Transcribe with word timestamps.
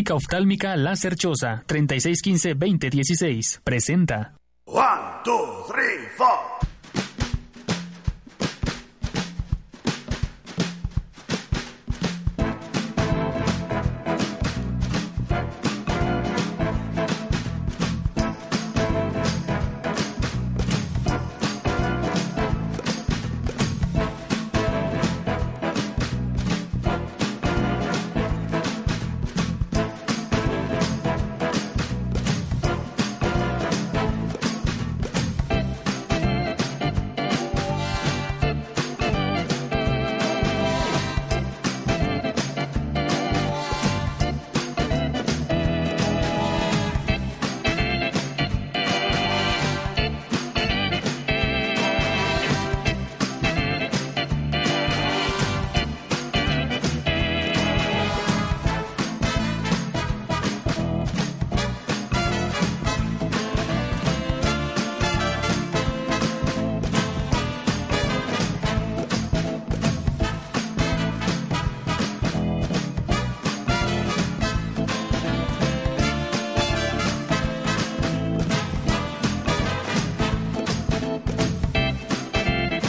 Clínica 0.00 0.14
Oftálmica 0.14 0.76
Láser 0.76 1.14
Choza 1.14 1.62
3615-2016 1.66 3.60
presenta. 3.62 4.32
1, 4.64 4.76
2, 5.24 5.66
3, 5.68 6.16
4. 6.16 6.49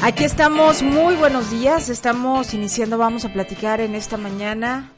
Aquí 0.03 0.23
estamos, 0.23 0.81
muy 0.81 1.13
buenos 1.13 1.51
días. 1.51 1.87
Estamos 1.87 2.55
iniciando, 2.55 2.97
vamos 2.97 3.23
a 3.23 3.31
platicar 3.31 3.81
en 3.81 3.93
esta 3.93 4.17
mañana 4.17 4.91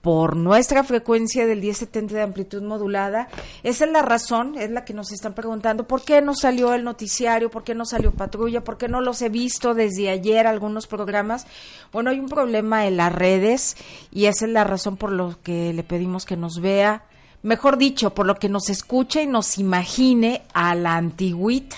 por 0.00 0.34
nuestra 0.34 0.82
frecuencia 0.82 1.46
del 1.46 1.60
1070 1.60 2.14
de 2.14 2.22
amplitud 2.22 2.62
modulada. 2.62 3.28
Esa 3.62 3.84
es 3.84 3.90
la 3.90 4.02
razón, 4.02 4.56
es 4.58 4.70
la 4.70 4.84
que 4.84 4.94
nos 4.94 5.12
están 5.12 5.34
preguntando, 5.34 5.86
¿por 5.86 6.02
qué 6.02 6.22
no 6.22 6.34
salió 6.34 6.72
el 6.72 6.84
noticiario? 6.84 7.50
¿Por 7.50 7.64
qué 7.64 7.74
no 7.74 7.84
salió 7.84 8.10
patrulla? 8.12 8.64
¿Por 8.64 8.78
qué 8.78 8.88
no 8.88 9.00
los 9.00 9.20
he 9.22 9.28
visto 9.28 9.74
desde 9.74 10.08
ayer 10.08 10.46
algunos 10.46 10.86
programas? 10.86 11.46
Bueno, 11.92 12.10
hay 12.10 12.18
un 12.18 12.28
problema 12.28 12.86
en 12.86 12.96
las 12.96 13.12
redes 13.12 13.76
y 14.10 14.26
esa 14.26 14.46
es 14.46 14.52
la 14.52 14.64
razón 14.64 14.96
por 14.96 15.12
lo 15.12 15.36
que 15.42 15.72
le 15.74 15.82
pedimos 15.82 16.24
que 16.24 16.36
nos 16.36 16.60
vea, 16.60 17.04
mejor 17.42 17.76
dicho, 17.76 18.14
por 18.14 18.26
lo 18.26 18.36
que 18.36 18.48
nos 18.48 18.70
escuche 18.70 19.22
y 19.22 19.26
nos 19.26 19.58
imagine 19.58 20.42
a 20.54 20.74
la 20.74 20.96
antigüita 20.96 21.76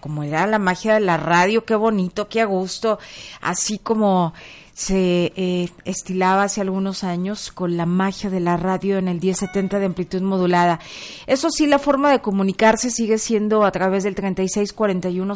como 0.00 0.22
era 0.22 0.46
la 0.46 0.58
magia 0.58 0.94
de 0.94 1.00
la 1.00 1.16
radio, 1.16 1.64
qué 1.64 1.74
bonito, 1.74 2.28
qué 2.28 2.40
a 2.40 2.44
gusto, 2.44 2.98
así 3.40 3.78
como 3.78 4.32
se 4.74 5.32
eh, 5.36 5.68
estilaba 5.84 6.44
hace 6.44 6.62
algunos 6.62 7.04
años 7.04 7.52
con 7.52 7.76
la 7.76 7.84
magia 7.86 8.30
de 8.30 8.40
la 8.40 8.56
radio 8.56 8.98
en 8.98 9.06
el 9.08 9.20
1070 9.20 9.78
de 9.78 9.86
amplitud 9.86 10.22
modulada. 10.22 10.80
Eso 11.26 11.50
sí, 11.50 11.66
la 11.66 11.78
forma 11.78 12.10
de 12.10 12.20
comunicarse 12.20 12.90
sigue 12.90 13.18
siendo 13.18 13.64
a 13.64 13.70
través 13.70 14.04
del 14.04 14.14
3641 14.14 15.34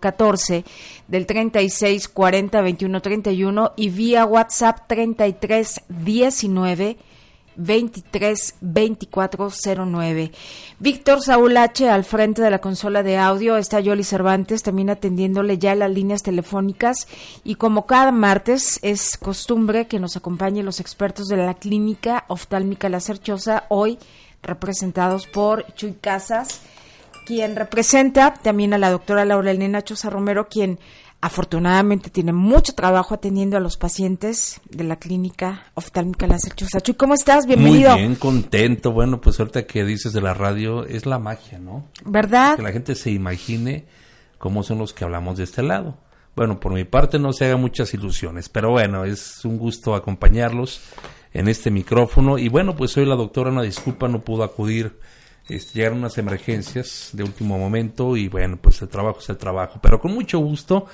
14 0.00 0.64
del 1.08 1.26
3640 1.26 2.58
2131 2.58 3.72
y 3.76 3.88
vía 3.88 4.26
WhatsApp 4.26 4.86
3319 4.88 6.98
23 7.56 8.56
2409. 8.60 10.32
Víctor 10.78 11.22
Saúl 11.22 11.56
H. 11.56 11.88
al 11.88 12.04
frente 12.04 12.42
de 12.42 12.50
la 12.50 12.60
consola 12.60 13.02
de 13.02 13.16
audio. 13.16 13.56
Está 13.56 13.80
Yoli 13.80 14.04
Cervantes 14.04 14.62
también 14.62 14.90
atendiéndole 14.90 15.58
ya 15.58 15.74
las 15.74 15.90
líneas 15.90 16.22
telefónicas. 16.22 17.08
Y 17.44 17.56
como 17.56 17.86
cada 17.86 18.12
martes 18.12 18.78
es 18.82 19.16
costumbre 19.16 19.86
que 19.86 19.98
nos 19.98 20.16
acompañen 20.16 20.66
los 20.66 20.80
expertos 20.80 21.26
de 21.28 21.36
la 21.36 21.54
clínica 21.54 22.24
oftálmica 22.28 22.88
La 22.88 23.00
Cerchosa, 23.00 23.64
hoy 23.68 23.98
representados 24.42 25.26
por 25.26 25.66
Chuy 25.74 25.94
Casas, 25.94 26.60
quien 27.26 27.56
representa 27.56 28.34
también 28.34 28.74
a 28.74 28.78
la 28.78 28.90
doctora 28.90 29.24
Laura 29.24 29.50
Elena 29.50 29.82
Choza 29.82 30.10
Romero, 30.10 30.48
quien 30.48 30.78
afortunadamente 31.24 32.10
tiene 32.10 32.34
mucho 32.34 32.74
trabajo 32.74 33.14
atendiendo 33.14 33.56
a 33.56 33.60
los 33.60 33.78
pacientes 33.78 34.60
de 34.68 34.84
la 34.84 34.96
clínica 34.96 35.62
oftálmica 35.72 36.26
La 36.26 36.38
Cerchosa. 36.38 36.82
Chuy, 36.82 36.96
¿cómo 36.96 37.14
estás? 37.14 37.46
Bienvenido. 37.46 37.92
Muy 37.92 38.00
bien, 38.00 38.14
contento. 38.16 38.92
Bueno, 38.92 39.22
pues 39.22 39.40
ahorita 39.40 39.66
que 39.66 39.84
dices 39.84 40.12
de 40.12 40.20
la 40.20 40.34
radio, 40.34 40.84
es 40.84 41.06
la 41.06 41.18
magia, 41.18 41.58
¿no? 41.58 41.86
¿Verdad? 42.04 42.56
Que 42.56 42.62
la 42.62 42.72
gente 42.72 42.94
se 42.94 43.10
imagine 43.10 43.86
cómo 44.36 44.62
son 44.62 44.76
los 44.76 44.92
que 44.92 45.04
hablamos 45.04 45.38
de 45.38 45.44
este 45.44 45.62
lado. 45.62 45.96
Bueno, 46.36 46.60
por 46.60 46.74
mi 46.74 46.84
parte 46.84 47.18
no 47.18 47.32
se 47.32 47.46
haga 47.46 47.56
muchas 47.56 47.94
ilusiones, 47.94 48.50
pero 48.50 48.72
bueno, 48.72 49.06
es 49.06 49.46
un 49.46 49.56
gusto 49.56 49.94
acompañarlos 49.94 50.82
en 51.32 51.48
este 51.48 51.70
micrófono. 51.70 52.36
Y 52.36 52.50
bueno, 52.50 52.76
pues 52.76 52.94
hoy 52.98 53.06
la 53.06 53.16
doctora, 53.16 53.48
una 53.48 53.62
disculpa, 53.62 54.08
no 54.08 54.20
pudo 54.20 54.44
acudir. 54.44 54.98
Este, 55.48 55.78
llegaron 55.78 55.98
unas 55.98 56.16
emergencias 56.16 57.10
de 57.12 57.22
último 57.22 57.58
momento 57.58 58.16
y 58.16 58.28
bueno, 58.28 58.56
pues 58.56 58.80
el 58.82 58.88
trabajo 58.88 59.18
es 59.20 59.28
el 59.28 59.36
trabajo. 59.36 59.78
Pero 59.82 60.00
con 60.00 60.14
mucho 60.14 60.38
gusto 60.38 60.86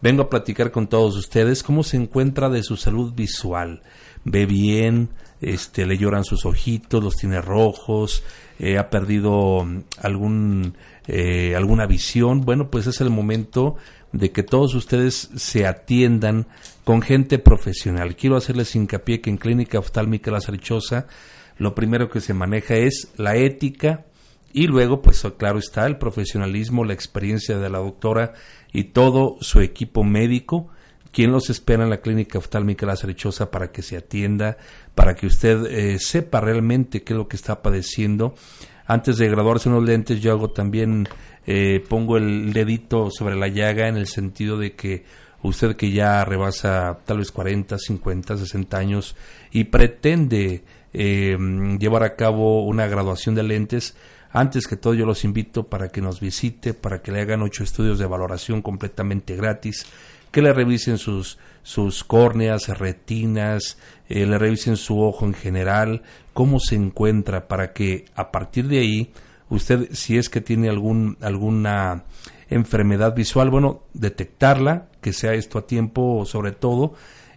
vengo 0.00 0.22
a 0.22 0.30
platicar 0.30 0.70
con 0.70 0.86
todos 0.86 1.16
ustedes 1.16 1.62
cómo 1.62 1.82
se 1.82 1.96
encuentra 1.96 2.50
de 2.50 2.62
su 2.62 2.76
salud 2.76 3.14
visual. 3.14 3.82
Ve 4.24 4.44
bien, 4.46 5.08
este, 5.40 5.86
le 5.86 5.96
lloran 5.96 6.24
sus 6.24 6.44
ojitos, 6.44 7.02
los 7.02 7.16
tiene 7.16 7.40
rojos, 7.40 8.22
eh, 8.58 8.78
ha 8.78 8.90
perdido 8.90 9.64
mm, 9.64 9.84
algún, 10.02 10.74
eh, 11.06 11.54
alguna 11.56 11.86
visión. 11.86 12.42
Bueno, 12.42 12.70
pues 12.70 12.86
es 12.86 13.00
el 13.00 13.10
momento 13.10 13.76
de 14.12 14.30
que 14.30 14.42
todos 14.42 14.74
ustedes 14.74 15.30
se 15.34 15.66
atiendan 15.66 16.46
con 16.84 17.02
gente 17.02 17.38
profesional. 17.38 18.16
Quiero 18.16 18.36
hacerles 18.36 18.76
hincapié 18.76 19.20
que 19.20 19.30
en 19.30 19.38
Clínica 19.38 19.78
Oftálmica 19.78 20.30
La 20.30 20.40
Sarichosa 20.40 21.06
lo 21.56 21.74
primero 21.74 22.10
que 22.10 22.20
se 22.20 22.34
maneja 22.34 22.76
es 22.76 23.12
la 23.16 23.36
ética 23.36 24.04
y 24.52 24.68
luego, 24.68 25.02
pues 25.02 25.26
claro 25.36 25.58
está, 25.58 25.84
el 25.84 25.98
profesionalismo, 25.98 26.84
la 26.84 26.94
experiencia 26.94 27.58
de 27.58 27.68
la 27.68 27.78
doctora 27.78 28.34
y 28.72 28.84
todo 28.84 29.36
su 29.40 29.60
equipo 29.60 30.04
médico, 30.04 30.68
quien 31.10 31.32
los 31.32 31.50
espera 31.50 31.82
en 31.82 31.90
la 31.90 32.00
clínica 32.00 32.38
oftálmica 32.38 32.86
La 32.86 32.94
Cerechosa 32.94 33.50
para 33.50 33.72
que 33.72 33.82
se 33.82 33.96
atienda, 33.96 34.56
para 34.94 35.16
que 35.16 35.26
usted 35.26 35.66
eh, 35.66 35.98
sepa 35.98 36.40
realmente 36.40 37.02
qué 37.02 37.14
es 37.14 37.16
lo 37.16 37.26
que 37.26 37.34
está 37.34 37.62
padeciendo. 37.62 38.36
Antes 38.86 39.16
de 39.16 39.28
graduarse 39.28 39.68
unos 39.68 39.84
lentes, 39.84 40.20
yo 40.20 40.30
hago 40.30 40.50
también, 40.50 41.08
eh, 41.46 41.82
pongo 41.88 42.16
el 42.16 42.52
dedito 42.52 43.10
sobre 43.10 43.34
la 43.34 43.48
llaga 43.48 43.88
en 43.88 43.96
el 43.96 44.06
sentido 44.06 44.56
de 44.56 44.74
que 44.74 45.04
usted 45.42 45.74
que 45.74 45.90
ya 45.90 46.24
rebasa 46.24 46.98
tal 47.04 47.18
vez 47.18 47.32
40, 47.32 47.76
50, 47.76 48.36
60 48.36 48.76
años 48.76 49.16
y 49.50 49.64
pretende 49.64 50.62
eh, 50.94 51.36
llevar 51.78 52.04
a 52.04 52.14
cabo 52.16 52.64
una 52.64 52.86
graduación 52.86 53.34
de 53.34 53.42
lentes, 53.42 53.96
antes 54.30 54.66
que 54.66 54.76
todo 54.76 54.94
yo 54.94 55.06
los 55.06 55.24
invito 55.24 55.68
para 55.68 55.88
que 55.88 56.00
nos 56.00 56.20
visite, 56.20 56.74
para 56.74 57.02
que 57.02 57.12
le 57.12 57.20
hagan 57.20 57.42
ocho 57.42 57.62
estudios 57.62 57.98
de 57.98 58.06
valoración 58.06 58.62
completamente 58.62 59.36
gratis, 59.36 59.86
que 60.30 60.42
le 60.42 60.52
revisen 60.52 60.98
sus, 60.98 61.38
sus 61.62 62.02
córneas, 62.02 62.68
retinas, 62.68 63.78
eh, 64.08 64.26
le 64.26 64.38
revisen 64.38 64.76
su 64.76 65.00
ojo 65.00 65.26
en 65.26 65.34
general, 65.34 66.02
cómo 66.32 66.58
se 66.58 66.74
encuentra 66.74 67.46
para 67.46 67.72
que 67.72 68.06
a 68.16 68.32
partir 68.32 68.66
de 68.66 68.78
ahí 68.78 69.12
usted, 69.50 69.90
si 69.92 70.18
es 70.18 70.28
que 70.28 70.40
tiene 70.40 70.68
algún, 70.68 71.16
alguna 71.20 72.04
enfermedad 72.50 73.14
visual, 73.14 73.50
bueno, 73.50 73.82
detectarla, 73.94 74.88
que 75.00 75.12
sea 75.12 75.34
esto 75.34 75.58
a 75.58 75.66
tiempo 75.66 76.24
sobre 76.26 76.52
todo, 76.52 76.94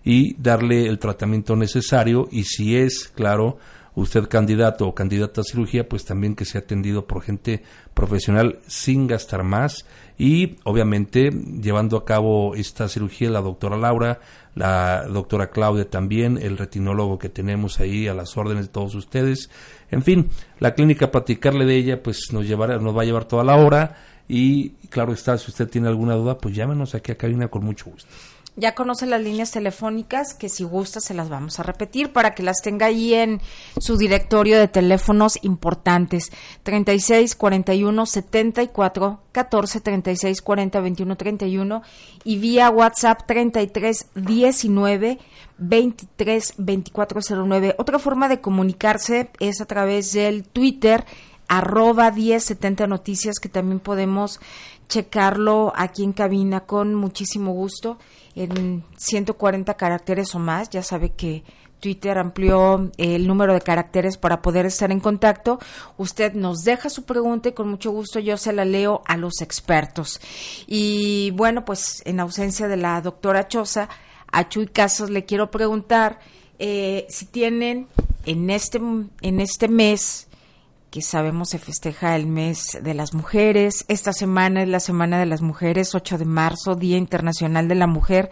y 0.08 0.36
darle 0.42 0.88
el 0.88 1.00
tratamiento 1.00 1.58
necesario 1.58 2.30
y 2.32 2.46
si 2.46 2.78
es, 2.78 3.12
claro, 3.14 3.58
usted 3.94 4.30
candidato 4.30 4.88
o 4.88 4.96
candidata 4.96 5.42
a 5.42 5.44
cirugía, 5.44 5.90
pues 5.90 6.06
también 6.06 6.34
que 6.34 6.46
sea 6.46 6.62
atendido 6.62 7.06
por 7.06 7.22
gente 7.22 7.62
profesional 7.94 8.60
sin 8.68 9.08
gastar 9.08 9.44
más 9.44 9.86
y 10.18 10.56
obviamente 10.64 11.30
llevando 11.30 11.98
a 11.98 12.06
cabo 12.06 12.56
esta 12.56 12.88
cirugía 12.88 13.30
la 13.30 13.42
doctora 13.42 13.76
Laura, 13.76 14.22
la 14.56 15.06
doctora 15.10 15.50
Claudia 15.50 15.90
también, 15.90 16.40
el 16.42 16.58
retinólogo 16.58 17.20
que 17.20 17.28
tenemos 17.28 17.82
ahí 17.82 18.08
a 18.08 18.14
las 18.14 18.38
órdenes 18.38 18.68
de 18.68 18.72
todos 18.72 18.96
ustedes. 18.96 19.50
En 19.92 20.04
fin, 20.04 20.30
la 20.60 20.74
clínica 20.74 21.12
platicarle 21.12 21.66
de 21.66 21.76
ella 21.76 22.02
pues 22.02 22.32
nos 22.32 22.48
llevará, 22.48 22.78
nos 22.78 22.96
va 22.96 23.02
a 23.02 23.06
llevar 23.06 23.26
toda 23.26 23.44
la 23.44 23.58
hora 23.58 23.98
y 24.30 24.70
claro 24.90 25.12
está, 25.12 25.38
si 25.38 25.52
usted 25.52 25.68
tiene 25.68 25.90
alguna 25.90 26.16
duda, 26.16 26.38
pues 26.38 26.56
llámenos 26.56 26.96
aquí 26.96 27.12
a 27.12 27.18
cabina 27.18 27.50
con 27.50 27.66
mucho 27.66 27.90
gusto. 27.92 28.10
Ya 28.60 28.74
conoce 28.74 29.06
las 29.06 29.22
líneas 29.22 29.52
telefónicas 29.52 30.34
que 30.34 30.50
si 30.50 30.64
gusta 30.64 31.00
se 31.00 31.14
las 31.14 31.30
vamos 31.30 31.60
a 31.60 31.64
repetir 31.64 32.12
para 32.12 32.34
que 32.34 32.42
las 32.42 32.64
tenga 32.64 32.88
ahí 32.88 33.14
en 33.14 33.40
su 33.80 33.98
directorio 33.98 34.58
de 34.58 34.68
teléfonos 34.68 35.38
importantes. 35.44 36.32
36 36.64 37.36
41 37.36 38.06
74 38.08 39.22
14 39.32 39.80
36 39.80 40.42
40 40.42 40.80
21 40.82 41.16
31 41.16 41.84
y 42.24 42.40
vía 42.40 42.72
WhatsApp 42.72 43.28
33 43.28 44.08
19 44.16 45.20
23 45.60 46.54
2409. 46.58 47.76
Otra 47.78 48.00
forma 48.00 48.28
de 48.28 48.42
comunicarse 48.42 49.30
es 49.40 49.62
a 49.62 49.66
través 49.66 50.14
del 50.14 50.44
Twitter 50.44 51.06
arroba 51.48 52.10
1070 52.10 52.88
noticias 52.88 53.38
que 53.40 53.50
también 53.50 53.80
podemos 53.80 54.40
checarlo 54.90 55.74
aquí 55.76 56.04
en 56.04 56.14
cabina 56.14 56.62
con 56.62 56.96
muchísimo 56.96 57.52
gusto 57.52 58.00
en 58.44 58.84
140 58.98 59.74
caracteres 59.76 60.34
o 60.36 60.40
más. 60.40 60.70
Ya 60.70 60.84
sabe 60.84 61.12
que 61.12 61.44
Twitter 61.80 62.18
amplió 62.18 62.92
el 62.98 63.28
número 63.28 63.54
de 63.54 63.62
caracteres 63.62 64.18
para 64.18 64.42
poder 64.42 64.66
estar 64.66 64.92
en 64.92 65.00
contacto. 65.00 65.60
Usted 65.98 66.34
nos 66.34 66.64
deja 66.64 66.90
su 66.90 67.06
pregunta 67.06 67.50
y 67.50 67.54
con 67.54 67.70
mucho 67.70 67.92
gusto 67.92 68.20
yo 68.20 68.38
se 68.38 68.54
la 68.54 68.66
leo 68.66 69.02
a 69.06 69.18
los 69.18 69.42
expertos. 69.42 70.20
Y 70.66 71.32
bueno, 71.32 71.66
pues 71.66 72.02
en 72.06 72.20
ausencia 72.20 72.68
de 72.68 72.78
la 72.78 73.00
doctora 73.02 73.48
Choza, 73.48 73.90
a 74.32 74.50
Chuy 74.50 74.68
Casos 74.68 75.10
le 75.10 75.26
quiero 75.26 75.52
preguntar 75.52 76.20
eh, 76.60 77.06
si 77.10 77.26
tienen 77.26 77.88
en 78.26 78.50
este, 78.50 78.80
en 79.22 79.40
este 79.40 79.68
mes 79.68 80.28
que 80.90 81.02
sabemos 81.02 81.50
se 81.50 81.60
festeja 81.60 82.16
el 82.16 82.28
mes 82.28 82.78
de 82.82 82.94
las 82.94 83.14
mujeres. 83.14 83.86
Esta 83.88 84.14
semana 84.14 84.64
es 84.64 84.70
la 84.70 84.80
Semana 84.80 85.20
de 85.20 85.26
las 85.26 85.42
Mujeres, 85.42 85.96
8 85.96 86.18
de 86.18 86.26
marzo, 86.26 86.76
Día 86.76 86.98
Internacional 86.98 87.68
de 87.68 87.76
la 87.76 87.88
Mujer. 87.88 88.30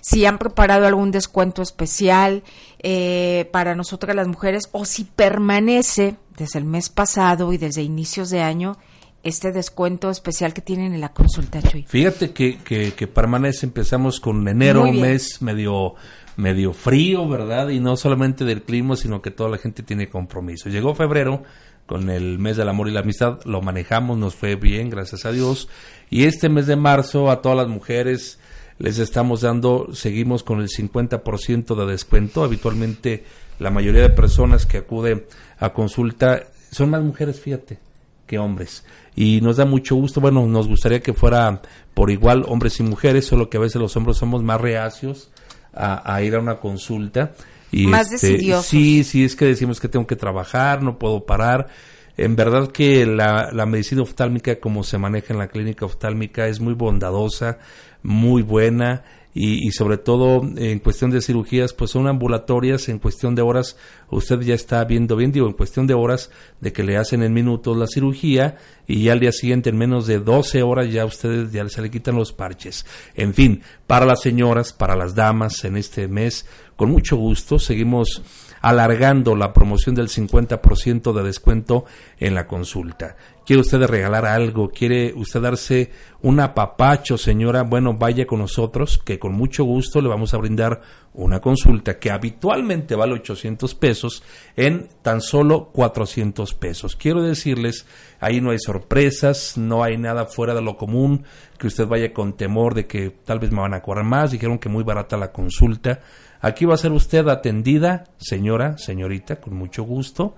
Si 0.00 0.26
han 0.26 0.38
preparado 0.38 0.86
algún 0.86 1.10
descuento 1.10 1.62
especial 1.62 2.42
eh, 2.80 3.48
para 3.52 3.74
nosotras 3.74 4.16
las 4.16 4.26
mujeres 4.26 4.68
o 4.72 4.84
si 4.84 5.04
permanece 5.04 6.16
desde 6.36 6.58
el 6.58 6.64
mes 6.64 6.88
pasado 6.88 7.52
y 7.52 7.58
desde 7.58 7.82
inicios 7.82 8.30
de 8.30 8.42
año 8.42 8.78
este 9.22 9.52
descuento 9.52 10.10
especial 10.10 10.52
que 10.52 10.60
tienen 10.60 10.94
en 10.94 11.00
la 11.00 11.12
consulta, 11.12 11.62
Chuy. 11.62 11.84
Fíjate 11.86 12.32
que, 12.32 12.58
que, 12.58 13.06
permanece, 13.06 13.66
empezamos 13.66 14.18
con 14.18 14.48
enero, 14.48 14.82
un 14.82 15.00
mes 15.00 15.40
medio 15.40 15.94
medio 16.36 16.72
frío, 16.72 17.28
¿verdad? 17.28 17.68
Y 17.68 17.80
no 17.80 17.96
solamente 17.96 18.44
del 18.44 18.62
clima, 18.62 18.96
sino 18.96 19.22
que 19.22 19.30
toda 19.30 19.50
la 19.50 19.58
gente 19.58 19.82
tiene 19.82 20.08
compromiso. 20.08 20.68
Llegó 20.68 20.94
febrero, 20.94 21.42
con 21.86 22.10
el 22.10 22.38
mes 22.38 22.56
del 22.56 22.68
amor 22.68 22.88
y 22.88 22.92
la 22.92 23.00
amistad, 23.00 23.40
lo 23.44 23.60
manejamos, 23.60 24.16
nos 24.16 24.34
fue 24.34 24.56
bien, 24.56 24.88
gracias 24.88 25.24
a 25.24 25.32
Dios. 25.32 25.68
Y 26.10 26.24
este 26.24 26.48
mes 26.48 26.66
de 26.66 26.76
marzo 26.76 27.30
a 27.30 27.42
todas 27.42 27.58
las 27.58 27.68
mujeres 27.68 28.38
les 28.78 28.98
estamos 28.98 29.42
dando, 29.42 29.88
seguimos 29.92 30.42
con 30.42 30.60
el 30.60 30.68
50% 30.68 31.74
de 31.74 31.92
descuento. 31.92 32.44
Habitualmente 32.44 33.24
la 33.58 33.70
mayoría 33.70 34.02
de 34.02 34.10
personas 34.10 34.66
que 34.66 34.78
acuden 34.78 35.24
a 35.58 35.72
consulta 35.72 36.44
son 36.70 36.90
más 36.90 37.02
mujeres, 37.02 37.40
fíjate, 37.40 37.78
que 38.26 38.38
hombres. 38.38 38.84
Y 39.14 39.40
nos 39.42 39.58
da 39.58 39.66
mucho 39.66 39.94
gusto, 39.96 40.20
bueno, 40.20 40.46
nos 40.46 40.68
gustaría 40.68 41.00
que 41.00 41.12
fuera 41.12 41.60
por 41.92 42.10
igual 42.10 42.44
hombres 42.48 42.80
y 42.80 42.82
mujeres, 42.82 43.26
solo 43.26 43.50
que 43.50 43.58
a 43.58 43.60
veces 43.60 43.80
los 43.80 43.94
hombres 43.96 44.16
somos 44.16 44.42
más 44.42 44.60
reacios 44.60 45.30
a, 45.74 46.14
a 46.14 46.22
ir 46.22 46.34
a 46.34 46.40
una 46.40 46.58
consulta 46.58 47.32
más 47.72 48.12
este, 48.12 48.36
Sí, 48.62 49.04
sí, 49.04 49.24
es 49.24 49.34
que 49.34 49.46
decimos 49.46 49.80
que 49.80 49.88
tengo 49.88 50.06
que 50.06 50.16
trabajar, 50.16 50.82
no 50.82 50.98
puedo 50.98 51.24
parar. 51.24 51.68
En 52.16 52.36
verdad 52.36 52.70
que 52.70 53.06
la, 53.06 53.50
la 53.52 53.64
medicina 53.64 54.02
oftálmica, 54.02 54.60
como 54.60 54.84
se 54.84 54.98
maneja 54.98 55.32
en 55.32 55.38
la 55.38 55.48
clínica 55.48 55.86
oftálmica, 55.86 56.46
es 56.46 56.60
muy 56.60 56.74
bondadosa, 56.74 57.58
muy 58.02 58.42
buena 58.42 59.02
y, 59.34 59.70
sobre 59.72 59.96
todo 59.96 60.42
en 60.56 60.78
cuestión 60.78 61.10
de 61.10 61.22
cirugías, 61.22 61.72
pues 61.72 61.90
son 61.90 62.06
ambulatorias, 62.06 62.88
en 62.88 62.98
cuestión 62.98 63.34
de 63.34 63.42
horas, 63.42 63.76
usted 64.10 64.40
ya 64.40 64.54
está 64.54 64.84
viendo 64.84 65.16
bien, 65.16 65.32
digo, 65.32 65.46
en 65.46 65.54
cuestión 65.54 65.86
de 65.86 65.94
horas 65.94 66.30
de 66.60 66.72
que 66.72 66.82
le 66.82 66.98
hacen 66.98 67.22
en 67.22 67.32
minutos 67.32 67.76
la 67.76 67.86
cirugía 67.86 68.58
y 68.86 69.04
ya 69.04 69.12
al 69.12 69.20
día 69.20 69.32
siguiente 69.32 69.70
en 69.70 69.78
menos 69.78 70.06
de 70.06 70.18
12 70.18 70.62
horas 70.62 70.92
ya 70.92 71.06
ustedes 71.06 71.50
ya 71.50 71.66
se 71.68 71.80
le 71.80 71.90
quitan 71.90 72.16
los 72.16 72.32
parches. 72.32 72.84
En 73.14 73.32
fin, 73.32 73.62
para 73.86 74.04
las 74.04 74.20
señoras, 74.20 74.72
para 74.74 74.96
las 74.96 75.14
damas 75.14 75.64
en 75.64 75.78
este 75.78 76.08
mes, 76.08 76.46
con 76.76 76.90
mucho 76.90 77.16
gusto 77.16 77.58
seguimos 77.58 78.22
alargando 78.60 79.34
la 79.34 79.52
promoción 79.52 79.94
del 79.94 80.08
50% 80.08 81.12
de 81.12 81.22
descuento 81.22 81.84
en 82.18 82.34
la 82.34 82.46
consulta. 82.46 83.16
¿Quiere 83.44 83.62
usted 83.62 83.82
regalar 83.82 84.24
algo? 84.24 84.70
¿Quiere 84.70 85.12
usted 85.14 85.40
darse 85.40 85.90
un 86.22 86.38
apapacho, 86.38 87.18
señora? 87.18 87.62
Bueno, 87.62 87.94
vaya 87.94 88.24
con 88.24 88.38
nosotros, 88.38 88.98
que 88.98 89.18
con 89.18 89.32
mucho 89.32 89.64
gusto 89.64 90.00
le 90.00 90.08
vamos 90.08 90.32
a 90.32 90.36
brindar 90.36 90.80
una 91.14 91.40
consulta 91.40 91.98
que 91.98 92.12
habitualmente 92.12 92.94
vale 92.94 93.14
800 93.14 93.74
pesos 93.74 94.22
en 94.56 94.88
tan 95.02 95.20
solo 95.20 95.70
400 95.72 96.54
pesos. 96.54 96.94
Quiero 96.94 97.20
decirles, 97.20 97.84
ahí 98.20 98.40
no 98.40 98.52
hay 98.52 98.60
sorpresas, 98.60 99.58
no 99.58 99.82
hay 99.82 99.98
nada 99.98 100.26
fuera 100.26 100.54
de 100.54 100.62
lo 100.62 100.76
común, 100.76 101.24
que 101.58 101.66
usted 101.66 101.88
vaya 101.88 102.12
con 102.12 102.34
temor 102.34 102.74
de 102.74 102.86
que 102.86 103.10
tal 103.10 103.40
vez 103.40 103.50
me 103.50 103.60
van 103.60 103.74
a 103.74 103.82
cobrar 103.82 104.04
más, 104.04 104.30
dijeron 104.30 104.60
que 104.60 104.68
muy 104.68 104.84
barata 104.84 105.16
la 105.16 105.32
consulta. 105.32 105.98
Aquí 106.40 106.64
va 106.64 106.74
a 106.74 106.78
ser 106.78 106.92
usted 106.92 107.26
atendida, 107.26 108.04
señora, 108.18 108.78
señorita, 108.78 109.40
con 109.40 109.54
mucho 109.54 109.82
gusto. 109.82 110.36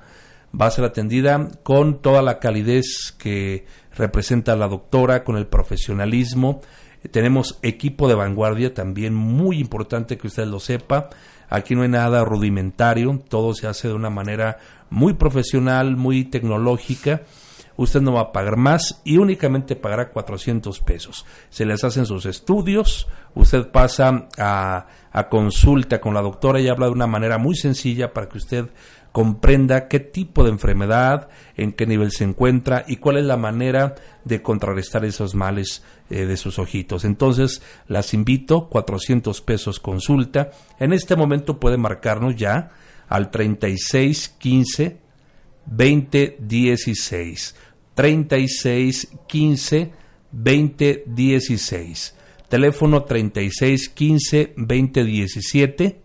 Va 0.61 0.66
a 0.66 0.70
ser 0.70 0.84
atendida 0.84 1.49
con 1.62 2.00
toda 2.00 2.23
la 2.23 2.38
calidez 2.38 3.14
que 3.18 3.66
representa 3.96 4.54
la 4.56 4.68
doctora, 4.68 5.25
con 5.25 5.37
el 5.37 5.46
profesionalismo. 5.46 6.61
Tenemos 7.11 7.58
equipo 7.62 8.08
de 8.08 8.14
vanguardia 8.14 8.73
también 8.73 9.14
muy 9.14 9.58
importante 9.58 10.16
que 10.16 10.28
usted 10.28 10.46
lo 10.46 10.61
sepa. 10.61 11.11
Aquí 11.49 11.75
no 11.75 11.82
hay 11.82 11.88
nada 11.88 12.25
rudimentario, 12.25 13.20
todo 13.28 13.54
se 13.54 13.66
hace 13.66 13.88
de 13.88 13.94
una 13.94 14.11
manera 14.11 14.58
muy 14.90 15.14
profesional, 15.14 15.96
muy 15.96 16.25
tecnológica 16.25 17.23
usted 17.76 18.00
no 18.00 18.12
va 18.12 18.20
a 18.20 18.32
pagar 18.32 18.56
más 18.56 19.00
y 19.04 19.18
únicamente 19.18 19.76
pagará 19.76 20.11
400 20.11 20.80
pesos. 20.80 21.26
Se 21.50 21.64
les 21.64 21.82
hacen 21.84 22.06
sus 22.06 22.26
estudios, 22.26 23.08
usted 23.34 23.68
pasa 23.70 24.28
a, 24.38 24.87
a 25.12 25.28
consulta 25.28 26.00
con 26.00 26.14
la 26.14 26.23
doctora 26.23 26.61
y 26.61 26.68
habla 26.68 26.87
de 26.87 26.92
una 26.92 27.06
manera 27.06 27.38
muy 27.38 27.56
sencilla 27.56 28.12
para 28.12 28.28
que 28.28 28.38
usted 28.38 28.66
comprenda 29.14 29.87
qué 29.87 30.00
tipo 30.00 30.42
de 30.42 30.50
enfermedad, 30.50 31.28
en 31.56 31.71
qué 31.71 31.87
nivel 31.87 32.11
se 32.11 32.25
encuentra 32.25 32.85
y 32.88 32.97
cuál 32.97 33.18
es 33.18 33.25
la 33.25 33.37
manera 33.37 33.94
de 34.25 34.42
contrarrestar 34.42 35.04
esos 35.04 35.37
males 35.37 35.85
eh, 36.11 36.26
de 36.26 36.37
sus 36.37 36.59
ojitos. 36.59 37.04
Entonces, 37.04 37.62
las 37.87 38.12
invito, 38.12 38.68
400 38.68 39.40
pesos 39.42 39.78
consulta. 39.78 40.50
En 40.80 40.92
este 40.92 41.14
momento 41.14 41.61
puede 41.61 41.76
marcarnos 41.76 42.35
ya 42.35 42.73
al 43.06 43.30
3615 43.30 44.99
2016. 45.66 47.54
36 47.94 49.09
15 49.28 49.92
20 50.33 51.04
16. 51.06 52.16
Teléfono 52.49 53.04
36 53.04 53.90
15 53.90 54.54
20 54.56 55.04
17 55.04 56.00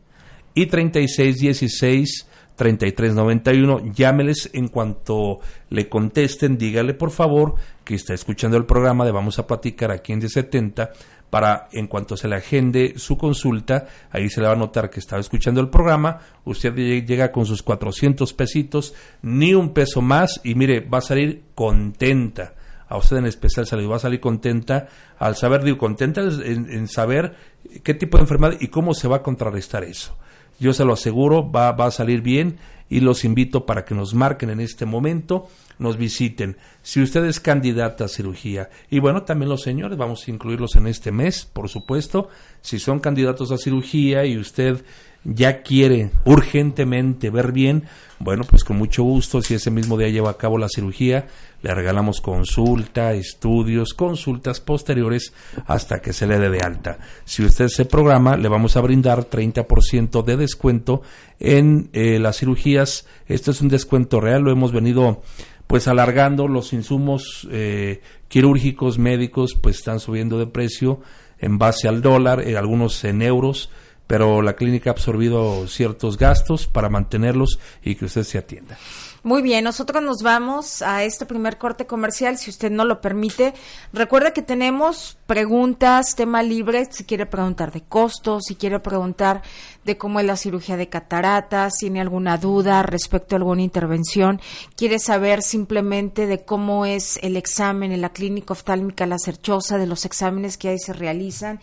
y 0.54 0.66
36 0.68 2.28
16 2.60 2.96
33 2.96 3.16
91. 3.16 3.94
Llámeles 3.94 4.50
en 4.54 4.68
cuanto 4.68 5.40
le 5.70 5.88
contesten, 5.88 6.58
dígale 6.58 6.94
por 6.94 7.12
favor 7.12 7.56
que 7.84 7.96
está 7.96 8.14
escuchando 8.14 8.58
el 8.58 8.66
programa 8.66 9.06
de 9.06 9.12
Vamos 9.12 9.40
a 9.40 9.48
Platicar 9.48 9.92
aquí 9.92 10.12
en 10.12 10.22
D70 10.22 10.90
para 11.30 11.70
en 11.72 11.88
cuanto 11.88 12.18
se 12.18 12.28
le 12.28 12.36
agende 12.36 12.94
su 12.98 13.16
consulta, 13.16 13.86
ahí 14.10 14.30
se 14.30 14.42
le 14.42 14.48
va 14.48 14.54
a 14.54 14.58
notar 14.58 14.90
que 14.90 15.00
estaba 15.00 15.22
escuchando 15.22 15.62
el 15.62 15.70
programa, 15.70 16.20
usted 16.44 16.74
llega 16.74 17.32
con 17.32 17.46
sus 17.46 17.62
400 17.62 18.34
pesitos, 18.34 18.96
ni 19.22 19.54
un 19.54 19.72
peso 19.74 20.02
más 20.02 20.42
y 20.44 20.56
mire, 20.56 20.80
va 20.80 20.98
a 20.98 21.02
salir 21.02 21.44
contenta 21.54 22.56
a 22.88 22.98
usted 22.98 23.18
en 23.18 23.28
especial 23.28 23.68
se 23.68 23.78
le 23.78 23.86
va 23.86 23.98
a 23.98 24.00
salir 24.00 24.20
contenta 24.20 24.88
al 25.20 25.36
saber, 25.36 25.64
digo, 25.64 25.78
contenta 25.78 26.22
en, 26.22 26.68
en 26.72 26.88
saber 26.88 27.36
qué 27.84 27.94
tipo 27.94 28.18
de 28.18 28.24
enfermedad 28.24 28.58
y 28.60 28.70
cómo 28.70 28.96
se 28.96 29.08
va 29.08 29.18
a 29.18 29.22
contrarrestar 29.22 29.84
eso. 29.84 30.18
Yo 30.60 30.74
se 30.74 30.86
lo 30.86 30.94
aseguro, 30.94 31.52
va, 31.52 31.72
va 31.72 31.88
a 31.88 31.92
salir 31.92 32.22
bien 32.22 32.58
y 32.90 33.02
los 33.02 33.24
invito 33.24 33.66
para 33.66 33.86
que 33.86 33.94
nos 33.94 34.14
marquen 34.14 34.50
en 34.50 34.60
este 34.60 34.86
momento, 34.86 35.48
nos 35.78 35.98
visiten. 35.98 36.58
Si 36.82 37.02
usted 37.02 37.24
es 37.26 37.40
candidata 37.40 38.06
a 38.06 38.08
cirugía, 38.08 38.70
y 38.90 39.00
bueno, 39.00 39.24
también 39.24 39.50
los 39.50 39.62
señores, 39.62 39.98
vamos 39.98 40.28
a 40.28 40.32
incluirlos 40.32 40.76
en 40.76 40.88
este 40.88 41.12
mes, 41.12 41.46
por 41.46 41.70
supuesto, 41.70 42.30
si 42.62 42.80
son 42.80 43.00
candidatos 43.00 43.52
a 43.52 43.58
cirugía 43.58 44.26
y 44.26 44.38
usted 44.38 44.84
ya 45.24 45.62
quiere 45.62 46.12
urgentemente 46.26 47.30
ver 47.30 47.52
bien, 47.52 47.84
bueno, 48.20 48.44
pues 48.44 48.64
con 48.64 48.78
mucho 48.78 49.04
gusto, 49.04 49.42
si 49.42 49.54
ese 49.54 49.72
mismo 49.72 49.98
día 49.98 50.10
lleva 50.10 50.32
a 50.32 50.38
cabo 50.38 50.58
la 50.58 50.68
cirugía, 50.68 51.28
le 51.62 51.74
regalamos 51.74 52.22
consulta, 52.22 53.14
estudios, 53.14 53.94
consultas 53.94 54.60
posteriores 54.60 55.34
hasta 55.68 56.02
que 56.02 56.14
se 56.14 56.28
le 56.28 56.38
dé 56.38 56.50
de 56.50 56.60
alta. 56.60 57.00
Si 57.26 57.44
usted 57.44 57.68
se 57.68 57.86
programa, 57.86 58.38
le 58.38 58.50
vamos 58.50 58.78
a 58.78 58.82
brindar 58.82 59.30
30% 59.30 60.24
de 60.24 60.38
descuento 60.38 61.02
en 61.40 61.90
eh, 61.94 62.20
las 62.20 62.38
cirugías. 62.38 63.06
Esto 63.28 63.52
es 63.52 63.62
un 63.62 63.70
descuento 63.70 64.20
real, 64.20 64.42
lo 64.42 64.52
hemos 64.52 64.72
venido 64.72 65.22
pues 65.68 65.88
alargando 65.88 66.48
los 66.48 66.74
insumos 66.74 67.48
eh, 67.52 68.02
quirúrgicos 68.28 68.98
médicos 68.98 69.56
pues 69.62 69.78
están 69.78 70.00
subiendo 70.00 70.40
de 70.40 70.48
precio 70.48 71.00
en 71.38 71.58
base 71.58 71.88
al 71.88 72.02
dólar, 72.02 72.42
eh, 72.42 72.58
algunos 72.58 73.04
en 73.04 73.22
euros 73.22 73.70
pero 74.10 74.42
la 74.42 74.56
clínica 74.56 74.90
ha 74.90 74.94
absorbido 74.94 75.68
ciertos 75.68 76.18
gastos 76.18 76.66
para 76.66 76.90
mantenerlos 76.90 77.60
y 77.84 77.94
que 77.94 78.06
usted 78.06 78.24
se 78.24 78.40
atienda. 78.40 78.76
Muy 79.22 79.44
bien, 79.44 79.66
nosotros 79.66 80.02
nos 80.02 80.24
vamos 80.24 80.82
a 80.82 81.04
este 81.04 81.28
primer 81.28 81.60
corte 81.60 81.86
comercial, 81.86 82.38
si 82.38 82.50
usted 82.50 82.72
no 82.72 82.86
lo 82.86 83.02
permite. 83.02 83.54
Recuerda 83.94 84.32
que 84.32 84.42
tenemos 84.42 85.20
preguntas, 85.28 86.16
tema 86.16 86.42
libre, 86.42 86.88
si 86.90 87.04
quiere 87.04 87.28
preguntar 87.28 87.72
de 87.72 87.82
costos, 87.82 88.46
si 88.48 88.56
quiere 88.56 88.80
preguntar 88.80 89.44
de 89.84 89.98
cómo 89.98 90.20
es 90.20 90.26
la 90.26 90.38
cirugía 90.38 90.76
de 90.76 90.90
cataratas, 90.90 91.76
tiene 91.76 92.02
alguna 92.02 92.38
duda 92.38 92.82
respecto 92.82 93.36
a 93.36 93.38
alguna 93.38 93.62
intervención, 93.62 94.42
quiere 94.76 94.98
saber 94.98 95.44
simplemente 95.44 96.26
de 96.26 96.46
cómo 96.46 96.88
es 96.88 97.20
el 97.22 97.38
examen 97.38 97.92
en 97.92 98.02
la 98.02 98.10
clínica 98.10 98.54
oftálmica 98.54 99.06
La 99.06 99.20
Cerchosa, 99.20 99.78
de 99.78 99.86
los 99.86 100.06
exámenes 100.06 100.58
que 100.58 100.70
ahí 100.70 100.80
se 100.80 100.94
realizan 100.94 101.60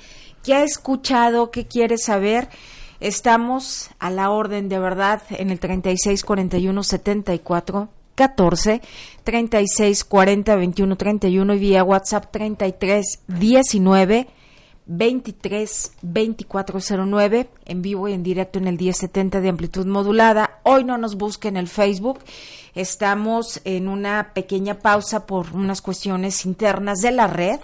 ¿Qué 0.47 0.55
ha 0.55 0.62
escuchado? 0.62 1.50
¿Qué 1.50 1.67
quiere 1.67 1.99
saber? 1.99 2.49
Estamos 3.00 3.91
a 3.99 4.11
la 4.11 4.31
orden 4.31 4.69
de 4.69 4.79
verdad 4.79 5.21
en 5.31 5.50
el 5.50 5.59
36 5.59 6.25
41 6.25 6.85
74 6.85 7.88
14 8.15 8.81
36 9.25 10.05
40 10.05 10.55
21 10.55 10.97
31 10.97 11.53
y 11.55 11.59
vía 11.59 11.83
WhatsApp 11.83 12.31
33 12.31 13.23
19 13.26 14.29
23 14.87 15.93
2409 16.03 17.49
en 17.65 17.83
vivo 17.83 18.07
y 18.07 18.12
en 18.12 18.23
directo 18.23 18.61
en 18.61 18.69
el 18.69 18.79
1070 18.79 19.41
de 19.41 19.49
amplitud 19.49 19.85
modulada. 19.87 20.61
Hoy 20.62 20.85
no 20.85 20.97
nos 20.97 21.17
busquen 21.17 21.57
en 21.57 21.62
el 21.62 21.69
Facebook. 21.69 22.21
Estamos 22.76 23.61
en 23.65 23.88
una 23.88 24.31
pequeña 24.33 24.79
pausa 24.79 25.26
por 25.26 25.53
unas 25.57 25.83
cuestiones 25.83 26.47
internas 26.47 27.00
de 27.00 27.11
la 27.11 27.26
red, 27.26 27.59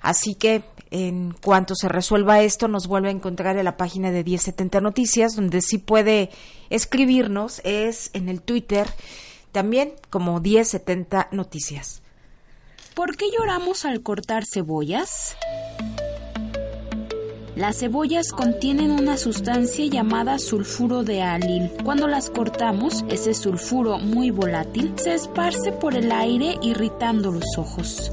así 0.00 0.36
que 0.36 0.62
en 0.90 1.32
cuanto 1.32 1.74
se 1.74 1.88
resuelva 1.88 2.42
esto, 2.42 2.68
nos 2.68 2.86
vuelve 2.86 3.08
a 3.08 3.12
encontrar 3.12 3.56
en 3.56 3.64
la 3.64 3.76
página 3.76 4.10
de 4.10 4.24
1070 4.24 4.80
Noticias, 4.80 5.36
donde 5.36 5.62
sí 5.62 5.78
puede 5.78 6.30
escribirnos, 6.68 7.60
es 7.64 8.10
en 8.12 8.28
el 8.28 8.42
Twitter, 8.42 8.88
también 9.52 9.92
como 10.10 10.40
1070 10.40 11.28
Noticias. 11.32 12.02
¿Por 12.94 13.16
qué 13.16 13.26
lloramos 13.30 13.84
al 13.84 14.02
cortar 14.02 14.42
cebollas? 14.52 15.36
Las 17.56 17.78
cebollas 17.78 18.32
contienen 18.32 18.90
una 18.90 19.16
sustancia 19.16 19.84
llamada 19.86 20.38
sulfuro 20.38 21.02
de 21.02 21.22
alil. 21.22 21.70
Cuando 21.84 22.08
las 22.08 22.30
cortamos, 22.30 23.04
ese 23.10 23.34
sulfuro 23.34 23.98
muy 23.98 24.30
volátil 24.30 24.94
se 24.96 25.14
esparce 25.14 25.70
por 25.70 25.94
el 25.94 26.10
aire 26.10 26.56
irritando 26.62 27.30
los 27.30 27.44
ojos. 27.58 28.12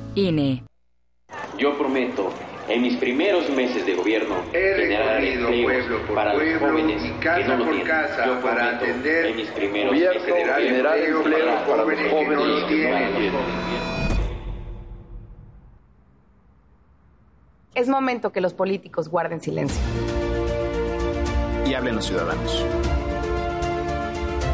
INE. 0.15 0.63
Yo 1.57 1.77
prometo 1.77 2.31
en 2.67 2.81
mis 2.81 2.97
primeros 2.97 3.49
meses 3.49 3.85
de 3.85 3.95
gobierno 3.95 4.35
generar 4.51 5.23
empleo 5.23 6.01
para 6.13 6.33
los 6.33 6.59
jóvenes 6.59 7.01
que 7.01 7.43
no 7.47 7.57
lo 7.57 7.65
tienen. 7.65 8.27
Yo 8.27 8.41
prometo 8.41 8.85
en 8.85 9.35
mis 9.35 9.49
primeros 9.51 9.93
meses 9.93 10.25
de 10.25 10.31
gobierno 10.31 10.53
generar 10.55 10.97
empleo 10.97 11.65
para 11.65 11.83
los 11.85 12.11
jóvenes 12.11 12.13
que 12.13 12.35
no 12.35 12.45
lo 12.45 12.67
tienen. 12.67 13.33
Es 17.73 17.87
momento 17.87 18.33
que 18.33 18.41
los 18.41 18.53
políticos 18.53 19.07
guarden 19.07 19.41
silencio. 19.41 19.81
Y 21.65 21.73
hablen 21.73 21.95
los 21.95 22.05
ciudadanos. 22.05 22.65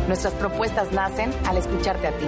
Nuestras 0.07 0.33
propuestas 0.35 0.91
nacen 0.91 1.31
al 1.47 1.57
escucharte 1.57 2.07
a 2.07 2.11
ti. 2.11 2.27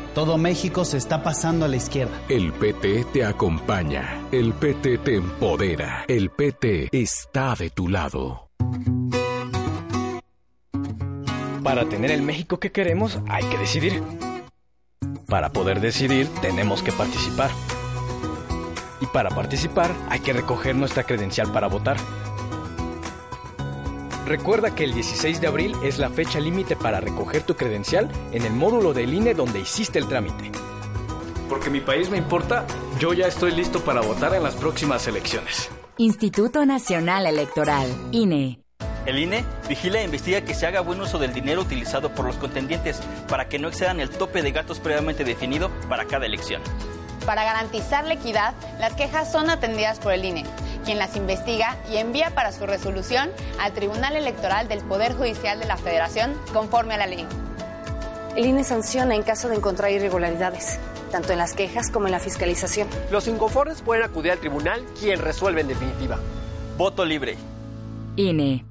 Todo 0.13 0.37
México 0.37 0.83
se 0.83 0.97
está 0.97 1.23
pasando 1.23 1.63
a 1.63 1.69
la 1.69 1.77
izquierda. 1.77 2.11
El 2.27 2.51
PT 2.51 3.05
te 3.13 3.23
acompaña. 3.23 4.27
El 4.33 4.51
PT 4.51 4.97
te 4.97 5.15
empodera. 5.15 6.03
El 6.05 6.29
PT 6.29 6.89
está 6.91 7.55
de 7.55 7.69
tu 7.69 7.87
lado. 7.87 8.49
Para 11.63 11.87
tener 11.87 12.11
el 12.11 12.23
México 12.23 12.59
que 12.59 12.73
queremos 12.73 13.19
hay 13.29 13.45
que 13.45 13.57
decidir. 13.57 14.03
Para 15.27 15.53
poder 15.53 15.79
decidir 15.79 16.27
tenemos 16.41 16.83
que 16.83 16.91
participar. 16.91 17.49
Y 18.99 19.05
para 19.05 19.29
participar 19.29 19.91
hay 20.09 20.19
que 20.19 20.33
recoger 20.33 20.75
nuestra 20.75 21.03
credencial 21.03 21.53
para 21.53 21.67
votar. 21.67 21.95
Recuerda 24.25 24.75
que 24.75 24.83
el 24.83 24.93
16 24.93 25.41
de 25.41 25.47
abril 25.47 25.75
es 25.83 25.97
la 25.97 26.09
fecha 26.09 26.39
límite 26.39 26.75
para 26.75 26.99
recoger 26.99 27.43
tu 27.43 27.55
credencial 27.55 28.09
en 28.31 28.45
el 28.45 28.53
módulo 28.53 28.93
del 28.93 29.13
INE 29.13 29.33
donde 29.33 29.59
hiciste 29.59 29.97
el 29.99 30.07
trámite. 30.07 30.51
Porque 31.49 31.69
mi 31.69 31.81
país 31.81 32.09
me 32.09 32.17
importa, 32.17 32.65
yo 32.99 33.13
ya 33.13 33.27
estoy 33.27 33.51
listo 33.51 33.81
para 33.81 34.01
votar 34.01 34.33
en 34.35 34.43
las 34.43 34.55
próximas 34.55 35.07
elecciones. 35.07 35.69
Instituto 35.97 36.65
Nacional 36.65 37.25
Electoral, 37.25 37.89
INE. 38.11 38.59
El 39.05 39.17
INE 39.17 39.43
vigila 39.67 39.99
e 39.99 40.05
investiga 40.05 40.41
que 40.41 40.53
se 40.53 40.67
haga 40.67 40.81
buen 40.81 41.01
uso 41.01 41.17
del 41.17 41.33
dinero 41.33 41.61
utilizado 41.61 42.13
por 42.13 42.25
los 42.25 42.37
contendientes 42.37 43.01
para 43.27 43.49
que 43.49 43.57
no 43.57 43.67
excedan 43.67 43.99
el 43.99 44.09
tope 44.09 44.43
de 44.43 44.51
gastos 44.51 44.79
previamente 44.79 45.23
definido 45.23 45.71
para 45.89 46.05
cada 46.05 46.27
elección. 46.27 46.61
Para 47.25 47.43
garantizar 47.43 48.05
la 48.05 48.13
equidad, 48.13 48.53
las 48.79 48.93
quejas 48.93 49.31
son 49.31 49.49
atendidas 49.49 49.99
por 49.99 50.13
el 50.13 50.25
INE, 50.25 50.43
quien 50.85 50.97
las 50.97 51.15
investiga 51.15 51.77
y 51.91 51.97
envía 51.97 52.31
para 52.31 52.51
su 52.51 52.65
resolución 52.65 53.29
al 53.59 53.73
Tribunal 53.73 54.15
Electoral 54.15 54.67
del 54.67 54.79
Poder 54.79 55.13
Judicial 55.13 55.59
de 55.59 55.65
la 55.65 55.77
Federación 55.77 56.33
conforme 56.53 56.95
a 56.95 56.97
la 56.97 57.07
ley. 57.07 57.25
El 58.35 58.45
INE 58.45 58.63
sanciona 58.63 59.13
en 59.13 59.23
caso 59.23 59.49
de 59.49 59.55
encontrar 59.55 59.91
irregularidades, 59.91 60.79
tanto 61.11 61.33
en 61.33 61.37
las 61.37 61.53
quejas 61.53 61.91
como 61.91 62.07
en 62.07 62.13
la 62.13 62.19
fiscalización. 62.19 62.87
Los 63.11 63.27
inconformes 63.27 63.81
pueden 63.81 64.03
acudir 64.03 64.31
al 64.31 64.39
tribunal, 64.39 64.83
quien 64.99 65.19
resuelve 65.19 65.61
en 65.61 65.67
definitiva. 65.67 66.17
Voto 66.77 67.05
libre. 67.05 67.37
INE. 68.15 68.70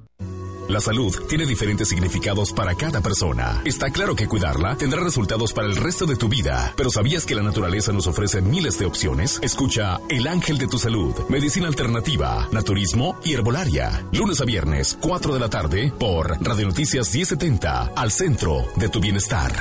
La 0.71 0.79
salud 0.79 1.13
tiene 1.27 1.45
diferentes 1.45 1.89
significados 1.89 2.53
para 2.53 2.75
cada 2.75 3.01
persona. 3.01 3.61
Está 3.65 3.89
claro 3.89 4.15
que 4.15 4.29
cuidarla 4.29 4.77
tendrá 4.77 5.03
resultados 5.03 5.51
para 5.51 5.67
el 5.67 5.75
resto 5.75 6.05
de 6.05 6.15
tu 6.15 6.29
vida. 6.29 6.73
Pero 6.77 6.89
¿sabías 6.89 7.25
que 7.25 7.35
la 7.35 7.43
naturaleza 7.43 7.91
nos 7.91 8.07
ofrece 8.07 8.41
miles 8.41 8.79
de 8.79 8.85
opciones? 8.85 9.37
Escucha 9.43 9.99
El 10.07 10.27
Ángel 10.27 10.57
de 10.57 10.67
tu 10.67 10.79
Salud, 10.79 11.13
Medicina 11.27 11.67
Alternativa, 11.67 12.47
Naturismo 12.53 13.19
y 13.21 13.33
Herbolaria. 13.33 14.05
Lunes 14.13 14.39
a 14.39 14.45
viernes, 14.45 14.97
4 15.01 15.33
de 15.33 15.39
la 15.41 15.49
tarde, 15.49 15.91
por 15.99 16.41
Radio 16.41 16.67
Noticias 16.67 17.13
1070, 17.13 17.91
al 17.93 18.09
centro 18.09 18.65
de 18.77 18.87
tu 18.87 19.01
bienestar. 19.01 19.51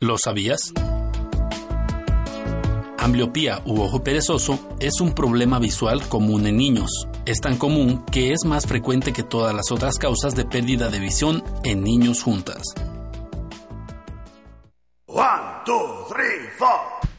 ¿Lo 0.00 0.18
sabías? 0.18 0.74
Ambliopía 3.02 3.60
u 3.66 3.80
ojo 3.80 4.04
perezoso 4.04 4.60
es 4.78 5.00
un 5.00 5.12
problema 5.12 5.58
visual 5.58 6.06
común 6.08 6.46
en 6.46 6.56
niños. 6.56 7.08
Es 7.26 7.40
tan 7.40 7.58
común 7.58 8.04
que 8.12 8.30
es 8.30 8.44
más 8.46 8.64
frecuente 8.64 9.12
que 9.12 9.24
todas 9.24 9.52
las 9.52 9.72
otras 9.72 9.98
causas 9.98 10.36
de 10.36 10.44
pérdida 10.44 10.88
de 10.88 11.00
visión 11.00 11.42
en 11.64 11.82
niños 11.82 12.22
juntas. 12.22 12.62
One, 15.08 15.42
two, 15.66 16.06
three, 16.08 16.46
four. 16.56 17.11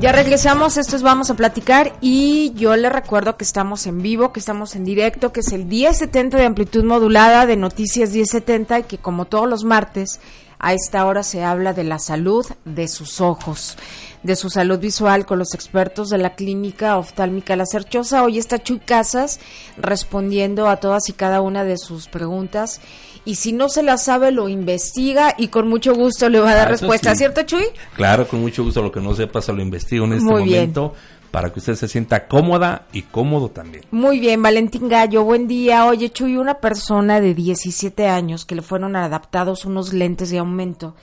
Ya 0.00 0.12
regresamos, 0.12 0.78
esto 0.78 0.96
es 0.96 1.02
Vamos 1.02 1.28
a 1.28 1.34
Platicar 1.34 1.92
y 2.00 2.54
yo 2.54 2.74
le 2.74 2.88
recuerdo 2.88 3.36
que 3.36 3.44
estamos 3.44 3.86
en 3.86 4.00
vivo, 4.00 4.32
que 4.32 4.40
estamos 4.40 4.74
en 4.74 4.82
directo, 4.82 5.30
que 5.30 5.40
es 5.40 5.52
el 5.52 5.66
1070 5.66 6.38
de 6.38 6.46
amplitud 6.46 6.84
modulada 6.84 7.44
de 7.44 7.58
Noticias 7.58 8.10
1070 8.10 8.78
y 8.78 8.82
que 8.84 8.96
como 8.96 9.26
todos 9.26 9.46
los 9.46 9.62
martes 9.62 10.18
a 10.58 10.72
esta 10.72 11.04
hora 11.04 11.22
se 11.22 11.44
habla 11.44 11.74
de 11.74 11.84
la 11.84 11.98
salud 11.98 12.46
de 12.64 12.88
sus 12.88 13.20
ojos, 13.20 13.76
de 14.22 14.36
su 14.36 14.48
salud 14.48 14.78
visual 14.78 15.26
con 15.26 15.38
los 15.38 15.52
expertos 15.52 16.08
de 16.08 16.16
la 16.16 16.34
clínica 16.34 16.96
oftálmica 16.96 17.54
La 17.54 17.66
Cerchosa. 17.66 18.22
Hoy 18.22 18.38
está 18.38 18.58
Chuy 18.58 18.78
Casas 18.78 19.38
respondiendo 19.76 20.70
a 20.70 20.76
todas 20.76 21.10
y 21.10 21.12
cada 21.12 21.42
una 21.42 21.62
de 21.62 21.76
sus 21.76 22.08
preguntas 22.08 22.80
y 23.24 23.34
si 23.36 23.52
no 23.52 23.68
se 23.68 23.82
la 23.82 23.96
sabe 23.98 24.30
lo 24.30 24.48
investiga 24.48 25.34
y 25.36 25.48
con 25.48 25.68
mucho 25.68 25.94
gusto 25.94 26.28
le 26.28 26.40
va 26.40 26.50
a 26.52 26.54
dar 26.54 26.68
Ah, 26.68 26.70
respuesta, 26.70 27.12
sí. 27.12 27.18
¿cierto 27.18 27.42
Chuy? 27.42 27.64
Claro, 27.96 28.26
con 28.26 28.40
mucho 28.40 28.64
gusto. 28.64 28.82
Lo 28.82 28.90
que 28.92 29.00
no 29.00 29.14
sepa 29.14 29.40
se 29.42 29.52
lo 29.52 29.60
investigo 29.62 30.04
en 30.06 30.14
este 30.14 30.24
Muy 30.24 30.44
bien. 30.44 30.54
momento 30.60 30.94
para 31.30 31.52
que 31.52 31.60
usted 31.60 31.74
se 31.76 31.86
sienta 31.86 32.26
cómoda 32.26 32.86
y 32.92 33.02
cómodo 33.02 33.50
también. 33.50 33.84
Muy 33.92 34.18
bien, 34.18 34.42
Valentín 34.42 34.88
Gallo, 34.88 35.22
buen 35.22 35.46
día. 35.46 35.86
Oye, 35.86 36.10
Chuy, 36.10 36.36
una 36.36 36.54
persona 36.58 37.20
de 37.20 37.34
17 37.34 38.08
años 38.08 38.44
que 38.44 38.56
le 38.56 38.62
fueron 38.62 38.96
adaptados 38.96 39.64
unos 39.64 39.92
lentes 39.92 40.30
de 40.30 40.38
aumento, 40.38 40.96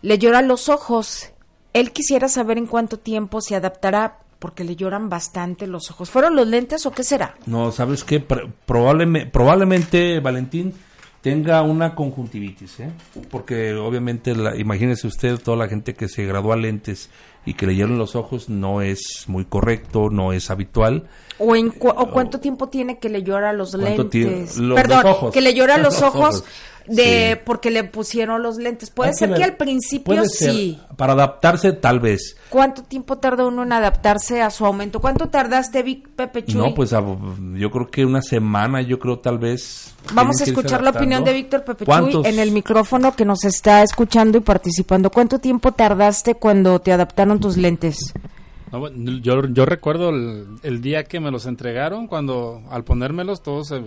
le 0.00 0.16
lloran 0.18 0.48
los 0.48 0.68
ojos. 0.70 1.30
Él 1.74 1.90
quisiera 1.92 2.28
saber 2.28 2.56
en 2.56 2.66
cuánto 2.66 2.98
tiempo 2.98 3.40
se 3.42 3.56
adaptará 3.56 4.20
porque 4.38 4.64
le 4.64 4.74
lloran 4.76 5.10
bastante 5.10 5.66
los 5.66 5.90
ojos. 5.90 6.08
¿Fueron 6.08 6.34
los 6.34 6.46
lentes 6.46 6.86
o 6.86 6.92
qué 6.92 7.02
será? 7.04 7.34
No, 7.44 7.70
¿sabes 7.72 8.04
qué? 8.04 8.26
Pr- 8.26 8.50
probablemente, 8.64 9.28
probablemente 9.30 10.20
Valentín 10.20 10.72
tenga 11.20 11.62
una 11.62 11.94
conjuntivitis, 11.94 12.80
¿eh? 12.80 12.90
Porque 13.30 13.74
obviamente, 13.74 14.34
la, 14.34 14.56
imagínese 14.56 15.06
usted, 15.06 15.38
toda 15.38 15.56
la 15.56 15.68
gente 15.68 15.94
que 15.94 16.08
se 16.08 16.24
graduó 16.26 16.52
a 16.52 16.56
lentes 16.56 17.10
y 17.44 17.54
que 17.54 17.66
le 17.66 17.74
hieron 17.74 17.98
los 17.98 18.14
ojos 18.16 18.48
no 18.48 18.82
es 18.82 19.24
muy 19.26 19.44
correcto, 19.44 20.10
no 20.10 20.32
es 20.32 20.50
habitual. 20.50 21.08
¿O, 21.38 21.56
en 21.56 21.70
cu- 21.70 21.88
o 21.88 22.10
cuánto 22.10 22.40
tiempo 22.40 22.68
tiene 22.68 22.98
que 22.98 23.08
le 23.08 23.22
llora 23.22 23.52
los 23.52 23.74
lentes? 23.74 24.56
Los 24.58 24.76
Perdón, 24.80 25.06
ojos. 25.06 25.32
que 25.32 25.40
le 25.40 25.54
llora 25.54 25.78
los 25.78 26.02
ojos. 26.02 26.44
De 26.88 27.34
Sí. 27.34 27.40
porque 27.44 27.70
le 27.70 27.84
pusieron 27.84 28.42
los 28.42 28.56
lentes. 28.56 28.90
Puede 28.90 29.10
Hay 29.10 29.16
ser 29.16 29.34
que 29.34 29.44
al 29.44 29.56
principio 29.56 30.04
Puede 30.16 30.28
ser. 30.28 30.50
sí. 30.52 30.80
Para 30.96 31.12
adaptarse, 31.12 31.72
tal 31.72 32.00
vez. 32.00 32.36
¿Cuánto 32.48 32.82
tiempo 32.82 33.18
tarda 33.18 33.46
uno 33.46 33.62
en 33.62 33.72
adaptarse 33.72 34.42
a 34.42 34.50
su 34.50 34.66
aumento? 34.66 35.00
¿Cuánto 35.00 35.28
tardaste, 35.28 35.82
Vic 35.82 36.08
Pepe 36.08 36.44
Chuy? 36.44 36.60
No, 36.60 36.74
pues 36.74 36.92
a- 36.92 37.04
yo 37.54 37.70
creo 37.70 37.88
que 37.88 38.04
una 38.04 38.22
semana, 38.22 38.82
yo 38.82 38.98
creo 38.98 39.18
tal 39.18 39.38
vez. 39.38 39.94
Vamos 40.14 40.40
a 40.40 40.44
escuchar 40.44 40.82
la 40.82 40.90
opinión 40.90 41.22
de 41.24 41.32
Víctor 41.34 41.64
Pepe 41.64 41.84
Chuy 41.86 42.22
en 42.24 42.38
el 42.38 42.50
micrófono 42.52 43.14
que 43.14 43.24
nos 43.24 43.44
está 43.44 43.82
escuchando 43.82 44.38
y 44.38 44.40
participando. 44.40 45.10
¿Cuánto 45.10 45.38
tiempo 45.38 45.72
tardaste 45.72 46.34
cuando 46.34 46.78
te 46.80 46.92
adaptaron 46.92 47.38
tus 47.40 47.56
lentes? 47.56 48.12
No, 48.70 48.86
yo, 49.22 49.46
yo 49.46 49.64
recuerdo 49.64 50.10
el, 50.10 50.46
el 50.62 50.82
día 50.82 51.04
que 51.04 51.20
me 51.20 51.30
los 51.30 51.46
entregaron, 51.46 52.06
cuando 52.06 52.62
al 52.70 52.84
ponérmelos 52.84 53.42
todos 53.42 53.70
eh, 53.72 53.82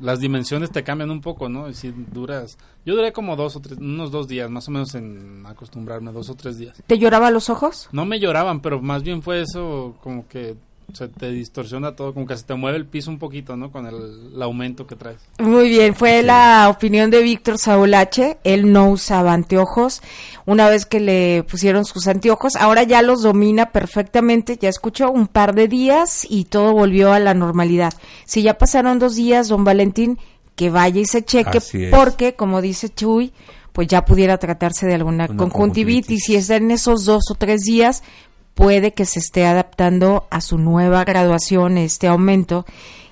las 0.00 0.20
dimensiones 0.20 0.70
te 0.70 0.82
cambian 0.82 1.10
un 1.10 1.20
poco, 1.20 1.48
¿no? 1.48 1.68
Y 1.68 1.74
si 1.74 1.90
duras, 1.90 2.58
yo 2.84 2.94
duré 2.94 3.12
como 3.12 3.36
dos 3.36 3.56
o 3.56 3.60
tres, 3.60 3.78
unos 3.78 4.10
dos 4.10 4.28
días, 4.28 4.50
más 4.50 4.68
o 4.68 4.70
menos 4.70 4.94
en 4.94 5.44
acostumbrarme, 5.46 6.12
dos 6.12 6.30
o 6.30 6.34
tres 6.34 6.58
días. 6.58 6.82
¿Te 6.86 6.98
lloraba 6.98 7.30
los 7.30 7.50
ojos? 7.50 7.88
No 7.92 8.04
me 8.04 8.20
lloraban, 8.20 8.60
pero 8.60 8.80
más 8.80 9.02
bien 9.02 9.22
fue 9.22 9.40
eso 9.40 9.96
como 10.02 10.26
que 10.28 10.56
se 10.92 11.08
te 11.08 11.30
distorsiona 11.30 11.96
todo, 11.96 12.14
como 12.14 12.26
que 12.26 12.36
se 12.36 12.44
te 12.44 12.54
mueve 12.54 12.78
el 12.78 12.86
piso 12.86 13.10
un 13.10 13.18
poquito, 13.18 13.56
¿no? 13.56 13.72
Con 13.72 13.86
el, 13.86 14.32
el 14.34 14.42
aumento 14.42 14.86
que 14.86 14.96
traes. 14.96 15.18
Muy 15.38 15.68
bien, 15.68 15.94
fue 15.94 16.22
la 16.22 16.68
opinión 16.68 17.10
de 17.10 17.22
Víctor 17.22 17.58
Saúl 17.58 17.94
H. 17.94 18.38
Él 18.44 18.72
no 18.72 18.90
usaba 18.90 19.32
anteojos. 19.32 20.02
Una 20.46 20.68
vez 20.68 20.86
que 20.86 21.00
le 21.00 21.42
pusieron 21.44 21.84
sus 21.84 22.06
anteojos, 22.06 22.56
ahora 22.56 22.82
ya 22.82 23.02
los 23.02 23.22
domina 23.22 23.70
perfectamente. 23.70 24.58
Ya 24.60 24.68
escuchó 24.68 25.10
un 25.10 25.26
par 25.26 25.54
de 25.54 25.68
días 25.68 26.26
y 26.28 26.44
todo 26.44 26.72
volvió 26.72 27.12
a 27.12 27.18
la 27.18 27.34
normalidad. 27.34 27.94
Si 28.24 28.42
ya 28.42 28.58
pasaron 28.58 28.98
dos 28.98 29.14
días, 29.14 29.48
don 29.48 29.64
Valentín, 29.64 30.18
que 30.54 30.70
vaya 30.70 31.00
y 31.00 31.06
se 31.06 31.24
cheque, 31.24 31.60
porque, 31.90 32.34
como 32.34 32.60
dice 32.60 32.88
Chuy, 32.88 33.32
pues 33.72 33.88
ya 33.88 34.04
pudiera 34.04 34.38
tratarse 34.38 34.86
de 34.86 34.94
alguna 34.94 35.26
Una 35.28 35.36
conjuntivitis. 35.36 36.24
Si 36.24 36.36
está 36.36 36.56
en 36.56 36.70
esos 36.70 37.04
dos 37.04 37.24
o 37.30 37.34
tres 37.34 37.62
días, 37.62 38.04
puede 38.54 38.92
que 38.92 39.04
se 39.04 39.18
esté 39.18 39.46
adaptando 39.46 40.26
a 40.30 40.40
su 40.40 40.58
nueva 40.58 41.04
graduación, 41.04 41.78
este 41.78 42.06
aumento 42.06 42.64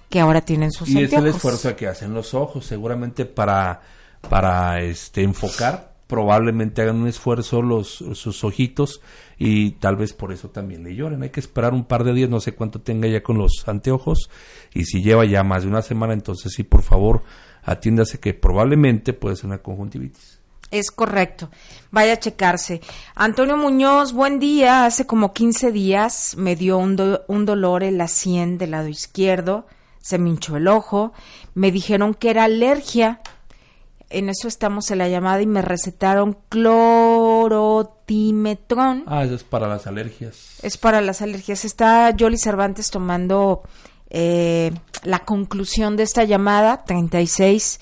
que 0.09 0.21
ahora 0.21 0.43
tienen 0.43 0.73
sus 0.73 0.89
Y 0.89 0.93
es 0.93 1.11
el 1.13 1.19
anteojos. 1.19 1.37
esfuerzo 1.37 1.77
que 1.77 1.89
hacen 1.89 2.15
los 2.15 2.35
ojos, 2.35 2.67
seguramente 2.67 3.25
para, 3.25 3.81
para 4.29 4.83
este, 4.83 5.23
enfocar, 5.23 5.93
probablemente 6.07 6.83
hagan 6.83 6.97
un 6.97 7.09
esfuerzo 7.09 7.63
los, 7.63 7.89
sus 7.89 8.45
ojitos 8.45 9.01
y 9.39 9.73
tal 9.73 9.97
vez 9.97 10.13
por 10.13 10.31
eso 10.31 10.51
también 10.51 10.85
le 10.85 10.95
lloren. 10.95 11.23
Hay 11.23 11.31
que 11.31 11.41
esperar 11.41 11.73
un 11.73 11.85
par 11.87 12.05
de 12.05 12.13
días, 12.13 12.29
no 12.29 12.41
sé 12.41 12.53
cuánto 12.53 12.83
tenga 12.83 13.09
ya 13.09 13.23
con 13.23 13.39
los 13.39 13.67
anteojos 13.67 14.29
y 14.75 14.85
si 14.85 15.03
lleva 15.03 15.25
ya 15.25 15.43
más 15.43 15.63
de 15.63 15.71
una 15.71 15.81
semana, 15.81 16.13
entonces 16.13 16.53
sí, 16.53 16.63
por 16.63 16.83
favor, 16.83 17.23
atiéndase 17.63 18.21
que 18.21 18.35
probablemente 18.35 19.15
puede 19.15 19.37
ser 19.37 19.47
una 19.47 19.63
conjuntivitis. 19.63 20.42
Es 20.73 20.91
correcto. 20.91 21.51
Vaya 21.93 22.15
a 22.15 22.19
checarse. 22.19 22.81
Antonio 23.15 23.57
Muñoz, 23.57 24.13
buen 24.13 24.41
día. 24.41 24.85
Hace 24.87 25.07
como 25.07 25.33
15 25.33 25.71
días 25.71 26.35
me 26.37 26.57
dio 26.57 26.79
un, 26.79 26.97
do- 26.97 27.23
un 27.29 27.45
dolor 27.45 27.85
en 27.85 27.99
la 27.99 28.09
sien 28.09 28.59
del 28.59 28.73
lado 28.73 28.89
izquierdo. 28.89 29.67
Se 30.01 30.19
me 30.19 30.31
hinchó 30.31 30.57
el 30.57 30.67
ojo. 30.69 31.13
Me 31.55 31.71
dijeron 31.71 32.15
que 32.15 32.31
era 32.31 32.45
alergia. 32.45 33.21
En 34.09 34.29
eso 34.31 34.49
estamos 34.49 34.91
en 34.91 34.99
la 34.99 35.09
llamada 35.09 35.41
y 35.43 35.47
me 35.47 35.63
recetaron 35.63 36.37
clorotimetrón. 36.49 39.05
Ah, 39.07 39.25
eso 39.25 39.35
es 39.35 39.45
para 39.45 39.69
las 39.69 39.87
alergias. 39.87 40.59
Es 40.63 40.77
para 40.79 41.01
las 41.01 41.23
alergias. 41.23 41.65
Está 41.65 42.11
Yoli 42.11 42.39
Cervantes 42.39 42.91
tomando 42.91 43.63
eh, 44.11 44.71
la 45.03 45.21
conclusión 45.21 45.97
de 45.97 46.03
esta 46.05 46.25
llamada. 46.25 46.85
36 46.85 47.81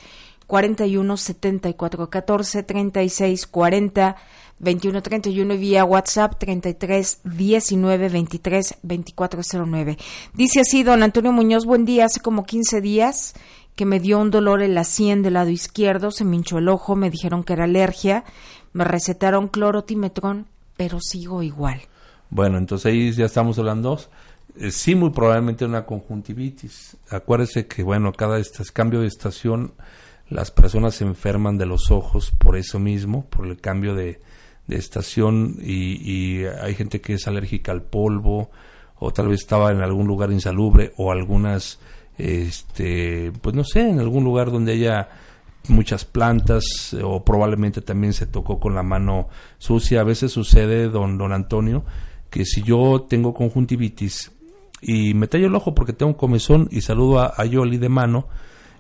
41 0.51 1.17
74 1.17 2.11
14 2.11 2.63
36 2.65 3.47
40 3.47 4.17
21 4.59 5.01
31 5.01 5.55
y 5.55 5.57
vía 5.57 5.85
WhatsApp 5.85 6.35
33 6.39 7.21
19 7.23 8.09
23 8.09 8.79
24 8.83 9.43
09. 9.65 9.97
Dice 10.35 10.61
así 10.63 10.83
don 10.83 11.05
Antonio 11.05 11.31
Muñoz, 11.31 11.67
buen 11.67 11.85
día, 11.85 12.07
hace 12.07 12.19
como 12.19 12.45
15 12.45 12.81
días 12.81 13.35
que 13.77 13.87
me 13.87 14.01
dio 14.01 14.19
un 14.19 14.33
dolor 14.33 14.61
en 14.61 14.75
la 14.75 14.83
sien 14.83 15.23
del 15.23 15.35
lado 15.35 15.51
izquierdo, 15.51 16.11
se 16.11 16.25
me 16.25 16.35
hinchó 16.35 16.59
el 16.59 16.69
ojo, 16.69 16.97
me 16.97 17.11
dijeron 17.11 17.45
que 17.45 17.53
era 17.53 17.65
alergia, 17.65 18.25
me 18.73 18.83
recetaron 18.83 19.47
clorotimetrón, 19.47 20.49
pero 20.77 20.99
sigo 21.01 21.45
igual. 21.45 21.81
Bueno, 22.29 22.59
entonces 22.59 22.87
ahí 22.87 23.13
ya 23.13 23.27
estamos 23.27 23.57
hablando 23.61 24.01
Eh, 24.57 24.73
sí, 24.73 24.97
muy 24.97 25.11
probablemente 25.11 25.65
una 25.65 25.87
conjuntivitis. 25.87 26.97
Acuérdese 27.09 27.69
que, 27.69 27.85
bueno, 27.85 28.13
cada 28.13 28.41
cambio 28.73 29.01
de 29.01 29.07
estación, 29.07 29.75
las 30.31 30.51
personas 30.51 30.95
se 30.95 31.05
enferman 31.05 31.59
de 31.59 31.67
los 31.67 31.91
ojos 31.91 32.31
por 32.31 32.57
eso 32.57 32.79
mismo, 32.79 33.27
por 33.27 33.47
el 33.47 33.61
cambio 33.61 33.95
de, 33.95 34.21
estación 34.69 35.57
y, 35.61 35.97
y, 36.09 36.45
hay 36.45 36.77
gente 36.77 37.01
que 37.01 37.15
es 37.15 37.27
alérgica 37.27 37.73
al 37.73 37.83
polvo 37.83 38.53
o 39.01 39.13
tal 39.13 39.27
vez 39.27 39.41
estaba 39.41 39.73
en 39.73 39.81
algún 39.81 40.07
lugar 40.07 40.31
insalubre 40.31 40.93
o 40.97 41.11
algunas, 41.11 41.81
este, 42.19 43.33
pues 43.43 43.57
no 43.57 43.65
sé, 43.65 43.89
en 43.89 43.99
algún 43.99 44.23
lugar 44.23 44.53
donde 44.53 44.73
haya 44.75 45.09
muchas 45.69 46.05
plantas 46.05 46.95
o 47.03 47.25
probablemente 47.25 47.81
también 47.81 48.13
se 48.13 48.27
tocó 48.27 48.61
con 48.61 48.75
la 48.75 48.83
mano 48.83 49.29
sucia. 49.59 50.01
A 50.01 50.05
veces 50.05 50.33
sucede, 50.33 50.89
don, 50.89 51.19
don 51.19 51.33
Antonio, 51.33 51.85
que 52.29 52.45
si 52.45 52.63
yo 52.63 53.07
tengo 53.09 53.35
conjuntivitis 53.35 54.33
y 54.81 55.15
me 55.15 55.27
tallo 55.27 55.47
el 55.47 55.55
ojo 55.55 55.75
porque 55.75 55.93
tengo 55.93 56.13
un 56.13 56.19
comezón 56.19 56.69
y 56.71 56.81
saludo 56.83 57.21
a, 57.21 57.45
Yoli 57.45 57.79
de 57.79 57.89
mano 57.89 58.29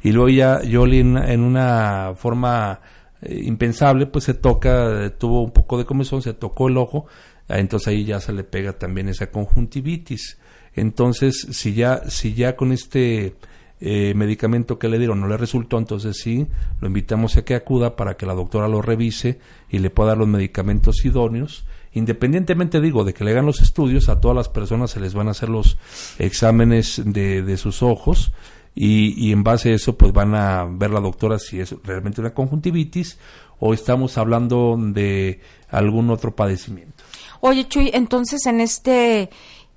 y 0.03 0.13
luego 0.13 0.29
ya 0.29 0.63
Yoli 0.63 1.01
en, 1.01 1.41
una 1.41 2.15
forma 2.17 2.81
eh, 3.21 3.43
impensable 3.45 4.07
pues 4.07 4.25
se 4.25 4.35
toca, 4.35 5.13
tuvo 5.19 5.43
un 5.43 5.51
poco 5.51 5.79
de 5.79 5.85
comezón, 5.85 6.23
se 6.23 6.33
tocó 6.33 6.69
el 6.69 6.77
ojo, 6.77 7.07
ah, 7.49 7.59
entonces 7.59 7.89
ahí 7.89 8.05
ya 8.05 8.21
se 8.21 8.33
le 8.33 8.45
pega 8.45 8.73
también 8.73 9.09
esa 9.09 9.31
conjuntivitis. 9.31 10.39
Entonces, 10.75 11.49
si 11.51 11.75
ya, 11.75 12.09
si 12.09 12.35
ya 12.35 12.57
con 12.57 12.73
este 12.73 13.35
eh, 13.81 14.15
medicamento 14.15 14.79
que 14.79 14.89
le 14.89 14.99
dieron 14.99 15.21
no 15.21 15.27
le 15.27 15.37
resultó, 15.37 15.79
entonces 15.79 16.19
sí, 16.19 16.47
lo 16.81 16.87
invitamos 16.87 17.37
a 17.37 17.45
que 17.45 17.55
acuda 17.55 17.97
para 17.97 18.17
que 18.17 18.27
la 18.27 18.35
doctora 18.35 18.69
lo 18.69 18.81
revise 18.81 19.41
y 19.69 19.79
le 19.79 19.91
pueda 19.91 20.11
dar 20.11 20.19
los 20.19 20.29
medicamentos 20.29 21.05
idóneos. 21.05 21.65
Independientemente, 21.93 22.81
digo, 22.81 23.03
de 23.03 23.13
que 23.15 23.25
le 23.25 23.33
hagan 23.33 23.47
los 23.47 23.61
estudios, 23.61 24.09
a 24.09 24.21
todas 24.21 24.37
las 24.37 24.49
personas 24.49 24.93
se 24.93 25.01
les 25.01 25.13
van 25.13 25.27
a 25.27 25.33
hacer 25.33 25.49
los 25.49 25.77
exámenes 26.21 27.03
de, 27.05 27.43
de 27.43 27.57
sus 27.57 27.83
ojos 27.83 28.33
y, 28.75 29.29
y, 29.29 29.33
en 29.33 29.43
base 29.43 29.73
a 29.73 29.75
eso, 29.75 29.97
pues 29.97 30.13
van 30.13 30.35
a 30.35 30.65
ver 30.65 30.91
la 30.91 31.01
doctora 31.01 31.39
si 31.39 31.61
es 31.61 31.75
realmente 31.83 32.21
una 32.21 32.33
conjuntivitis 32.33 33.19
o 33.59 33.75
estamos 33.75 34.17
hablando 34.17 34.77
de 34.79 35.41
algún 35.69 36.11
otro 36.11 36.35
padecimiento. 36.35 37.05
Oye, 37.41 37.69
Chuy, 37.69 37.91
entonces 37.93 38.47
en 38.47 38.61
este 38.61 39.31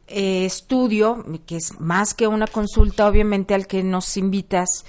eh, 0.08 0.46
estudio, 0.46 1.26
que 1.46 1.58
es 1.58 1.80
más 1.80 2.14
que 2.14 2.28
una 2.28 2.48
consulta, 2.48 3.08
obviamente, 3.08 3.54
al 3.54 3.68
que 3.68 3.84
nos 3.84 4.18
invitas, 4.18 4.86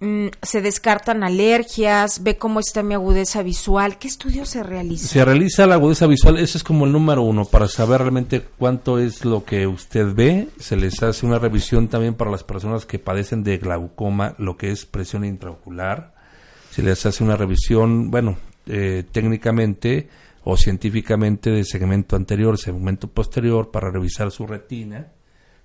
mm, 0.00 0.28
se 0.42 0.60
descartan 0.60 1.22
alergias, 1.22 2.22
ve 2.22 2.36
cómo 2.36 2.60
está 2.60 2.82
mi 2.82 2.94
agudeza 2.94 3.42
visual. 3.42 3.98
¿Qué 3.98 4.08
estudio 4.08 4.44
se 4.46 4.62
realiza? 4.62 5.08
Se 5.08 5.24
realiza 5.24 5.66
la 5.66 5.74
agudeza 5.74 6.06
visual, 6.06 6.38
ese 6.38 6.58
es 6.58 6.64
como 6.64 6.86
el 6.86 6.92
número 6.92 7.22
uno, 7.22 7.44
para 7.44 7.68
saber 7.68 8.00
realmente 8.00 8.42
cuánto 8.58 8.98
es 8.98 9.24
lo 9.24 9.44
que 9.44 9.66
usted 9.66 10.14
ve. 10.14 10.48
Se 10.58 10.76
les 10.76 11.02
hace 11.02 11.26
una 11.26 11.38
revisión 11.38 11.88
también 11.88 12.14
para 12.14 12.30
las 12.30 12.44
personas 12.44 12.86
que 12.86 12.98
padecen 12.98 13.44
de 13.44 13.58
glaucoma, 13.58 14.34
lo 14.38 14.56
que 14.56 14.70
es 14.70 14.84
presión 14.86 15.24
intraocular. 15.24 16.14
Se 16.70 16.82
les 16.82 17.06
hace 17.06 17.22
una 17.22 17.36
revisión, 17.36 18.10
bueno, 18.10 18.36
eh, 18.66 19.04
técnicamente 19.12 20.08
o 20.44 20.56
científicamente 20.56 21.50
de 21.50 21.64
segmento 21.64 22.16
anterior, 22.16 22.58
segmento 22.58 23.08
posterior 23.08 23.70
para 23.70 23.90
revisar 23.90 24.30
su 24.30 24.46
retina. 24.46 25.08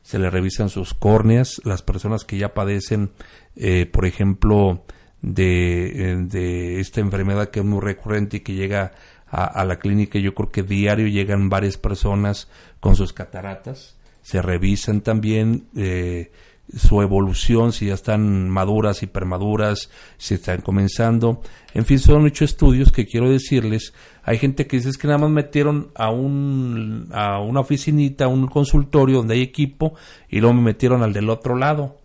Se 0.01 0.19
le 0.19 0.29
revisan 0.29 0.69
sus 0.69 0.93
córneas. 0.93 1.61
Las 1.63 1.81
personas 1.81 2.25
que 2.25 2.37
ya 2.37 2.53
padecen, 2.53 3.11
eh, 3.55 3.85
por 3.85 4.05
ejemplo, 4.05 4.83
de, 5.21 6.11
eh, 6.11 6.15
de, 6.17 6.79
esta 6.79 7.01
enfermedad 7.01 7.49
que 7.49 7.59
es 7.59 7.65
muy 7.65 7.81
recurrente 7.81 8.37
y 8.37 8.39
que 8.39 8.53
llega 8.53 8.93
a, 9.31 9.63
la 9.63 9.77
clínica, 9.77 10.17
yo 10.17 10.33
creo 10.33 10.49
que 10.49 10.63
diario 10.63 11.07
llegan 11.07 11.49
varias 11.49 11.77
personas 11.77 12.49
con 12.79 12.95
sus 12.95 13.13
cataratas. 13.13 13.95
Se 14.23 14.41
revisan 14.41 15.01
también 15.01 15.67
eh, 15.75 16.31
su 16.75 17.01
evolución, 17.01 17.71
si 17.71 17.87
ya 17.87 17.93
están 17.93 18.49
maduras, 18.49 19.03
hipermaduras, 19.03 19.89
si 20.17 20.35
están 20.35 20.61
comenzando. 20.61 21.41
En 21.73 21.85
fin, 21.85 21.99
son 21.99 22.25
ocho 22.25 22.45
estudios 22.45 22.91
que 22.91 23.05
quiero 23.05 23.29
decirles. 23.29 23.93
Hay 24.29 24.37
gente 24.37 24.67
que 24.67 24.77
dice 24.77 24.91
que 24.95 25.07
nada 25.07 25.17
más 25.17 25.31
metieron 25.31 25.89
a, 25.95 26.11
un, 26.11 27.09
a 27.11 27.41
una 27.41 27.61
oficinita, 27.61 28.25
a 28.25 28.27
un 28.27 28.45
consultorio 28.45 29.17
donde 29.17 29.33
hay 29.33 29.41
equipo 29.41 29.95
y 30.29 30.39
luego 30.39 30.53
me 30.53 30.61
metieron 30.61 31.01
al 31.01 31.13
del 31.13 31.31
otro 31.31 31.55
lado. 31.55 31.97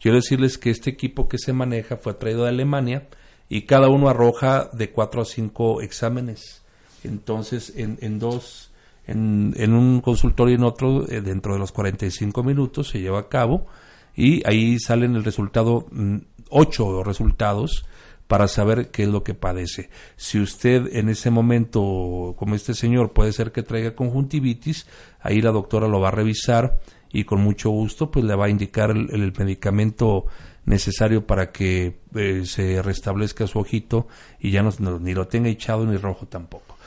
Quiero 0.00 0.18
decirles 0.18 0.58
que 0.58 0.70
este 0.70 0.90
equipo 0.90 1.28
que 1.28 1.38
se 1.38 1.52
maneja 1.52 1.96
fue 1.96 2.14
traído 2.14 2.44
de 2.44 2.50
Alemania 2.50 3.08
y 3.48 3.62
cada 3.62 3.88
uno 3.88 4.08
arroja 4.08 4.70
de 4.72 4.90
cuatro 4.90 5.22
a 5.22 5.24
cinco 5.24 5.80
exámenes. 5.80 6.62
Entonces, 7.02 7.72
en, 7.74 7.98
en 8.00 8.20
dos, 8.20 8.70
en, 9.08 9.52
en 9.56 9.74
un 9.74 10.02
consultorio 10.02 10.52
y 10.52 10.58
en 10.58 10.62
otro, 10.62 11.10
eh, 11.10 11.20
dentro 11.20 11.54
de 11.54 11.58
los 11.58 11.72
45 11.72 12.44
minutos 12.44 12.90
se 12.90 13.00
lleva 13.00 13.18
a 13.18 13.28
cabo 13.28 13.66
y 14.14 14.46
ahí 14.46 14.78
salen 14.78 15.16
el 15.16 15.24
resultado, 15.24 15.88
mm, 15.90 16.18
ocho 16.50 17.02
resultados 17.02 17.86
para 18.32 18.48
saber 18.48 18.90
qué 18.90 19.02
es 19.02 19.10
lo 19.10 19.22
que 19.24 19.34
padece. 19.34 19.90
Si 20.16 20.40
usted 20.40 20.96
en 20.96 21.10
ese 21.10 21.28
momento, 21.28 22.34
como 22.38 22.54
este 22.54 22.72
señor, 22.72 23.12
puede 23.12 23.30
ser 23.34 23.52
que 23.52 23.62
traiga 23.62 23.94
conjuntivitis, 23.94 24.86
ahí 25.20 25.42
la 25.42 25.50
doctora 25.50 25.86
lo 25.86 26.00
va 26.00 26.08
a 26.08 26.12
revisar 26.12 26.80
y 27.12 27.24
con 27.24 27.42
mucho 27.42 27.68
gusto 27.68 28.10
pues 28.10 28.24
le 28.24 28.34
va 28.34 28.46
a 28.46 28.48
indicar 28.48 28.88
el, 28.88 29.34
medicamento 29.38 30.24
necesario 30.64 31.26
para 31.26 31.52
que 31.52 31.98
eh, 32.14 32.44
se 32.46 32.80
restablezca 32.80 33.46
su 33.46 33.58
ojito 33.58 34.08
y 34.40 34.50
ya 34.50 34.62
no, 34.62 34.70
ni 34.98 35.12
lo 35.12 35.28
tenga 35.28 35.50
hinchado 35.50 35.84
ni 35.84 35.98
rojo 35.98 36.24
tampoco. 36.24 36.78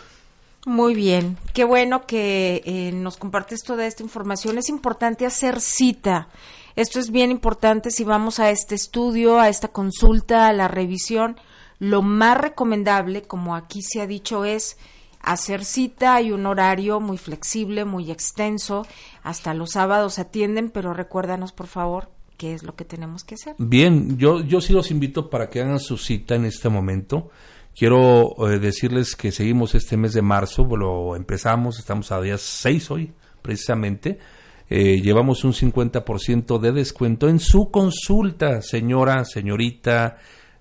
Muy 0.66 0.96
bien, 0.96 1.38
qué 1.54 1.64
bueno 1.64 2.08
que 2.08 2.64
eh, 2.66 2.92
nos 2.92 3.18
compartes 3.18 3.62
toda 3.62 3.86
esta 3.86 4.02
información. 4.02 4.58
Es 4.58 4.68
importante 4.68 5.28
hacer 5.28 5.62
cita 5.62 6.28
esto 6.76 7.00
es 7.00 7.10
bien 7.12 7.32
importante 7.32 7.90
si 7.90 8.04
vamos 8.04 8.40
a 8.40 8.52
este 8.52 8.76
estudio, 8.76 9.40
a 9.40 9.48
esta 9.48 9.70
consulta, 9.70 10.48
a 10.48 10.54
la 10.54 10.68
revisión. 10.68 11.38
Lo 11.80 12.02
más 12.02 12.38
recomendable, 12.38 13.22
como 13.22 13.56
aquí 13.56 13.82
se 13.82 14.02
ha 14.02 14.08
dicho, 14.08 14.44
es 14.44 14.78
hacer 15.22 15.64
cita. 15.64 16.16
Hay 16.16 16.32
un 16.32 16.46
horario 16.46 17.00
muy 17.00 17.18
flexible, 17.18 17.86
muy 17.86 18.12
extenso. 18.12 18.86
Hasta 19.24 19.54
los 19.54 19.72
sábados 19.72 20.20
atienden, 20.20 20.70
pero 20.70 20.94
recuérdanos, 20.94 21.54
por 21.54 21.68
favor, 21.68 22.10
qué 22.38 22.54
es 22.54 22.64
lo 22.64 22.76
que 22.76 22.84
tenemos 22.84 23.24
que 23.24 23.36
hacer. 23.36 23.56
Bien, 23.58 24.18
yo, 24.18 24.42
yo 24.42 24.60
sí 24.60 24.74
los 24.74 24.92
invito 24.92 25.30
para 25.30 25.50
que 25.50 25.62
hagan 25.62 25.80
su 25.80 25.98
cita 25.98 26.36
en 26.36 26.44
este 26.44 26.68
momento. 26.68 27.30
Quiero 27.74 28.50
eh, 28.50 28.60
decirles 28.60 29.16
que 29.16 29.32
seguimos 29.32 29.76
este 29.76 29.96
mes 29.96 30.14
de 30.14 30.22
marzo, 30.22 30.66
lo 30.66 31.16
empezamos, 31.16 31.80
estamos 31.80 32.12
a 32.12 32.20
día 32.20 32.38
6 32.38 32.92
hoy, 32.92 33.14
precisamente 33.42 34.20
eh, 34.70 35.00
llevamos 35.02 35.44
un 35.44 35.54
50% 35.54 36.60
de 36.60 36.72
descuento 36.72 37.30
en 37.30 37.40
su 37.40 37.70
consulta, 37.70 38.62
señora, 38.62 39.24
señorita, 39.24 40.18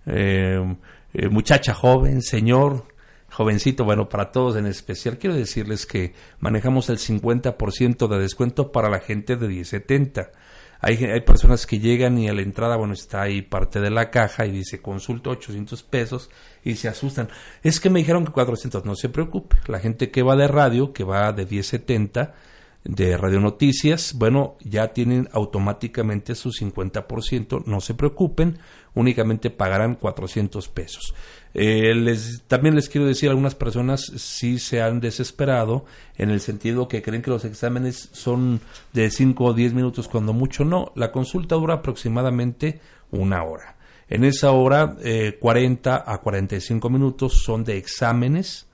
eh, 0.06 0.76
eh, 1.14 1.28
muchacha 1.28 1.72
joven, 1.72 2.20
señor, 2.20 2.86
jovencito, 3.30 3.84
bueno, 3.84 4.08
para 4.08 4.30
todos 4.30 4.56
en 4.56 4.66
especial, 4.66 5.18
quiero 5.18 5.34
decirles 5.34 5.86
que 5.86 6.12
manejamos 6.38 6.90
el 6.90 6.98
50% 6.98 8.06
de 8.06 8.18
descuento 8.18 8.72
para 8.72 8.90
la 8.90 9.00
gente 9.00 9.36
de 9.36 9.48
1070. 9.48 10.30
Hay, 10.80 11.02
hay 11.02 11.20
personas 11.22 11.66
que 11.66 11.78
llegan 11.78 12.18
y 12.18 12.28
a 12.28 12.34
la 12.34 12.42
entrada, 12.42 12.76
bueno, 12.76 12.92
está 12.92 13.22
ahí 13.22 13.40
parte 13.40 13.80
de 13.80 13.88
la 13.88 14.10
caja 14.10 14.44
y 14.44 14.50
dice 14.50 14.82
consulta 14.82 15.30
800 15.30 15.82
pesos 15.82 16.30
y 16.62 16.74
se 16.74 16.88
asustan. 16.88 17.28
Es 17.62 17.80
que 17.80 17.88
me 17.88 18.00
dijeron 18.00 18.26
que 18.26 18.32
400, 18.32 18.84
no 18.84 18.94
se 18.94 19.08
preocupe. 19.08 19.56
La 19.66 19.78
gente 19.78 20.10
que 20.10 20.22
va 20.22 20.36
de 20.36 20.46
radio, 20.46 20.92
que 20.92 21.04
va 21.04 21.32
de 21.32 21.46
1070, 21.46 22.34
de 22.84 23.16
Radio 23.16 23.40
Noticias, 23.40 24.14
bueno, 24.14 24.56
ya 24.60 24.92
tienen 24.92 25.28
automáticamente 25.32 26.34
su 26.34 26.50
50%, 26.50 27.64
no 27.64 27.80
se 27.80 27.94
preocupen, 27.94 28.58
únicamente 28.94 29.50
pagarán 29.50 29.94
400 29.94 30.68
pesos. 30.68 31.14
Eh, 31.54 31.94
también 32.46 32.74
les 32.74 32.88
quiero 32.88 33.06
decir, 33.06 33.30
algunas 33.30 33.54
personas 33.54 34.02
sí 34.16 34.58
se 34.58 34.82
han 34.82 35.00
desesperado 35.00 35.86
en 36.16 36.30
el 36.30 36.40
sentido 36.40 36.86
que 36.86 37.00
creen 37.00 37.22
que 37.22 37.30
los 37.30 37.44
exámenes 37.44 38.10
son 38.12 38.60
de 38.92 39.10
5 39.10 39.44
o 39.44 39.54
10 39.54 39.72
minutos, 39.72 40.08
cuando 40.08 40.32
mucho 40.32 40.64
no, 40.64 40.92
la 40.94 41.10
consulta 41.10 41.54
dura 41.54 41.74
aproximadamente 41.74 42.80
una 43.10 43.44
hora. 43.44 43.76
En 44.08 44.24
esa 44.24 44.50
hora, 44.50 44.96
eh, 45.02 45.38
40 45.40 46.04
a 46.06 46.18
45 46.18 46.90
minutos 46.90 47.42
son 47.42 47.64
de 47.64 47.78
exámenes, 47.78 48.66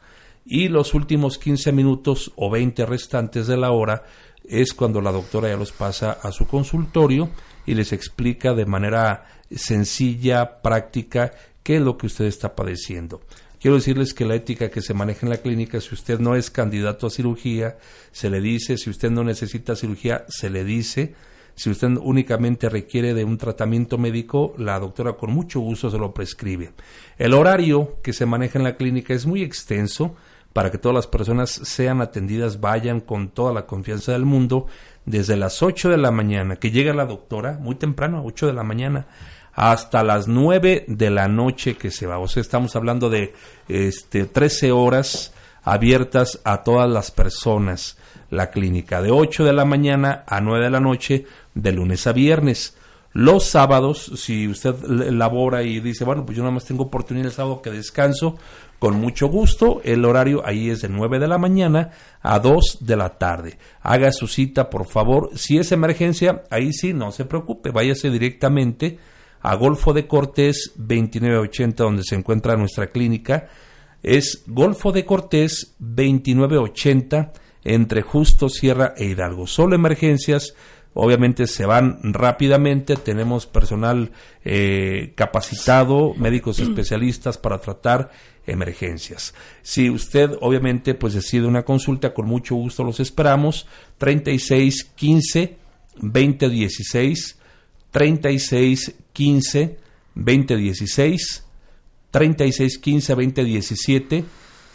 y 0.44 0.68
los 0.68 0.94
últimos 0.94 1.38
15 1.38 1.72
minutos 1.72 2.33
o 2.37 2.50
20 2.50 2.87
restantes 2.87 3.46
de 3.46 3.57
la 3.57 3.70
hora 3.70 4.05
es 4.44 4.74
cuando 4.74 5.00
la 5.00 5.12
doctora 5.12 5.48
ya 5.48 5.57
los 5.57 5.72
pasa 5.72 6.18
a 6.22 6.33
su 6.33 6.46
consultorio 6.46 7.31
y 7.66 7.74
les 7.74 7.92
explica 7.92 8.53
de 8.55 8.66
manera 8.66 9.26
sencilla, 9.50 10.61
práctica, 10.62 11.33
qué 11.62 11.76
es 11.76 11.83
lo 11.83 11.96
que 11.96 12.07
usted 12.07 12.24
está 12.24 12.55
padeciendo. 12.57 13.20
Quiero 13.61 13.76
decirles 13.76 14.14
que 14.14 14.24
la 14.24 14.37
ética 14.37 14.70
que 14.70 14.81
se 14.81 14.94
maneja 14.94 15.26
en 15.26 15.31
la 15.31 15.37
clínica, 15.37 15.81
si 15.81 15.94
usted 15.94 16.18
no 16.18 16.35
es 16.35 16.50
candidato 16.50 17.07
a 17.07 17.11
cirugía, 17.11 17.76
se 18.11 18.31
le 18.31 18.40
dice, 18.40 18.79
si 18.79 18.88
usted 18.88 19.11
no 19.11 19.22
necesita 19.22 19.76
cirugía, 19.76 20.24
se 20.29 20.48
le 20.48 20.64
dice, 20.64 21.14
si 21.61 21.68
usted 21.68 21.90
únicamente 22.01 22.70
requiere 22.70 23.12
de 23.12 23.23
un 23.23 23.37
tratamiento 23.37 23.99
médico, 23.99 24.55
la 24.57 24.79
doctora 24.79 25.12
con 25.12 25.31
mucho 25.31 25.61
gusto 25.61 25.90
se 25.90 25.99
lo 25.99 26.14
prescribe. 26.14 26.73
El 27.18 27.35
horario 27.35 27.99
que 28.03 28.14
se 28.14 28.25
maneja 28.25 28.59
en 28.59 28.64
la 28.64 28.77
clínica 28.77 29.12
es 29.12 29.27
muy 29.27 29.42
extenso, 29.42 30.16
para 30.55 30.70
que 30.70 30.79
todas 30.79 30.94
las 30.94 31.07
personas 31.07 31.51
sean 31.51 32.01
atendidas, 32.01 32.62
vayan 32.62 33.01
con 33.01 33.29
toda 33.29 33.53
la 33.53 33.66
confianza 33.66 34.12
del 34.12 34.25
mundo, 34.25 34.68
desde 35.05 35.37
las 35.37 35.62
8 35.62 35.90
de 35.90 35.99
la 35.99 36.11
mañana, 36.11 36.57
que 36.57 36.70
llega 36.70 36.94
la 36.94 37.05
doctora, 37.05 37.59
muy 37.61 37.75
temprano, 37.75 38.23
8 38.25 38.46
de 38.46 38.53
la 38.55 38.62
mañana, 38.62 39.09
hasta 39.53 40.03
las 40.03 40.29
9 40.29 40.87
de 40.88 41.11
la 41.11 41.29
noche 41.29 41.77
que 41.77 41.90
se 41.90 42.07
va. 42.07 42.20
O 42.20 42.27
sea, 42.27 42.40
estamos 42.40 42.75
hablando 42.75 43.11
de 43.11 43.35
este, 43.68 44.25
13 44.25 44.73
horas 44.73 45.35
abiertas 45.62 46.40
a 46.44 46.62
todas 46.62 46.88
las 46.88 47.11
personas. 47.11 47.99
La 48.31 48.51
clínica 48.51 49.03
de 49.03 49.11
8 49.11 49.44
de 49.44 49.53
la 49.53 49.64
mañana 49.64 50.23
a 50.27 50.40
9 50.40 50.64
de 50.64 50.70
la 50.70 50.79
noche, 50.79 51.27
de 51.54 51.72
lunes 51.72 52.06
a 52.06 52.12
viernes. 52.12 52.76
Los 53.12 53.44
sábados, 53.44 54.12
si 54.16 54.46
usted 54.46 54.74
labora 54.84 55.64
y 55.64 55.80
dice, 55.80 56.04
bueno, 56.04 56.24
pues 56.24 56.36
yo 56.36 56.44
nada 56.44 56.54
más 56.54 56.64
tengo 56.64 56.84
oportunidad 56.84 57.26
el 57.26 57.32
sábado 57.32 57.60
que 57.60 57.70
descanso, 57.70 58.38
con 58.78 59.00
mucho 59.00 59.26
gusto, 59.26 59.80
el 59.82 60.04
horario 60.04 60.46
ahí 60.46 60.70
es 60.70 60.80
de 60.82 60.88
9 60.88 61.18
de 61.18 61.26
la 61.26 61.36
mañana 61.36 61.90
a 62.22 62.38
2 62.38 62.78
de 62.80 62.96
la 62.96 63.18
tarde. 63.18 63.58
Haga 63.82 64.12
su 64.12 64.28
cita, 64.28 64.70
por 64.70 64.86
favor. 64.86 65.30
Si 65.34 65.58
es 65.58 65.72
emergencia, 65.72 66.44
ahí 66.50 66.72
sí, 66.72 66.94
no 66.94 67.10
se 67.10 67.24
preocupe, 67.24 67.72
váyase 67.72 68.10
directamente 68.10 68.98
a 69.42 69.56
Golfo 69.56 69.92
de 69.92 70.06
Cortés 70.06 70.72
2980, 70.76 71.82
donde 71.82 72.04
se 72.04 72.14
encuentra 72.14 72.56
nuestra 72.56 72.92
clínica. 72.92 73.48
Es 74.02 74.44
Golfo 74.46 74.92
de 74.92 75.04
Cortés 75.04 75.74
2980 75.80 77.32
entre 77.64 78.02
Justo, 78.02 78.48
Sierra 78.48 78.94
e 78.96 79.06
Hidalgo. 79.06 79.46
Solo 79.46 79.74
emergencias, 79.74 80.54
obviamente 80.94 81.46
se 81.46 81.66
van 81.66 81.98
rápidamente, 82.03 82.96
tenemos 82.96 83.46
personal 83.46 84.11
eh, 84.44 85.12
capacitado, 85.14 86.14
médicos 86.14 86.59
especialistas 86.61 87.38
para 87.38 87.59
tratar 87.59 88.11
emergencias. 88.46 89.35
Si 89.62 89.90
usted 89.90 90.33
obviamente 90.40 90.94
pues 90.94 91.14
decide 91.14 91.46
una 91.46 91.64
consulta, 91.64 92.12
con 92.14 92.26
mucho 92.26 92.55
gusto 92.55 92.85
los 92.85 93.00
esperamos. 93.00 93.66
36 93.98 94.85
15 94.94 95.57
20 96.03 96.48
16 96.48 97.38
36 97.90 98.94
15 99.12 99.79
20 100.14 100.57
16 100.57 101.44
36 102.11 102.79
15 102.79 103.14
20 103.14 103.44
17 103.44 104.24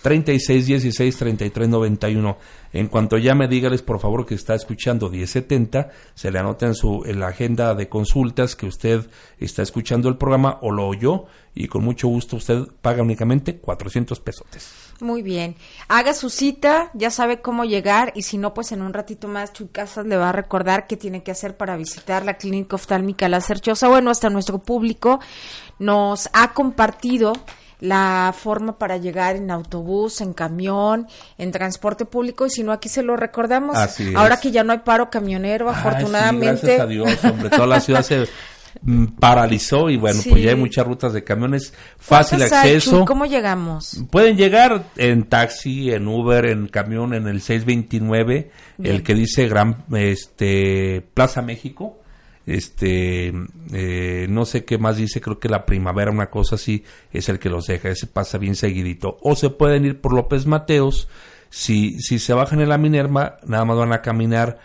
36 0.05 0.67
16 0.67 1.17
33 1.17 1.67
91. 1.67 2.37
En 2.73 2.87
cuanto 2.89 3.17
ya 3.17 3.33
me 3.33 3.47
dígales 3.47 3.81
por 3.81 3.99
favor 3.99 4.23
que 4.23 4.35
está 4.35 4.53
escuchando 4.53 5.09
1070, 5.09 5.89
se 6.13 6.29
le 6.29 6.37
anota 6.37 6.67
en 6.67 6.75
su 6.75 7.01
en 7.07 7.19
la 7.19 7.29
agenda 7.29 7.73
de 7.73 7.89
consultas 7.89 8.55
que 8.55 8.67
usted 8.67 9.09
está 9.39 9.63
escuchando 9.63 10.07
el 10.07 10.17
programa 10.17 10.59
o 10.61 10.69
lo 10.69 10.87
oyó 10.87 11.25
y 11.55 11.67
con 11.67 11.83
mucho 11.83 12.07
gusto 12.07 12.35
usted 12.35 12.67
paga 12.83 13.01
únicamente 13.01 13.57
400 13.57 14.19
pesos. 14.19 14.45
Muy 14.99 15.23
bien. 15.23 15.55
Haga 15.87 16.13
su 16.13 16.29
cita, 16.29 16.91
ya 16.93 17.09
sabe 17.09 17.41
cómo 17.41 17.65
llegar 17.65 18.13
y 18.15 18.21
si 18.21 18.37
no, 18.37 18.53
pues 18.53 18.71
en 18.73 18.83
un 18.83 18.93
ratito 18.93 19.27
más 19.27 19.53
Chuy 19.53 19.69
Casas 19.69 20.05
le 20.05 20.17
va 20.17 20.29
a 20.29 20.33
recordar 20.33 20.85
qué 20.85 20.97
tiene 20.97 21.23
que 21.23 21.31
hacer 21.31 21.57
para 21.57 21.77
visitar 21.77 22.23
la 22.23 22.35
clínica 22.35 22.75
oftálmica 22.75 23.27
La 23.27 23.41
Cerchosa. 23.41 23.87
Bueno, 23.87 24.11
hasta 24.11 24.29
nuestro 24.29 24.59
público 24.59 25.19
nos 25.79 26.29
ha 26.31 26.53
compartido 26.53 27.33
la 27.79 28.33
forma 28.37 28.77
para 28.77 28.97
llegar 28.97 29.35
en 29.35 29.51
autobús, 29.51 30.21
en 30.21 30.33
camión, 30.33 31.07
en 31.37 31.51
transporte 31.51 32.05
público 32.05 32.45
y 32.45 32.49
si 32.49 32.63
no 32.63 32.71
aquí 32.71 32.89
se 32.89 33.03
lo 33.03 33.15
recordamos. 33.15 33.77
Ahora 34.15 34.39
que 34.39 34.51
ya 34.51 34.63
no 34.63 34.73
hay 34.73 34.79
paro 34.79 35.09
camionero, 35.09 35.69
afortunadamente. 35.69 36.77
gracias 36.77 36.79
a 36.79 36.85
Dios, 36.87 37.23
hombre, 37.23 37.49
toda 37.49 37.67
la 37.67 37.79
ciudad 37.79 38.01
se 38.01 38.27
mm, 38.81 39.05
paralizó 39.19 39.89
y 39.89 39.97
bueno, 39.97 40.21
pues 40.27 40.43
ya 40.43 40.51
hay 40.51 40.55
muchas 40.55 40.85
rutas 40.85 41.13
de 41.13 41.23
camiones, 41.23 41.73
fácil 41.97 42.41
acceso. 42.41 43.05
¿Cómo 43.05 43.25
llegamos? 43.25 44.03
Pueden 44.09 44.37
llegar 44.37 44.85
en 44.95 45.23
taxi, 45.23 45.91
en 45.91 46.07
Uber, 46.07 46.45
en 46.45 46.67
camión, 46.67 47.13
en 47.13 47.27
el 47.27 47.41
629, 47.41 48.51
el 48.83 49.03
que 49.03 49.13
dice 49.13 49.47
Gran 49.47 49.83
este 49.91 51.05
Plaza 51.13 51.41
México 51.41 51.99
este 52.45 53.33
eh, 53.73 54.27
no 54.29 54.45
sé 54.45 54.65
qué 54.65 54.77
más 54.77 54.97
dice 54.97 55.19
creo 55.19 55.39
que 55.39 55.49
la 55.49 55.65
primavera 55.65 56.11
una 56.11 56.29
cosa 56.29 56.55
así 56.55 56.83
es 57.11 57.27
el 57.29 57.39
que 57.39 57.49
los 57.49 57.65
deja 57.65 57.89
ese 57.89 58.07
pasa 58.07 58.37
bien 58.37 58.55
seguidito. 58.55 59.17
O 59.21 59.35
se 59.35 59.49
pueden 59.49 59.85
ir 59.85 60.01
por 60.01 60.13
López 60.13 60.45
Mateos 60.45 61.07
si 61.49 61.99
si 61.99 62.19
se 62.19 62.33
bajan 62.33 62.61
en 62.61 62.69
la 62.69 62.77
Minerva 62.77 63.37
nada 63.45 63.65
más 63.65 63.77
van 63.77 63.93
a 63.93 64.01
caminar 64.01 64.59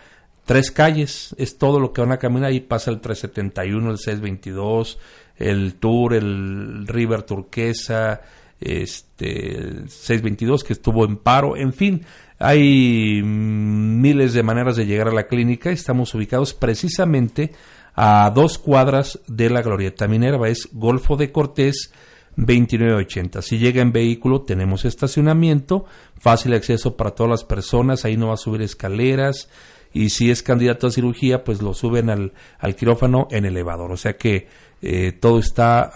tres 0.45 0.71
calles 0.71 1.35
es 1.37 1.57
todo 1.57 1.79
lo 1.79 1.93
que 1.93 2.01
van 2.01 2.11
a 2.11 2.17
caminar 2.17 2.51
y 2.53 2.59
pasa 2.59 2.91
el 2.91 3.01
371 3.01 3.91
el 3.91 3.97
622 3.97 4.99
el 5.37 5.75
Tour 5.75 6.13
el 6.13 6.87
River 6.87 7.23
Turquesa 7.23 8.21
este 8.61 9.57
el 9.57 9.89
622 9.89 10.63
que 10.63 10.73
estuvo 10.73 11.03
en 11.05 11.17
paro 11.17 11.57
en 11.57 11.73
fin 11.73 12.05
hay 12.41 13.21
miles 13.23 14.33
de 14.33 14.41
maneras 14.41 14.75
de 14.75 14.87
llegar 14.87 15.07
a 15.09 15.13
la 15.13 15.27
clínica. 15.27 15.69
Estamos 15.69 16.15
ubicados 16.15 16.55
precisamente 16.55 17.51
a 17.93 18.31
dos 18.33 18.57
cuadras 18.57 19.19
de 19.27 19.51
la 19.51 19.61
Glorieta 19.61 20.07
Minerva. 20.07 20.49
Es 20.49 20.69
Golfo 20.71 21.17
de 21.17 21.31
Cortés 21.31 21.93
2980. 22.37 23.43
Si 23.43 23.59
llega 23.59 23.83
en 23.83 23.91
vehículo, 23.91 24.41
tenemos 24.41 24.85
estacionamiento, 24.85 25.85
fácil 26.17 26.55
acceso 26.55 26.97
para 26.97 27.11
todas 27.11 27.29
las 27.29 27.43
personas. 27.43 28.05
Ahí 28.05 28.17
no 28.17 28.29
va 28.29 28.33
a 28.33 28.37
subir 28.37 28.63
escaleras. 28.63 29.47
Y 29.93 30.09
si 30.09 30.31
es 30.31 30.41
candidato 30.41 30.87
a 30.87 30.91
cirugía, 30.91 31.43
pues 31.43 31.61
lo 31.61 31.75
suben 31.75 32.09
al, 32.09 32.31
quirófano 32.75 33.27
en 33.29 33.45
elevador. 33.45 33.91
O 33.91 33.97
sea 33.97 34.17
que 34.17 34.47
eh, 34.81 35.11
todo 35.11 35.37
está 35.37 35.91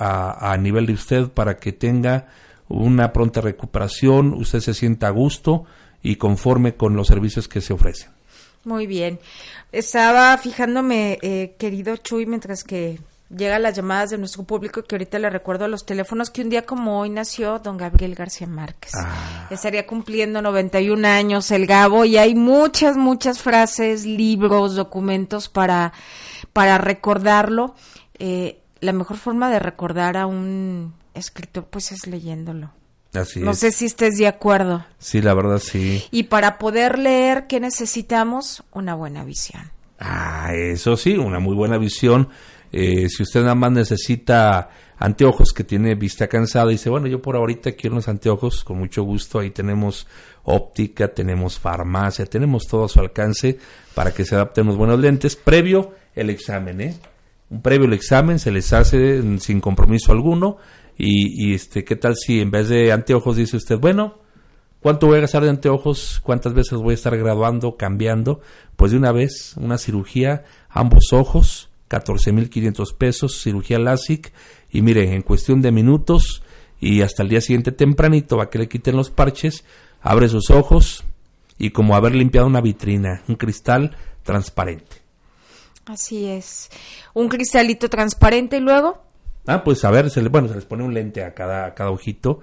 a 0.52 0.56
nivel 0.58 0.86
de 0.86 0.94
usted 0.94 1.30
para 1.30 1.58
que 1.58 1.72
tenga 1.72 2.28
una 2.68 3.14
pronta 3.14 3.42
recuperación, 3.42 4.34
usted 4.34 4.60
se 4.60 4.74
sienta 4.74 5.08
a 5.08 5.12
gusto 5.12 5.66
y 6.02 6.16
conforme 6.18 6.76
con 6.76 6.96
los 6.96 7.08
servicios 7.08 7.48
que 7.48 7.62
se 7.62 7.74
ofrecen. 7.74 8.12
Muy 8.64 8.88
bien. 8.88 9.20
Estaba 9.72 10.38
fijándome, 10.38 11.20
eh, 11.22 11.56
querido 11.60 11.98
Chuy, 11.98 12.26
mientras 12.26 12.64
que 12.64 13.00
llegan 13.30 13.64
las 13.64 13.76
llamadas 13.76 14.12
de 14.12 14.18
nuestro 14.18 14.44
público, 14.44 14.84
que 14.84 14.96
ahorita 14.96 15.20
le 15.20 15.30
recuerdo 15.30 15.66
a 15.66 15.68
los 15.68 15.86
teléfonos 15.86 16.30
que 16.30 16.42
un 16.42 16.50
día 16.50 16.66
como 16.66 17.00
hoy 17.00 17.10
nació 17.10 17.60
don 17.60 17.78
Gabriel 17.78 18.16
García 18.16 18.48
Márquez. 18.48 18.92
Ah. 18.96 19.48
Estaría 19.50 19.86
cumpliendo 19.86 20.42
91 20.42 21.08
años 21.08 21.52
el 21.52 21.66
Gabo 21.66 22.06
y 22.06 22.18
hay 22.18 22.36
muchas, 22.36 22.98
muchas 22.98 23.42
frases, 23.42 24.06
libros, 24.06 24.76
documentos 24.76 25.50
para, 25.50 25.94
para 26.54 26.78
recordarlo. 26.78 27.76
Eh, 28.18 28.62
la 28.80 28.94
mejor 28.94 29.18
forma 29.18 29.50
de 29.50 29.60
recordar 29.60 30.18
a 30.18 30.28
un 30.28 30.94
escritor 31.16 31.66
pues 31.66 31.92
es 31.92 32.08
leyéndolo 32.08 32.72
no 33.38 33.54
sé 33.54 33.72
si 33.72 33.86
estés 33.86 34.18
de 34.18 34.28
acuerdo. 34.28 34.86
Sí, 34.98 35.22
la 35.22 35.34
verdad 35.34 35.60
sí. 35.60 36.04
Y 36.12 36.24
para 36.24 36.58
poder 36.58 37.00
leer, 37.00 37.48
¿qué 37.48 37.60
necesitamos? 37.60 38.64
Una 38.74 38.96
buena 38.96 39.24
visión. 39.24 39.72
Ah, 40.00 40.52
eso 40.54 40.98
sí, 40.98 41.14
una 41.18 41.40
muy 41.40 41.56
buena 41.56 41.78
visión. 41.78 42.30
Eh, 42.72 43.08
si 43.10 43.24
usted 43.24 43.42
nada 43.42 43.56
más 43.56 43.72
necesita 43.72 44.70
anteojos 44.98 45.54
que 45.54 45.64
tiene 45.64 45.96
vista 45.96 46.28
cansada 46.28 46.70
y 46.72 46.76
dice, 46.76 46.90
bueno, 46.90 47.08
yo 47.08 47.22
por 47.22 47.36
ahorita 47.36 47.74
quiero 47.74 47.96
unos 47.96 48.08
anteojos, 48.08 48.64
con 48.64 48.78
mucho 48.78 49.04
gusto, 49.04 49.40
ahí 49.40 49.52
tenemos 49.52 50.08
óptica, 50.44 51.08
tenemos 51.08 51.58
farmacia, 51.58 52.26
tenemos 52.26 52.68
todo 52.68 52.86
a 52.86 52.90
su 52.90 53.00
alcance 53.00 53.58
para 53.94 54.14
que 54.14 54.26
se 54.26 54.36
adapten 54.36 54.66
unos 54.66 54.78
buenos 54.78 55.00
lentes, 55.00 55.36
previo 55.36 55.94
el 56.16 56.30
examen, 56.30 56.82
¿eh? 56.82 56.96
Un 57.50 57.62
previo 57.62 57.86
el 57.86 57.94
examen 57.94 58.40
se 58.40 58.52
les 58.52 58.74
hace 58.74 59.22
sin 59.40 59.62
compromiso 59.62 60.12
alguno 60.12 60.58
y, 60.98 61.54
este, 61.54 61.84
¿qué 61.84 61.96
tal 61.96 62.16
si 62.16 62.40
en 62.40 62.52
vez 62.52 62.70
de 62.70 62.92
anteojos 62.92 63.36
dice 63.36 63.58
usted, 63.58 63.78
bueno, 63.78 64.20
¿cuánto 64.82 65.08
voy 65.08 65.18
a 65.18 65.22
gastar 65.22 65.44
de 65.44 65.50
anteojos? 65.50 66.22
¿Cuántas 66.24 66.54
veces 66.54 66.80
voy 66.80 66.92
a 66.92 66.96
estar 66.96 67.18
graduando, 67.18 67.76
cambiando? 67.76 68.40
Pues 68.76 68.92
de 68.92 68.98
una 68.98 69.12
vez, 69.12 69.56
una 69.58 69.78
cirugía, 69.78 70.46
ambos 70.70 71.12
ojos, 71.12 71.70
14.500 71.90 72.96
pesos, 72.96 73.42
cirugía 73.42 73.80
LASIK, 73.80 74.32
y 74.72 74.82
mire, 74.82 75.14
en 75.14 75.22
cuestión 75.22 75.62
de 75.62 75.72
minutos 75.72 76.44
y 76.80 77.02
hasta 77.02 77.24
el 77.24 77.30
día 77.30 77.42
siguiente 77.42 77.72
tempranito, 77.72 78.38
va 78.38 78.50
que 78.50 78.60
le 78.60 78.70
quiten 78.70 78.96
los 78.96 79.12
parches, 79.12 79.66
abre 80.02 80.30
sus 80.30 80.50
ojos 80.50 81.04
y 81.58 81.72
como 81.72 81.96
haber 81.96 82.16
limpiado 82.16 82.48
una 82.48 82.62
vitrina, 82.62 83.24
un 83.28 83.36
cristal 83.36 83.96
transparente. 84.24 84.98
Así 85.86 86.26
es. 86.26 86.70
Un 87.14 87.30
cristalito 87.30 87.90
transparente 87.90 88.58
y 88.58 88.60
luego 88.60 89.06
Ah, 89.48 89.64
pues 89.64 89.86
a 89.86 89.92
ver, 89.92 90.10
se 90.10 90.22
le, 90.22 90.30
bueno, 90.30 90.48
se 90.48 90.56
les 90.56 90.66
pone 90.66 90.84
un 90.84 90.94
lente 90.94 91.24
a 91.24 91.34
cada, 91.34 91.74
cada 91.76 91.92
ojito 91.92 92.40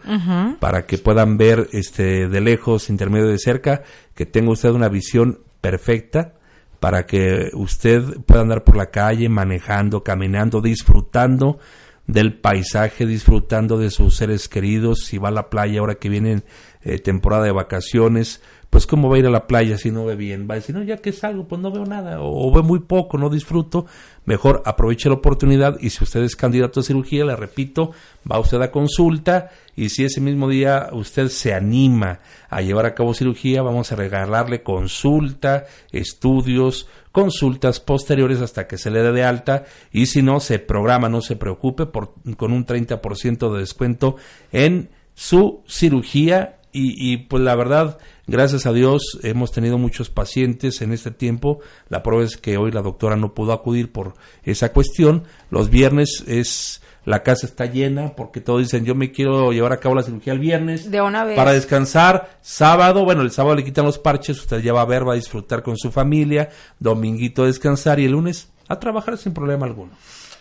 para 0.61 0.87
que 0.87 0.99
puedan 0.99 1.37
ver 1.37 1.69
este 1.73 2.29
de 2.29 2.41
lejos, 2.41 2.91
intermedio 2.91 3.29
de 3.29 3.39
cerca, 3.39 3.83
que 4.15 4.27
tenga 4.27 4.53
usted 4.53 4.71
una 4.71 4.89
visión 4.89 5.41
perfecta 5.61 6.35
para 6.79 7.07
que 7.07 7.51
usted 7.55 8.03
pueda 8.27 8.43
andar 8.43 8.65
por 8.65 8.77
la 8.77 8.91
calle 8.91 9.29
manejando, 9.29 10.03
caminando, 10.03 10.61
disfrutando 10.61 11.59
del 12.07 12.35
paisaje, 12.35 13.07
disfrutando 13.07 13.79
de 13.79 13.91
sus 13.91 14.17
seres 14.17 14.49
queridos, 14.49 15.05
si 15.05 15.19
va 15.19 15.29
a 15.29 15.33
la 15.33 15.49
playa 15.49 15.81
ahora 15.81 15.95
que 15.95 16.09
vienen 16.09 16.45
eh, 16.83 16.99
temporada 16.99 17.45
de 17.45 17.53
vacaciones, 17.53 18.43
pues 18.73 18.87
cómo 18.87 19.11
va 19.11 19.17
a 19.17 19.19
ir 19.19 19.27
a 19.27 19.31
la 19.31 19.47
playa 19.47 19.77
si 19.77 19.91
no 19.91 20.07
ve 20.07 20.17
bien, 20.17 20.49
va 20.49 20.55
a 20.55 20.57
decir, 20.57 20.75
no, 20.75 20.83
ya 20.83 20.97
que 20.97 21.13
salgo, 21.13 21.47
pues 21.47 21.61
no 21.61 21.71
veo 21.71 21.85
nada, 21.85 22.23
o, 22.23 22.51
ve 22.51 22.63
muy 22.63 22.79
poco, 22.79 23.19
no 23.19 23.29
disfruto, 23.29 23.85
mejor 24.25 24.63
aproveche 24.65 25.11
la 25.11 25.17
oportunidad 25.17 25.77
y 25.79 25.91
si 25.91 26.03
usted 26.03 26.23
es 26.23 26.37
candidato 26.37 26.81
a 26.81 26.83
cirugía, 26.83 27.27
le 27.27 27.37
repito, 27.37 27.91
va 28.31 28.39
usted 28.39 28.63
a 28.63 28.71
consulta 28.71 29.51
y 29.77 29.91
si 29.91 30.07
ese 30.07 30.23
mismo 30.23 30.49
día 30.49 30.89
usted 30.93 31.29
se 31.29 31.53
anima 31.53 32.21
a 32.49 32.63
llevar 32.63 32.87
a 32.87 32.95
cabo 32.95 33.13
cirugía, 33.13 33.61
vamos 33.61 33.93
a 33.93 33.97
regalarle 33.97 34.63
consulta, 34.63 35.67
estudios, 35.91 36.89
consultas 37.13 37.79
posteriores 37.79 38.41
hasta 38.41 38.67
que 38.67 38.79
se 38.79 38.91
le 38.91 39.03
dé 39.03 39.13
de 39.13 39.23
alta 39.23 39.65
y 39.93 40.07
si 40.07 40.23
no, 40.23 40.41
se 40.41 40.59
programa, 40.59 41.11
no 41.11 41.21
se 41.21 41.37
preocupe, 41.37 41.85
por, 41.85 42.15
con 42.39 42.53
un 42.53 42.65
30% 42.65 43.53
de 43.53 43.59
descuento 43.59 44.17
en 44.51 44.89
su 45.13 45.63
cirugía 45.67 46.57
y, 46.73 47.13
y 47.13 47.19
pues 47.19 47.43
la 47.43 47.55
verdad 47.55 47.99
Gracias 48.27 48.67
a 48.67 48.73
Dios 48.73 49.19
hemos 49.25 49.51
tenido 49.51 49.79
muchos 49.79 50.09
pacientes 50.09 50.81
en 50.81 50.93
este 50.93 51.11
tiempo. 51.11 51.59
La 51.89 52.03
prueba 52.03 52.25
es 52.25 52.37
que 52.37 52.57
hoy 52.57 52.71
la 52.71 52.81
doctora 52.81 53.17
no 53.17 53.35
pudo 53.35 53.53
acudir 53.53 53.91
por 53.91 54.15
esa 54.45 54.73
cuestión. 54.73 55.25
Los 55.51 55.71
viernes 55.71 56.23
es 56.29 56.83
la 57.05 57.25
casa 57.25 57.47
está 57.47 57.67
llena 57.67 58.15
porque 58.15 58.41
todos 58.41 58.61
dicen 58.61 58.85
yo 58.85 58.95
me 58.95 59.11
quiero 59.11 59.53
llevar 59.53 59.73
a 59.73 59.79
cabo 59.79 59.97
la 59.97 60.05
cirugía 60.05 60.33
el 60.33 60.39
viernes 60.39 60.89
de 60.89 61.01
una 61.01 61.25
vez. 61.25 61.37
para 61.37 61.53
descansar 61.53 62.39
sábado 62.43 63.05
bueno 63.05 63.23
el 63.23 63.33
sábado 63.33 63.57
le 63.57 63.65
quitan 63.65 63.85
los 63.85 63.99
parches 63.99 64.39
usted 64.39 64.61
ya 64.61 64.73
va 64.73 64.83
a 64.83 64.87
ver 64.87 65.07
va 65.07 65.15
a 65.15 65.17
disfrutar 65.17 65.65
con 65.65 65.77
su 65.77 65.91
familia 65.91 66.51
dominguito 66.79 67.45
descansar 67.45 67.99
y 67.99 68.05
el 68.05 68.13
lunes 68.13 68.51
a 68.69 68.79
trabajar 68.79 69.19
sin 69.19 69.35
problema 69.35 69.67
alguno 69.67 69.91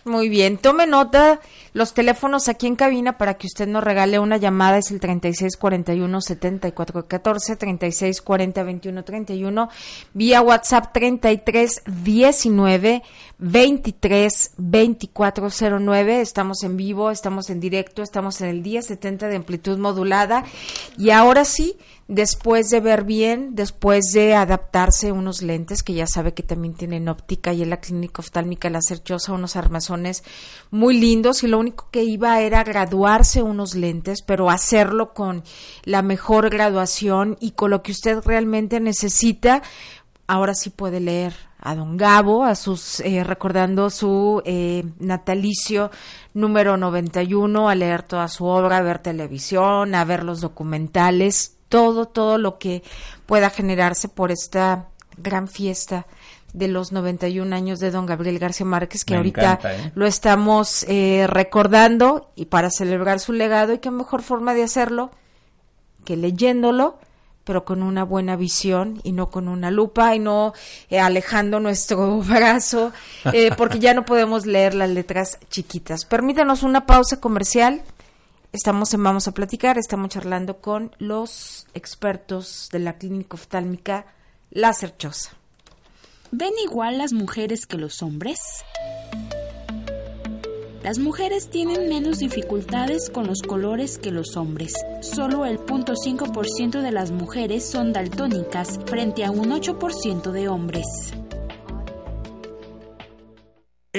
muy 0.04 0.30
bien, 0.30 0.58
tome 0.58 0.88
nota 0.88 1.40
los 1.74 1.94
teléfonos 1.94 2.50
aquí 2.50 2.68
en 2.68 2.76
cabina 2.76 3.18
para 3.18 3.36
que 3.36 3.48
usted 3.48 3.66
nos 3.68 3.82
regale 3.84 4.20
una 4.20 4.36
llamada 4.38 4.80
es 4.80 4.92
el 4.92 5.00
3641-7414, 5.00 7.58
3640-2131, 7.58 9.70
vía 10.14 10.42
WhatsApp 10.42 10.92
3319 10.92 13.04
23 13.38 14.52
2409. 14.58 16.22
Estamos 16.22 16.64
en 16.64 16.76
vivo, 16.78 17.10
estamos 17.10 17.50
en 17.50 17.60
directo, 17.60 18.04
estamos 18.04 18.40
en 18.42 18.50
el 18.50 18.62
día 18.64 18.82
70 18.82 19.28
de 19.28 19.36
amplitud 19.36 19.78
modulada. 19.78 20.46
Y 20.98 21.10
ahora 21.10 21.44
sí, 21.46 21.78
después 22.12 22.70
de 22.70 22.82
ver 22.82 23.06
bien, 23.06 23.56
después 23.56 24.12
de 24.12 24.36
adaptarse 24.36 25.14
unos 25.14 25.42
lentes 25.42 25.82
que 25.82 25.94
ya 25.94 26.08
sabe 26.08 26.34
que 26.34 26.44
también 26.44 26.74
tienen 26.74 27.08
óptica 27.08 27.54
y 27.54 27.62
en 27.62 27.70
la 27.70 27.80
clínica 27.80 28.20
oftálmica 28.20 28.70
La 28.70 28.82
Cerchosa 28.82 29.32
unos 29.32 29.56
armazones 29.56 30.26
muy 30.72 31.00
lindos 31.00 31.42
y 31.44 31.48
lo 31.48 31.58
único 31.58 31.88
que 31.90 32.04
iba 32.04 32.42
era 32.42 32.66
graduarse 32.66 33.42
unos 33.42 33.76
lentes, 33.76 34.24
pero 34.24 34.50
hacerlo 34.50 35.14
con 35.14 35.44
la 35.86 36.02
mejor 36.02 36.50
graduación 36.50 37.38
y 37.40 37.52
con 37.52 37.72
lo 37.72 37.82
que 37.82 37.94
usted 37.94 38.20
realmente 38.26 38.82
necesita. 38.82 39.62
Ahora 40.28 40.54
sí 40.54 40.70
puede 40.70 41.00
leer 41.00 41.34
a 41.62 41.76
don 41.76 41.96
Gabo, 41.96 42.44
a 42.44 42.56
sus, 42.56 43.00
eh, 43.00 43.24
recordando 43.24 43.90
su 43.90 44.42
eh, 44.44 44.84
natalicio 45.00 45.92
número 46.34 46.76
91, 46.76 47.70
a 47.70 47.76
leer 47.76 48.04
toda 48.04 48.28
su 48.28 48.44
obra, 48.44 48.78
a 48.78 48.82
ver 48.82 49.00
televisión, 49.00 49.96
a 49.96 50.04
ver 50.04 50.24
los 50.24 50.42
documentales, 50.42 51.58
todo, 51.72 52.06
todo 52.06 52.38
lo 52.38 52.60
que 52.60 52.84
pueda 53.26 53.50
generarse 53.50 54.08
por 54.08 54.32
esta 54.32 54.90
gran 55.18 55.48
fiesta 55.48 56.06
de 56.54 56.68
los 56.68 56.92
91 56.92 57.56
años 57.56 57.80
de 57.80 57.90
don 57.90 58.06
Gabriel 58.06 58.38
García 58.38 58.68
Márquez, 58.68 59.04
que 59.06 59.16
ahorita 59.16 59.60
¿eh? 59.64 59.92
lo 59.96 60.06
estamos 60.06 60.86
recordando 61.28 62.30
y 62.36 62.46
para 62.46 62.70
celebrar 62.70 63.20
su 63.20 63.34
legado 63.34 63.74
y 63.74 63.80
qué 63.80 63.90
mejor 63.90 64.22
forma 64.22 64.54
de 64.54 64.64
hacerlo 64.64 65.10
que 66.06 66.18
leyéndolo 66.18 67.00
pero 67.44 67.66
con 67.66 67.84
una 67.84 68.04
buena 68.04 68.36
visión 68.36 69.00
y 69.04 69.12
no 69.12 69.30
con 69.30 69.48
una 69.48 69.72
lupa 69.72 70.16
y 70.16 70.20
no 70.20 70.54
eh, 70.90 71.00
alejando 71.00 71.60
nuestro 71.60 72.18
brazo, 72.22 72.92
eh, 73.34 73.52
porque 73.58 73.80
ya 73.80 73.94
no 73.94 74.06
podemos 74.06 74.46
leer 74.46 74.74
las 74.74 74.90
letras 74.90 75.40
chiquitas. 75.50 76.06
Permítanos 76.06 76.64
una 76.64 76.86
pausa 76.86 77.20
comercial. 77.20 77.82
Estamos 78.54 78.94
en 78.94 79.02
Vamos 79.02 79.30
a 79.30 79.32
Platicar, 79.32 79.78
estamos 79.78 80.10
charlando 80.10 80.58
con 80.58 80.94
los 80.98 81.68
expertos 81.74 82.68
de 82.74 82.80
la 82.80 82.98
clínica 82.98 83.36
oftálmica 83.36 84.08
La 84.50 84.74
Cerchosa. 84.74 85.32
¿Ven 86.32 86.52
igual 86.62 86.98
las 86.98 87.14
mujeres 87.14 87.66
que 87.66 87.78
los 87.78 88.04
hombres? 88.04 88.40
Las 90.84 91.00
mujeres 91.00 91.50
tienen 91.50 91.88
menos 91.88 92.20
dificultades 92.20 93.10
con 93.10 93.26
los 93.26 93.42
colores 93.42 93.98
que 93.98 94.12
los 94.12 94.36
hombres. 94.36 94.74
Solo 95.02 95.46
el 95.46 95.58
0.5% 95.58 96.82
de 96.82 96.92
las 96.92 97.12
mujeres 97.12 97.70
son 97.70 97.94
daltónicas 97.94 98.82
frente 98.86 99.24
a 99.24 99.32
un 99.32 99.52
8% 99.52 100.32
de 100.32 100.50
hombres. 100.50 100.86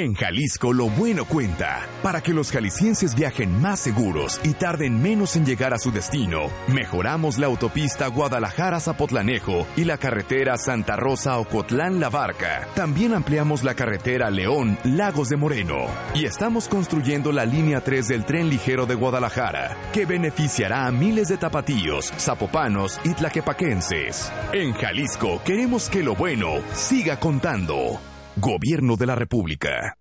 En 0.02 0.14
Jalisco 0.14 0.72
lo 0.72 0.88
bueno 0.90 1.24
cuenta. 1.26 1.86
Para 2.02 2.20
que 2.20 2.34
los 2.34 2.50
jaliscienses 2.50 3.14
viajen 3.14 3.60
más 3.60 3.78
seguros 3.78 4.40
y 4.42 4.52
tarden 4.52 5.00
menos 5.00 5.36
en 5.36 5.46
llegar 5.46 5.72
a 5.74 5.78
su 5.78 5.92
destino, 5.92 6.50
mejoramos 6.66 7.38
la 7.38 7.46
autopista 7.46 8.08
Guadalajara-Zapotlanejo 8.08 9.64
y 9.76 9.84
la 9.84 9.98
carretera 9.98 10.58
Santa 10.58 10.96
Rosa-Ocotlán-La 10.96 12.08
Barca. 12.08 12.66
También 12.74 13.14
ampliamos 13.14 13.62
la 13.62 13.76
carretera 13.76 14.28
León-Lagos 14.28 15.28
de 15.28 15.36
Moreno. 15.36 15.86
Y 16.16 16.24
estamos 16.24 16.66
construyendo 16.66 17.30
la 17.30 17.44
línea 17.44 17.80
3 17.80 18.08
del 18.08 18.24
tren 18.24 18.50
ligero 18.50 18.86
de 18.86 18.96
Guadalajara, 18.96 19.76
que 19.92 20.04
beneficiará 20.04 20.86
a 20.88 20.90
miles 20.90 21.28
de 21.28 21.36
tapatíos, 21.36 22.12
zapopanos 22.18 22.98
y 23.04 23.14
tlaquepaquenses. 23.14 24.32
En 24.52 24.72
Jalisco 24.72 25.40
queremos 25.44 25.88
que 25.88 26.02
lo 26.02 26.16
bueno 26.16 26.54
siga 26.72 27.20
contando. 27.20 28.00
Gobierno 28.36 28.96
de 28.96 29.06
la 29.06 29.14
República. 29.14 29.98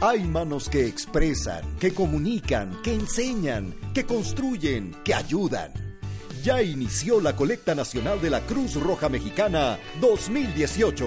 Hay 0.00 0.24
manos 0.24 0.68
que 0.68 0.86
expresan, 0.86 1.62
que 1.78 1.94
comunican, 1.94 2.82
que 2.82 2.92
enseñan, 2.92 3.72
que 3.94 4.04
construyen, 4.04 4.96
que 5.04 5.14
ayudan. 5.14 5.72
Ya 6.42 6.60
inició 6.60 7.20
la 7.20 7.36
colecta 7.36 7.76
nacional 7.76 8.20
de 8.20 8.30
la 8.30 8.40
Cruz 8.40 8.74
Roja 8.74 9.08
Mexicana 9.08 9.78
2018. 10.00 11.06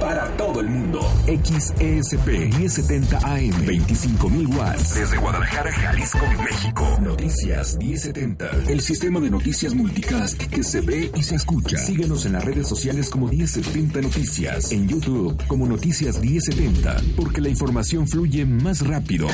Para 0.00 0.34
todo 0.36 0.60
el 0.60 0.68
mundo. 0.68 1.00
XESP 1.26 2.26
1070 2.56 3.18
AM. 3.18 3.66
25.000 3.66 4.56
watts. 4.56 4.94
Desde 4.94 5.16
Guadalajara, 5.18 5.72
Jalisco, 5.72 6.26
México. 6.38 6.98
Noticias 7.02 7.76
1070. 7.76 8.50
El 8.68 8.80
sistema 8.80 9.20
de 9.20 9.30
noticias 9.30 9.74
multicast 9.74 10.42
que 10.44 10.62
se 10.62 10.80
ve 10.80 11.10
y 11.14 11.22
se 11.22 11.34
escucha. 11.34 11.76
Síguenos 11.76 12.24
en 12.24 12.32
las 12.32 12.44
redes 12.44 12.68
sociales 12.68 13.10
como 13.10 13.28
1070 13.28 14.00
Noticias 14.00 14.43
en 14.44 14.86
YouTube 14.86 15.42
como 15.46 15.66
Noticias 15.66 16.20
1070, 16.20 16.96
porque 17.16 17.40
la 17.40 17.48
información 17.48 18.06
fluye 18.06 18.44
más 18.44 18.86
rápido. 18.86 19.26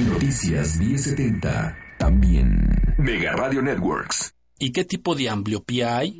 Noticias 0.00 0.76
1070, 0.76 1.76
también. 1.98 2.94
Mega 2.98 3.32
Radio 3.32 3.62
Networks. 3.62 4.34
¿Y 4.58 4.72
qué 4.72 4.84
tipo 4.84 5.14
de 5.14 5.30
ambliopía 5.30 5.98
hay? 5.98 6.18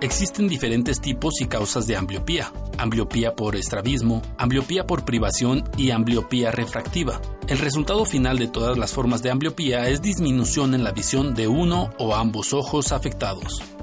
Existen 0.00 0.46
diferentes 0.46 1.00
tipos 1.00 1.40
y 1.40 1.46
causas 1.46 1.88
de 1.88 1.96
ambliopía. 1.96 2.52
Ambliopía 2.78 3.34
por 3.34 3.56
estrabismo, 3.56 4.22
ambliopía 4.38 4.86
por 4.86 5.04
privación 5.04 5.64
y 5.76 5.90
ambliopía 5.90 6.52
refractiva. 6.52 7.20
El 7.48 7.58
resultado 7.58 8.04
final 8.04 8.38
de 8.38 8.46
todas 8.46 8.78
las 8.78 8.92
formas 8.92 9.22
de 9.22 9.30
ambliopía 9.30 9.88
es 9.88 10.00
disminución 10.00 10.74
en 10.74 10.84
la 10.84 10.92
visión 10.92 11.34
de 11.34 11.48
uno 11.48 11.90
o 11.98 12.14
ambos 12.14 12.52
ojos 12.52 12.92
afectados. 12.92 13.73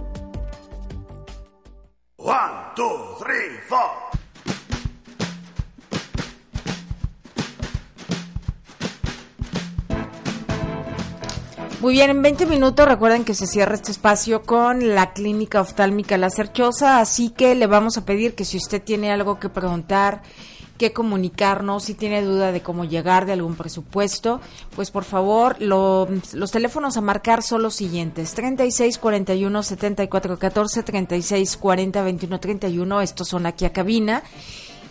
One, 2.24 2.52
two, 2.76 3.16
three, 3.18 3.58
four. 3.68 4.12
Muy 11.80 11.94
bien, 11.94 12.12
en 12.12 12.22
20 12.22 12.46
minutos 12.46 12.88
recuerden 12.88 13.26
que 13.26 13.34
se 13.34 13.48
cierra 13.48 13.74
este 13.74 13.90
espacio 13.90 14.44
con 14.44 14.94
la 14.94 15.14
clínica 15.14 15.62
oftálmica 15.62 16.16
La 16.20 16.30
Cerchosa, 16.30 17.00
así 17.00 17.32
que 17.32 17.56
le 17.56 17.66
vamos 17.66 17.98
a 17.98 18.06
pedir 18.06 18.36
que 18.36 18.46
si 18.46 18.58
usted 18.58 18.84
tiene 18.84 19.12
algo 19.12 19.40
que 19.40 19.50
preguntar, 19.50 20.22
que 20.82 20.94
comunicarnos, 20.94 21.84
si 21.84 21.94
tiene 21.94 22.24
duda 22.24 22.52
de 22.52 22.62
cómo 22.64 22.86
llegar 22.86 23.28
de 23.28 23.34
algún 23.34 23.56
presupuesto, 23.56 24.42
pues 24.76 24.90
por 24.90 25.04
favor, 25.04 25.56
lo- 25.60 26.08
los 26.34 26.50
teléfonos 26.52 26.98
a 26.98 27.02
marcar 27.02 27.44
son 27.44 27.62
los 27.62 27.76
siguientes, 27.76 28.34
36 28.34 28.98
41 28.98 29.62
74 29.64 30.40
14, 30.40 30.82
36 30.84 31.58
40 31.58 32.02
21 32.02 32.40
31, 32.40 33.02
estos 33.02 33.28
son 33.28 33.46
aquí 33.46 33.66
a 33.66 33.72
cabina, 33.72 34.24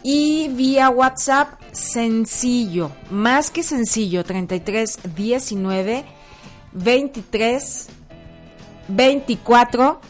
y 0.04 0.48
vía 0.50 0.88
WhatsApp 0.90 1.60
sencillo, 1.72 2.92
más 3.10 3.50
que 3.50 3.62
sencillo, 3.64 4.22
33 4.24 5.00
19 5.16 6.04
23 6.72 7.88
24 8.88 10.00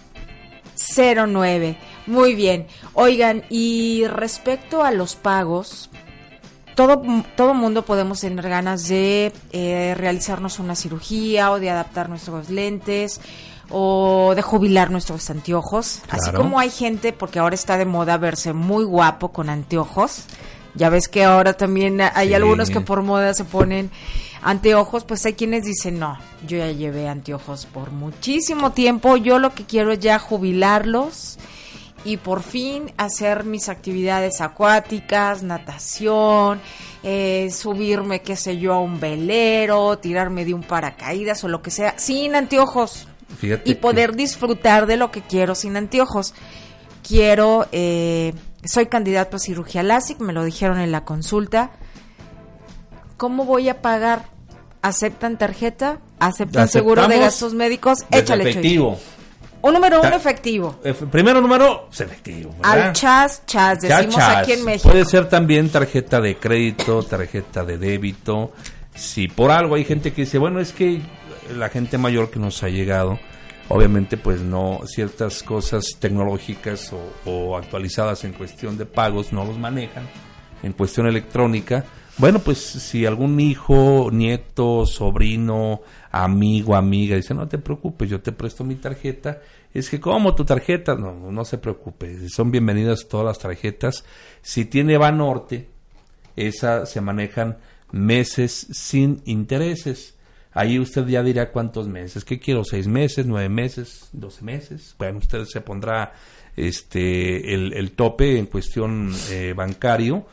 09. 1.26 1.76
Muy 2.10 2.34
bien. 2.34 2.66
Oigan, 2.94 3.44
y 3.50 4.04
respecto 4.08 4.82
a 4.82 4.90
los 4.90 5.14
pagos, 5.14 5.90
todo, 6.74 7.02
todo 7.36 7.54
mundo 7.54 7.84
podemos 7.84 8.20
tener 8.20 8.48
ganas 8.48 8.88
de 8.88 9.32
eh, 9.52 9.94
realizarnos 9.96 10.58
una 10.58 10.74
cirugía 10.74 11.52
o 11.52 11.60
de 11.60 11.70
adaptar 11.70 12.08
nuestros 12.08 12.50
lentes 12.50 13.20
o 13.70 14.32
de 14.34 14.42
jubilar 14.42 14.90
nuestros 14.90 15.30
anteojos. 15.30 16.02
Así 16.10 16.32
como 16.32 16.58
hay 16.58 16.70
gente, 16.70 17.12
porque 17.12 17.38
ahora 17.38 17.54
está 17.54 17.78
de 17.78 17.84
moda 17.84 18.18
verse 18.18 18.52
muy 18.52 18.82
guapo 18.82 19.28
con 19.28 19.48
anteojos. 19.48 20.24
Ya 20.74 20.88
ves 20.88 21.06
que 21.06 21.22
ahora 21.22 21.52
también 21.52 22.00
hay 22.00 22.28
Sí. 22.28 22.34
algunos 22.34 22.70
que 22.70 22.80
por 22.80 23.02
moda 23.02 23.34
se 23.34 23.44
ponen 23.44 23.88
anteojos, 24.42 25.04
pues 25.04 25.24
hay 25.26 25.34
quienes 25.34 25.64
dicen, 25.64 26.00
no, 26.00 26.18
yo 26.48 26.58
ya 26.58 26.72
llevé 26.72 27.08
anteojos 27.08 27.66
por 27.66 27.92
muchísimo 27.92 28.72
tiempo, 28.72 29.16
yo 29.16 29.38
lo 29.38 29.54
que 29.54 29.64
quiero 29.64 29.92
es 29.92 30.00
ya 30.00 30.18
jubilarlos 30.18 31.38
y 32.04 32.16
por 32.16 32.42
fin 32.42 32.92
hacer 32.96 33.44
mis 33.44 33.68
actividades 33.68 34.40
acuáticas, 34.40 35.42
natación, 35.42 36.60
eh, 37.02 37.50
subirme, 37.52 38.22
qué 38.22 38.36
sé 38.36 38.56
yo, 38.58 38.72
a 38.74 38.80
un 38.80 38.98
velero, 39.00 39.98
tirarme 39.98 40.44
de 40.44 40.54
un 40.54 40.62
paracaídas 40.62 41.44
o 41.44 41.48
lo 41.48 41.60
que 41.62 41.70
sea, 41.70 41.98
sin 41.98 42.34
anteojos 42.34 43.06
Fíjate 43.38 43.70
y 43.70 43.74
que- 43.74 43.80
poder 43.80 44.16
disfrutar 44.16 44.86
de 44.86 44.96
lo 44.96 45.10
que 45.10 45.22
quiero 45.22 45.54
sin 45.54 45.76
anteojos. 45.76 46.34
Quiero, 47.06 47.66
eh, 47.72 48.34
soy 48.64 48.86
candidato 48.86 49.36
a 49.36 49.40
cirugía 49.40 49.82
LASIK, 49.82 50.20
me 50.20 50.32
lo 50.32 50.44
dijeron 50.44 50.78
en 50.80 50.92
la 50.92 51.04
consulta. 51.04 51.70
¿Cómo 53.16 53.44
voy 53.44 53.68
a 53.68 53.82
pagar? 53.82 54.26
¿Aceptan 54.82 55.36
tarjeta? 55.36 56.00
¿Aceptan 56.18 56.68
seguro 56.68 57.06
de 57.08 57.18
gastos 57.18 57.52
médicos? 57.54 58.04
Échale, 58.10 58.48
efectivo. 58.48 58.98
Un 59.62 59.74
número 59.74 60.00
uno 60.00 60.16
efectivo. 60.16 60.80
Eh, 60.84 60.94
Primero 60.94 61.40
número, 61.40 61.88
efectivo. 61.92 62.54
¿verdad? 62.58 62.88
Al 62.88 62.92
chas, 62.92 63.42
chas, 63.46 63.80
decimos 63.80 64.18
aquí 64.18 64.52
en 64.52 64.64
México. 64.64 64.90
Puede 64.90 65.04
ser 65.04 65.28
también 65.28 65.68
tarjeta 65.68 66.20
de 66.20 66.36
crédito, 66.36 67.02
tarjeta 67.02 67.64
de 67.64 67.76
débito. 67.76 68.52
Si 68.94 69.28
por 69.28 69.50
algo 69.50 69.74
hay 69.74 69.84
gente 69.84 70.12
que 70.12 70.22
dice, 70.22 70.38
bueno, 70.38 70.60
es 70.60 70.72
que 70.72 71.00
la 71.54 71.68
gente 71.68 71.98
mayor 71.98 72.30
que 72.30 72.38
nos 72.38 72.62
ha 72.62 72.68
llegado, 72.68 73.18
obviamente 73.68 74.16
pues 74.16 74.40
no, 74.40 74.80
ciertas 74.86 75.42
cosas 75.42 75.96
tecnológicas 75.98 76.92
o, 76.92 77.30
o 77.30 77.56
actualizadas 77.56 78.24
en 78.24 78.32
cuestión 78.32 78.78
de 78.78 78.86
pagos 78.86 79.32
no 79.32 79.44
los 79.44 79.58
manejan 79.58 80.08
en 80.62 80.72
cuestión 80.72 81.06
electrónica. 81.06 81.84
Bueno, 82.18 82.40
pues 82.40 82.58
si 82.58 83.06
algún 83.06 83.40
hijo, 83.40 84.10
nieto, 84.12 84.84
sobrino, 84.84 85.80
amigo, 86.10 86.74
amiga 86.74 87.16
dice, 87.16 87.34
no 87.34 87.48
te 87.48 87.58
preocupes, 87.58 88.10
yo 88.10 88.20
te 88.20 88.32
presto 88.32 88.64
mi 88.64 88.74
tarjeta. 88.74 89.40
Es 89.72 89.88
que, 89.88 90.00
¿cómo 90.00 90.34
tu 90.34 90.44
tarjeta? 90.44 90.94
No, 90.94 91.30
no 91.30 91.44
se 91.44 91.58
preocupe, 91.58 92.28
son 92.28 92.50
bienvenidas 92.50 93.06
todas 93.08 93.26
las 93.26 93.38
tarjetas. 93.38 94.04
Si 94.42 94.64
tiene 94.64 94.98
Banorte, 94.98 95.68
esa 96.36 96.86
se 96.86 97.00
manejan 97.00 97.58
meses 97.92 98.66
sin 98.70 99.22
intereses. 99.24 100.16
Ahí 100.52 100.80
usted 100.80 101.06
ya 101.06 101.22
dirá 101.22 101.52
cuántos 101.52 101.86
meses. 101.86 102.24
¿Qué 102.24 102.40
quiero? 102.40 102.64
¿Seis 102.64 102.88
meses? 102.88 103.26
¿Nueve 103.26 103.48
meses? 103.48 104.08
¿Doce 104.12 104.44
meses? 104.44 104.96
Bueno, 104.98 105.18
usted 105.18 105.44
se 105.44 105.60
pondrá 105.60 106.12
este 106.56 107.54
el, 107.54 107.92
tope 107.92 108.38
en 108.38 108.46
cuestión 108.46 109.12
eh, 109.30 109.54
bancario. 109.56 110.26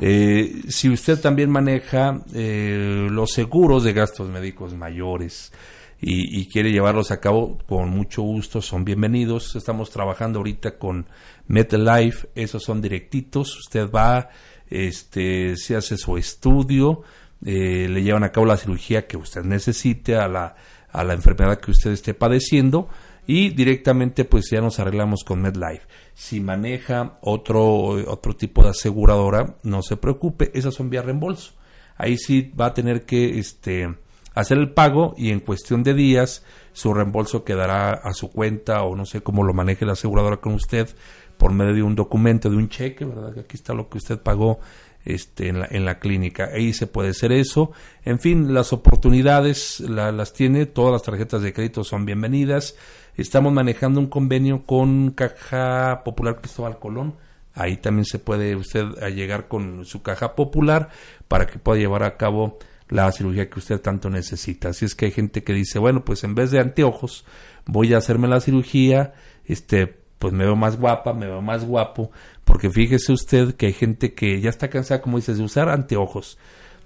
Eh, 0.00 0.62
si 0.68 0.88
usted 0.88 1.20
también 1.20 1.50
maneja 1.50 2.22
eh, 2.34 3.08
los 3.10 3.32
seguros 3.32 3.84
de 3.84 3.92
gastos 3.92 4.28
médicos 4.28 4.74
mayores 4.74 5.52
y, 6.00 6.40
y 6.40 6.48
quiere 6.48 6.72
llevarlos 6.72 7.10
a 7.10 7.20
cabo, 7.20 7.58
con 7.66 7.90
mucho 7.90 8.22
gusto, 8.22 8.60
son 8.60 8.84
bienvenidos. 8.84 9.54
Estamos 9.56 9.90
trabajando 9.90 10.38
ahorita 10.38 10.78
con 10.78 11.06
MetLife, 11.46 12.28
esos 12.34 12.62
son 12.62 12.80
directitos. 12.80 13.56
Usted 13.58 13.90
va, 13.90 14.30
este, 14.68 15.56
se 15.56 15.76
hace 15.76 15.96
su 15.96 16.16
estudio, 16.16 17.02
eh, 17.44 17.88
le 17.90 18.02
llevan 18.02 18.24
a 18.24 18.32
cabo 18.32 18.46
la 18.46 18.56
cirugía 18.56 19.06
que 19.06 19.16
usted 19.16 19.44
necesite 19.44 20.16
a 20.16 20.28
la, 20.28 20.56
a 20.90 21.04
la 21.04 21.14
enfermedad 21.14 21.58
que 21.58 21.70
usted 21.70 21.90
esté 21.90 22.14
padeciendo 22.14 22.88
y 23.26 23.50
directamente 23.50 24.24
pues 24.24 24.50
ya 24.50 24.60
nos 24.60 24.78
arreglamos 24.78 25.24
con 25.24 25.40
MedLife. 25.42 25.86
Si 26.14 26.40
maneja 26.40 27.18
otro, 27.20 27.64
otro 28.10 28.34
tipo 28.34 28.62
de 28.62 28.70
aseguradora, 28.70 29.56
no 29.62 29.82
se 29.82 29.96
preocupe, 29.96 30.50
esas 30.54 30.74
son 30.74 30.90
vía 30.90 31.02
reembolso. 31.02 31.52
Ahí 31.96 32.16
sí 32.16 32.52
va 32.58 32.66
a 32.66 32.74
tener 32.74 33.04
que 33.04 33.38
este, 33.38 33.94
hacer 34.34 34.58
el 34.58 34.72
pago 34.72 35.14
y 35.16 35.30
en 35.30 35.40
cuestión 35.40 35.82
de 35.82 35.94
días 35.94 36.44
su 36.72 36.92
reembolso 36.94 37.44
quedará 37.44 37.92
a 37.92 38.12
su 38.14 38.30
cuenta 38.30 38.82
o 38.82 38.96
no 38.96 39.04
sé 39.04 39.20
cómo 39.20 39.44
lo 39.44 39.54
maneje 39.54 39.84
la 39.84 39.92
aseguradora 39.92 40.38
con 40.38 40.54
usted 40.54 40.88
por 41.36 41.52
medio 41.52 41.74
de 41.74 41.82
un 41.82 41.94
documento, 41.94 42.50
de 42.50 42.56
un 42.56 42.68
cheque, 42.68 43.04
¿verdad? 43.04 43.38
Aquí 43.38 43.56
está 43.56 43.74
lo 43.74 43.88
que 43.88 43.98
usted 43.98 44.18
pagó 44.18 44.60
este, 45.04 45.48
en, 45.48 45.60
la, 45.60 45.68
en 45.70 45.84
la 45.84 45.98
clínica. 45.98 46.50
Ahí 46.54 46.72
se 46.72 46.86
puede 46.86 47.10
hacer 47.10 47.32
eso. 47.32 47.72
En 48.04 48.18
fin, 48.18 48.54
las 48.54 48.72
oportunidades 48.72 49.80
la- 49.80 50.12
las 50.12 50.32
tiene, 50.32 50.66
todas 50.66 50.92
las 50.92 51.02
tarjetas 51.02 51.42
de 51.42 51.52
crédito 51.52 51.84
son 51.84 52.04
bienvenidas. 52.06 52.76
Estamos 53.16 53.52
manejando 53.52 54.00
un 54.00 54.06
convenio 54.06 54.64
con 54.64 55.10
Caja 55.10 56.02
Popular 56.04 56.40
Cristóbal 56.40 56.78
Colón. 56.78 57.14
Ahí 57.54 57.76
también 57.76 58.06
se 58.06 58.18
puede 58.18 58.56
usted 58.56 58.84
llegar 59.14 59.46
con 59.48 59.84
su 59.84 60.02
caja 60.02 60.34
popular 60.34 60.88
para 61.28 61.46
que 61.46 61.58
pueda 61.58 61.78
llevar 61.78 62.02
a 62.02 62.16
cabo 62.16 62.58
la 62.88 63.12
cirugía 63.12 63.50
que 63.50 63.58
usted 63.58 63.78
tanto 63.80 64.08
necesita. 64.08 64.70
Así 64.70 64.86
es 64.86 64.94
que 64.94 65.04
hay 65.06 65.10
gente 65.12 65.42
que 65.44 65.52
dice, 65.52 65.78
bueno, 65.78 66.02
pues 66.04 66.24
en 66.24 66.34
vez 66.34 66.50
de 66.50 66.60
anteojos 66.60 67.26
voy 67.66 67.92
a 67.92 67.98
hacerme 67.98 68.26
la 68.28 68.40
cirugía, 68.40 69.12
este, 69.44 69.86
pues 70.18 70.32
me 70.32 70.44
veo 70.44 70.56
más 70.56 70.78
guapa, 70.78 71.12
me 71.12 71.26
veo 71.26 71.42
más 71.42 71.64
guapo, 71.66 72.10
porque 72.44 72.70
fíjese 72.70 73.12
usted 73.12 73.54
que 73.54 73.66
hay 73.66 73.72
gente 73.72 74.14
que 74.14 74.40
ya 74.40 74.50
está 74.50 74.68
cansada, 74.68 75.00
como 75.00 75.16
dices, 75.18 75.38
de 75.38 75.44
usar 75.44 75.68
anteojos, 75.68 76.38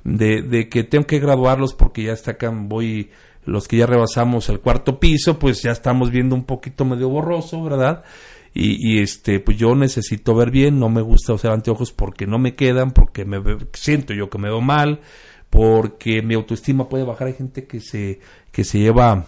de, 0.04 0.42
de 0.42 0.68
que 0.68 0.84
tengo 0.84 1.06
que 1.06 1.18
graduarlos 1.18 1.74
porque 1.74 2.04
ya 2.04 2.12
está 2.12 2.32
acá, 2.32 2.50
voy, 2.54 3.10
los 3.44 3.66
que 3.68 3.78
ya 3.78 3.86
rebasamos 3.86 4.48
el 4.48 4.60
cuarto 4.60 5.00
piso, 5.00 5.38
pues 5.38 5.62
ya 5.62 5.72
estamos 5.72 6.10
viendo 6.10 6.34
un 6.34 6.44
poquito 6.44 6.84
medio 6.84 7.08
borroso, 7.08 7.62
¿verdad? 7.62 8.04
Y, 8.54 8.94
y, 8.96 9.02
este, 9.02 9.40
pues 9.40 9.58
yo 9.58 9.74
necesito 9.74 10.34
ver 10.34 10.50
bien, 10.50 10.78
no 10.78 10.88
me 10.88 11.02
gusta 11.02 11.34
usar 11.34 11.52
anteojos 11.52 11.92
porque 11.92 12.26
no 12.26 12.38
me 12.38 12.54
quedan, 12.54 12.90
porque 12.90 13.24
me 13.24 13.38
siento 13.74 14.14
yo 14.14 14.30
que 14.30 14.38
me 14.38 14.48
veo 14.48 14.62
mal, 14.62 15.00
porque 15.50 16.22
mi 16.22 16.34
autoestima 16.34 16.88
puede 16.88 17.04
bajar. 17.04 17.28
Hay 17.28 17.34
gente 17.34 17.66
que 17.66 17.80
se, 17.80 18.20
que 18.52 18.64
se 18.64 18.78
lleva 18.78 19.26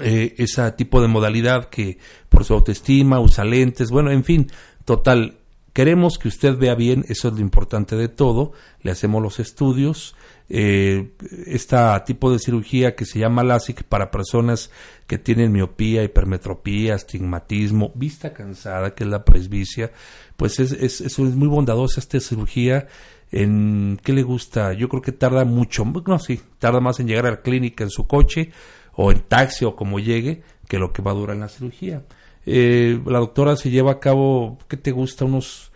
eh, 0.00 0.34
ese 0.38 0.70
tipo 0.72 1.02
de 1.02 1.08
modalidad 1.08 1.68
que 1.68 1.98
por 2.28 2.44
su 2.44 2.54
autoestima 2.54 3.18
usa 3.18 3.44
lentes, 3.44 3.90
bueno, 3.90 4.12
en 4.12 4.22
fin, 4.22 4.46
total, 4.88 5.36
queremos 5.74 6.16
que 6.16 6.28
usted 6.28 6.56
vea 6.56 6.74
bien, 6.74 7.04
eso 7.10 7.28
es 7.28 7.34
lo 7.34 7.40
importante 7.40 7.94
de 7.94 8.08
todo, 8.08 8.52
le 8.80 8.90
hacemos 8.90 9.22
los 9.22 9.38
estudios, 9.38 10.16
eh, 10.48 11.10
este 11.46 11.76
tipo 12.06 12.32
de 12.32 12.38
cirugía 12.38 12.96
que 12.96 13.04
se 13.04 13.18
llama 13.18 13.44
LASIK 13.44 13.82
para 13.82 14.10
personas 14.10 14.70
que 15.06 15.18
tienen 15.18 15.52
miopía, 15.52 16.02
hipermetropía, 16.04 16.94
astigmatismo, 16.94 17.92
vista 17.96 18.32
cansada, 18.32 18.94
que 18.94 19.04
es 19.04 19.10
la 19.10 19.26
presbicia, 19.26 19.92
pues 20.38 20.58
es, 20.58 20.72
es, 20.72 21.02
es 21.02 21.18
muy 21.18 21.48
bondadosa 21.48 22.00
esta 22.00 22.18
cirugía. 22.18 22.88
En, 23.30 24.00
¿Qué 24.02 24.14
le 24.14 24.22
gusta? 24.22 24.72
Yo 24.72 24.88
creo 24.88 25.02
que 25.02 25.12
tarda 25.12 25.44
mucho, 25.44 25.84
no, 25.84 26.18
sí, 26.18 26.40
tarda 26.58 26.80
más 26.80 26.98
en 26.98 27.08
llegar 27.08 27.26
a 27.26 27.32
la 27.32 27.42
clínica 27.42 27.84
en 27.84 27.90
su 27.90 28.06
coche 28.06 28.52
o 28.94 29.12
en 29.12 29.20
taxi 29.20 29.66
o 29.66 29.76
como 29.76 29.98
llegue 29.98 30.42
que 30.66 30.78
lo 30.78 30.94
que 30.94 31.02
va 31.02 31.10
a 31.10 31.14
durar 31.14 31.36
en 31.36 31.42
la 31.42 31.48
cirugía. 31.50 32.04
Eh, 32.50 32.98
la 33.04 33.18
doctora 33.18 33.56
se 33.56 33.68
lleva 33.70 33.92
a 33.92 34.00
cabo, 34.00 34.56
¿qué 34.68 34.78
te 34.78 34.90
gusta? 34.90 35.26
Unos, 35.26 35.70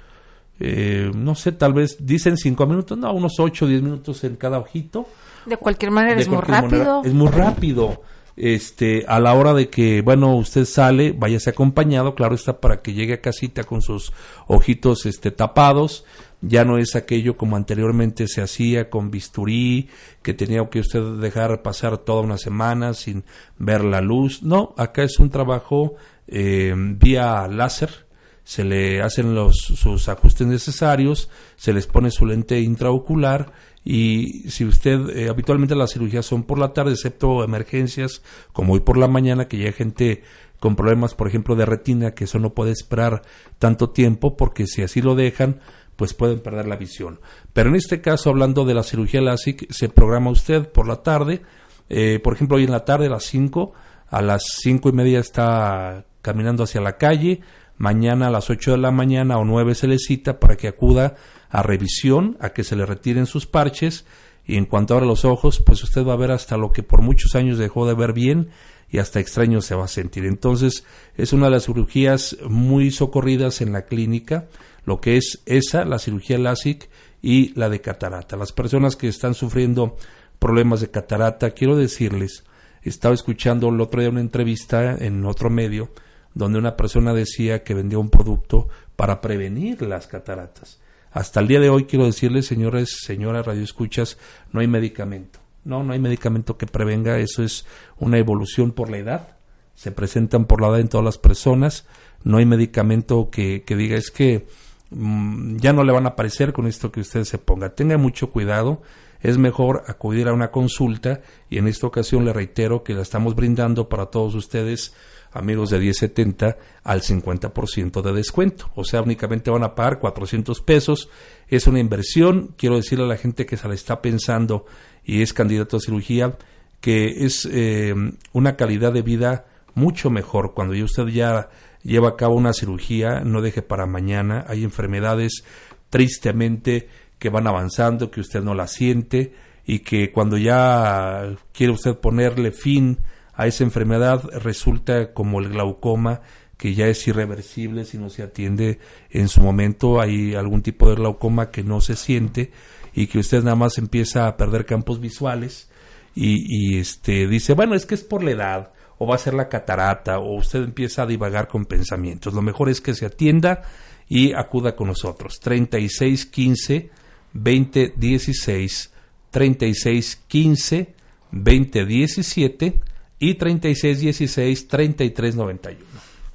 eh, 0.59 1.11
no 1.15 1.35
sé, 1.35 1.53
tal 1.53 1.75
vez 1.75 1.99
dicen 2.01 2.39
cinco 2.39 2.67
minutos, 2.67 2.97
no, 2.97 3.13
unos 3.13 3.39
ocho 3.39 3.67
o 3.67 3.69
diez 3.69 3.83
minutos 3.83 4.25
en 4.25 4.37
cada 4.37 4.59
ojito. 4.59 5.07
De 5.45 5.59
cualquier 5.59 5.91
manera 5.91 6.15
De 6.15 6.23
es 6.23 6.29
muy 6.29 6.39
manera, 6.39 6.61
rápido. 6.63 7.03
es 7.05 7.13
muy 7.13 7.29
rápido. 7.29 8.03
Este, 8.35 9.05
a 9.07 9.21
la 9.21 9.35
hora 9.35 9.53
de 9.53 9.69
que, 9.69 10.01
bueno, 10.01 10.35
usted 10.35 10.65
sale, 10.65 11.13
váyase 11.13 11.51
acompañado, 11.51 12.15
claro 12.15 12.35
está, 12.35 12.59
para 12.59 12.81
que 12.81 12.95
llegue 12.95 13.13
a 13.15 13.21
casita 13.21 13.65
con 13.65 13.83
sus 13.83 14.11
ojitos, 14.47 15.05
este, 15.05 15.31
tapados. 15.31 16.07
Ya 16.41 16.65
no 16.65 16.79
es 16.79 16.97
aquello 16.97 17.37
como 17.37 17.57
anteriormente 17.57 18.27
se 18.27 18.41
hacía 18.41 18.89
con 18.89 19.11
bisturí, 19.11 19.91
que 20.23 20.33
tenía 20.33 20.67
que 20.71 20.81
usted 20.81 21.03
dejar 21.21 21.61
pasar 21.61 21.99
toda 21.99 22.23
una 22.23 22.39
semana 22.39 22.95
sin 22.95 23.25
ver 23.59 23.85
la 23.85 24.01
luz. 24.01 24.43
No, 24.43 24.75
acá 24.79 25.03
es 25.03 25.19
un 25.21 25.29
trabajo 25.29 25.95
eh, 26.27 26.75
vía 26.77 27.47
láser. 27.49 28.07
se 28.45 28.65
le 28.65 29.01
hacen 29.03 29.35
los, 29.35 29.57
sus 29.57 30.09
ajustes 30.09 30.47
necesarios, 30.47 31.31
se 31.57 31.73
les 31.73 31.87
pone 31.87 32.11
su 32.11 32.27
lente 32.27 32.61
intraocular 32.61 33.53
y 33.85 34.51
si 34.51 34.65
usted 34.65 35.11
eh, 35.11 35.29
habitualmente 35.29 35.75
las 35.75 35.93
cirugías 35.93 36.27
son 36.27 36.45
por 36.45 36.59
la 36.59 36.73
tarde, 36.73 36.93
excepto 36.93 37.43
emergencias 37.43 38.23
como 38.53 38.75
hoy 38.75 38.81
por 38.81 38.97
la 38.97 39.09
mañana, 39.09 39.49
que 39.49 39.59
ya 39.59 39.67
hay 39.67 39.73
gente 39.73 40.23
con 40.61 40.77
problemas, 40.77 41.15
por 41.15 41.27
ejemplo, 41.27 41.57
de 41.57 41.67
retina, 41.67 42.13
que 42.13 42.25
eso 42.25 42.39
no 42.39 42.55
puede 42.55 42.71
esperar 42.71 43.23
tanto 43.59 43.91
tiempo 43.91 44.37
porque 44.37 44.67
si 44.69 44.83
así 44.83 45.03
lo 45.03 45.17
dejan, 45.17 45.61
pues 45.97 46.15
pueden 46.15 46.41
perder 46.41 46.69
la 46.69 46.77
visión. 46.77 47.21
Pero 47.53 47.71
en 47.71 47.77
este 47.77 48.01
caso, 48.01 48.31
hablando 48.31 48.65
de 48.65 48.75
la 48.75 48.85
cirugía 48.85 49.21
LASIK, 49.21 49.71
se 49.73 49.89
programa 49.89 50.31
usted 50.31 50.69
por 50.69 50.87
la 50.87 51.03
tarde, 51.03 51.43
eh, 51.89 52.21
por 52.23 52.35
ejemplo, 52.35 52.57
hoy 52.59 52.65
en 52.65 52.71
la 52.71 52.85
tarde 52.85 53.07
a 53.07 53.11
las 53.11 53.25
5, 53.25 53.73
a 54.09 54.23
las 54.23 54.45
cinco 54.61 54.89
y 54.89 54.93
media 54.93 55.19
está 55.19 56.05
caminando 56.23 56.63
hacia 56.63 56.81
la 56.81 56.97
calle, 56.97 57.41
mañana 57.77 58.29
a 58.29 58.31
las 58.31 58.49
8 58.49 58.73
de 58.73 58.79
la 58.79 58.91
mañana 58.91 59.39
o 59.39 59.45
9 59.45 59.75
se 59.75 59.89
le 59.89 59.99
cita 59.99 60.41
para 60.41 60.57
que 60.57 60.69
acuda 60.69 61.17
a 61.51 61.63
revisión, 61.63 62.37
a 62.41 62.51
que 62.51 62.65
se 62.65 62.77
le 62.77 62.87
retiren 62.87 63.27
sus 63.27 63.47
parches 63.47 64.07
y 64.45 64.57
en 64.57 64.67
cuanto 64.67 64.95
abra 64.95 65.07
los 65.07 65.25
ojos, 65.25 65.61
pues 65.61 65.83
usted 65.83 66.05
va 66.05 66.15
a 66.15 66.17
ver 66.17 66.31
hasta 66.31 66.57
lo 66.57 66.71
que 66.73 66.83
por 66.83 67.03
muchos 67.03 67.35
años 67.35 67.59
dejó 67.59 67.87
de 67.87 67.95
ver 67.95 68.13
bien 68.13 68.49
y 68.91 68.99
hasta 68.99 69.21
extraño 69.21 69.61
se 69.61 69.75
va 69.75 69.85
a 69.85 69.89
sentir. 69.89 70.27
Entonces, 70.27 70.85
es 71.17 71.33
una 71.33 71.47
de 71.47 71.53
las 71.53 71.67
cirugías 71.67 72.37
muy 72.49 72.91
socorridas 72.91 73.61
en 73.61 73.73
la 73.73 73.83
clínica, 73.83 74.49
lo 74.85 75.01
que 75.01 75.17
es 75.17 75.43
esa, 75.47 75.85
la 75.85 75.99
cirugía 75.99 76.39
LASIK 76.39 76.89
y 77.23 77.55
la 77.59 77.69
de 77.69 77.81
catarata. 77.81 78.37
Las 78.37 78.53
personas 78.53 78.97
que 78.97 79.09
están 79.09 79.35
sufriendo 79.35 79.97
problemas 80.39 80.81
de 80.81 80.91
catarata, 80.91 81.53
quiero 81.53 81.77
decirles, 81.77 82.45
estaba 82.83 83.15
escuchando 83.15 83.69
el 83.69 83.81
otro 83.81 84.01
día 84.01 84.11
una 84.11 84.21
entrevista 84.21 84.97
en 84.99 85.25
otro 85.25 85.51
medio 85.51 85.91
donde 86.35 86.59
una 86.59 86.77
persona 86.77 87.13
decía 87.13 87.63
que 87.63 87.75
vendía 87.75 87.99
un 87.99 88.11
producto 88.11 88.69
para 88.97 89.21
prevenir 89.21 89.83
las 89.83 90.07
cataratas. 90.07 90.81
Hasta 91.13 91.41
el 91.41 91.49
día 91.49 91.61
de 91.61 91.69
hoy 91.69 91.85
quiero 91.85 92.07
decirles, 92.07 92.47
señores, 92.47 92.99
señoras 93.03 93.45
radioescuchas, 93.45 94.19
no 94.51 94.61
hay 94.61 94.67
medicamento. 94.67 95.41
No, 95.65 95.83
no 95.85 95.93
hay 95.93 95.99
medicamento 95.99 96.57
que 96.57 96.67
prevenga, 96.67 97.19
eso 97.19 97.43
es 97.43 97.67
una 97.99 98.19
evolución 98.19 98.73
por 98.73 98.91
la 98.91 98.99
edad. 98.99 99.37
Se 99.75 99.93
presentan 99.93 100.47
por 100.47 100.61
la 100.61 100.69
edad 100.69 100.81
en 100.81 100.89
todas 100.89 101.05
las 101.05 101.19
personas. 101.19 101.87
No 102.25 102.39
hay 102.39 102.47
medicamento 102.47 103.31
que, 103.31 103.63
que 103.63 103.77
diga 103.77 103.97
es 103.97 104.11
que 104.11 104.47
mm, 104.91 105.57
ya 105.57 105.73
no 105.73 105.85
le 105.85 105.93
van 105.93 106.07
a 106.07 106.11
aparecer 106.11 106.53
con 106.53 106.67
esto 106.67 106.91
que 106.91 107.01
usted 107.01 107.25
se 107.25 107.39
ponga. 107.39 107.75
Tenga 107.75 107.99
mucho 107.99 108.31
cuidado. 108.31 108.83
Es 109.21 109.39
mejor 109.39 109.85
acudir 109.87 110.29
a 110.29 110.33
una 110.33 110.51
consulta 110.51 111.21
y 111.49 111.59
en 111.59 111.69
esta 111.69 111.87
ocasión 111.87 112.25
le 112.25 112.33
reitero 112.33 112.83
que 112.83 112.95
la 112.95 113.03
estamos 113.03 113.37
brindando 113.37 113.89
para 113.89 114.07
todos 114.07 114.35
ustedes 114.35 114.95
amigos 115.33 115.71
de 115.71 115.79
1070 115.79 116.57
al 116.85 117.03
50% 117.03 118.03
de 118.03 118.13
descuento. 118.13 118.71
O 118.75 118.85
sea, 118.85 119.03
únicamente 119.03 119.51
van 119.51 119.65
a 119.65 119.75
pagar 119.75 119.99
400 119.99 120.61
pesos. 120.61 121.09
Es 121.49 121.67
una 121.67 121.81
inversión. 121.81 122.55
Quiero 122.57 122.77
decirle 122.77 123.05
a 123.05 123.09
la 123.09 123.17
gente 123.17 123.47
que 123.47 123.57
se 123.57 123.69
la 123.69 123.75
está 123.75 124.03
pensando 124.03 124.67
y 125.05 125.23
es 125.23 125.33
candidato 125.33 125.77
a 125.77 125.81
cirugía 125.81 126.37
que 126.83 127.25
es 127.25 127.49
eh, 127.51 127.95
una 128.33 128.57
calidad 128.57 128.93
de 128.93 129.03
vida 129.03 129.47
mucho 129.75 130.11
mejor 130.11 130.53
cuando 130.53 130.75
ya 130.75 130.85
usted 130.85 131.07
ya 131.07 131.49
lleva 131.83 132.11
a 132.11 132.17
cabo 132.17 132.35
una 132.35 132.53
cirugía, 132.53 133.21
no 133.21 133.41
deje 133.41 133.63
para 133.63 133.87
mañana. 133.87 134.45
Hay 134.49 134.65
enfermedades 134.65 135.45
tristemente 135.91 136.89
que 137.19 137.31
van 137.31 137.47
avanzando, 137.47 138.11
que 138.11 138.21
usted 138.21 138.43
no 138.43 138.55
la 138.55 138.67
siente 138.67 139.33
y 139.65 139.79
que 139.79 140.11
cuando 140.11 140.37
ya 140.37 141.37
quiere 141.53 141.73
usted 141.73 141.95
ponerle 141.97 142.51
fin 142.51 142.99
a 143.35 143.47
esa 143.47 143.65
enfermedad 143.65 144.23
resulta 144.41 145.13
como 145.13 145.41
el 145.41 145.49
glaucoma 145.49 146.21
que 146.63 146.75
ya 146.75 146.87
es 146.87 147.09
irreversible 147.09 147.85
si 147.85 147.99
no 147.99 148.09
se 148.09 148.23
atiende 148.23 148.79
en 149.11 149.29
su 149.29 149.41
momento. 149.41 150.01
Hay 150.01 150.37
algún 150.37 150.63
tipo 150.63 150.89
de 150.89 150.95
glaucoma 150.95 151.51
que 151.51 151.65
no 151.65 151.81
se 151.81 151.97
siente 151.97 152.53
y 152.95 153.09
que 153.09 153.19
usted 153.19 153.43
nada 153.43 153.57
más 153.57 153.79
empieza 153.79 154.29
a 154.29 154.37
perder 154.37 154.65
campos 154.65 155.01
visuales 155.01 155.69
y, 156.15 156.79
este 156.79 157.27
dice 157.27 157.55
bueno 157.55 157.75
es 157.75 157.87
que 157.87 157.95
es 157.95 158.05
por 158.05 158.23
la 158.23 158.33
edad 158.33 158.73
o 158.99 159.07
va 159.07 159.15
a 159.15 159.19
ser 159.19 159.35
la 159.35 159.49
catarata 159.49 160.19
o 160.19 160.37
usted 160.37 160.63
empieza 160.63 161.03
a 161.03 161.07
divagar 161.07 161.49
con 161.49 161.65
pensamientos. 161.65 162.33
Lo 162.33 162.43
mejor 162.43 162.69
es 162.69 162.81
que 162.81 162.95
se 162.95 163.07
atienda 163.07 163.63
y 164.09 164.33
acuda 164.33 164.77
con 164.77 164.87
nosotros. 164.87 165.41
36 165.41 166.27
15 166.27 166.91
20 167.33 167.95
16 167.97 168.93
36 169.31 170.23
15 170.29 170.95
20 171.33 171.87
17 171.87 172.92
y 173.23 173.39
3616-3391. 173.39 175.77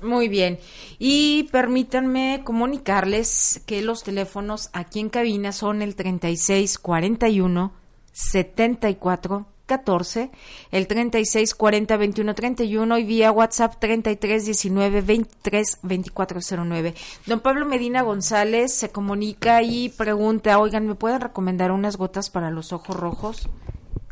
Muy 0.02 0.30
bien. 0.30 0.58
Y 1.00 1.50
permítanme 1.52 2.42
comunicarles 2.46 3.62
que 3.66 3.82
los 3.82 4.04
teléfonos 4.04 4.70
aquí 4.72 5.02
en 5.02 5.10
cabina 5.10 5.52
son 5.52 5.82
el 5.82 5.96
3641 5.96 7.74
74 8.14 9.48
14, 9.66 10.32
el 10.72 10.88
36 10.88 11.56
40 11.56 11.98
21 11.98 12.34
31 12.34 12.98
y 13.00 13.04
vía 13.04 13.34
WhatsApp 13.34 13.76
33 13.80 14.46
19 14.46 15.02
23 15.02 15.80
24 15.84 16.40
09. 16.64 16.94
Don 17.26 17.42
Pablo 17.42 17.66
Medina 17.66 18.02
González 18.02 18.74
se 18.74 18.92
comunica 18.92 19.62
y 19.62 19.90
pregunta, 19.90 20.58
oigan, 20.58 20.88
¿me 20.88 20.96
pueden 20.96 21.20
recomendar 21.20 21.72
unas 21.72 21.98
gotas 21.98 22.30
para 22.30 22.50
los 22.50 22.72
ojos 22.72 22.96
rojos? 22.96 23.50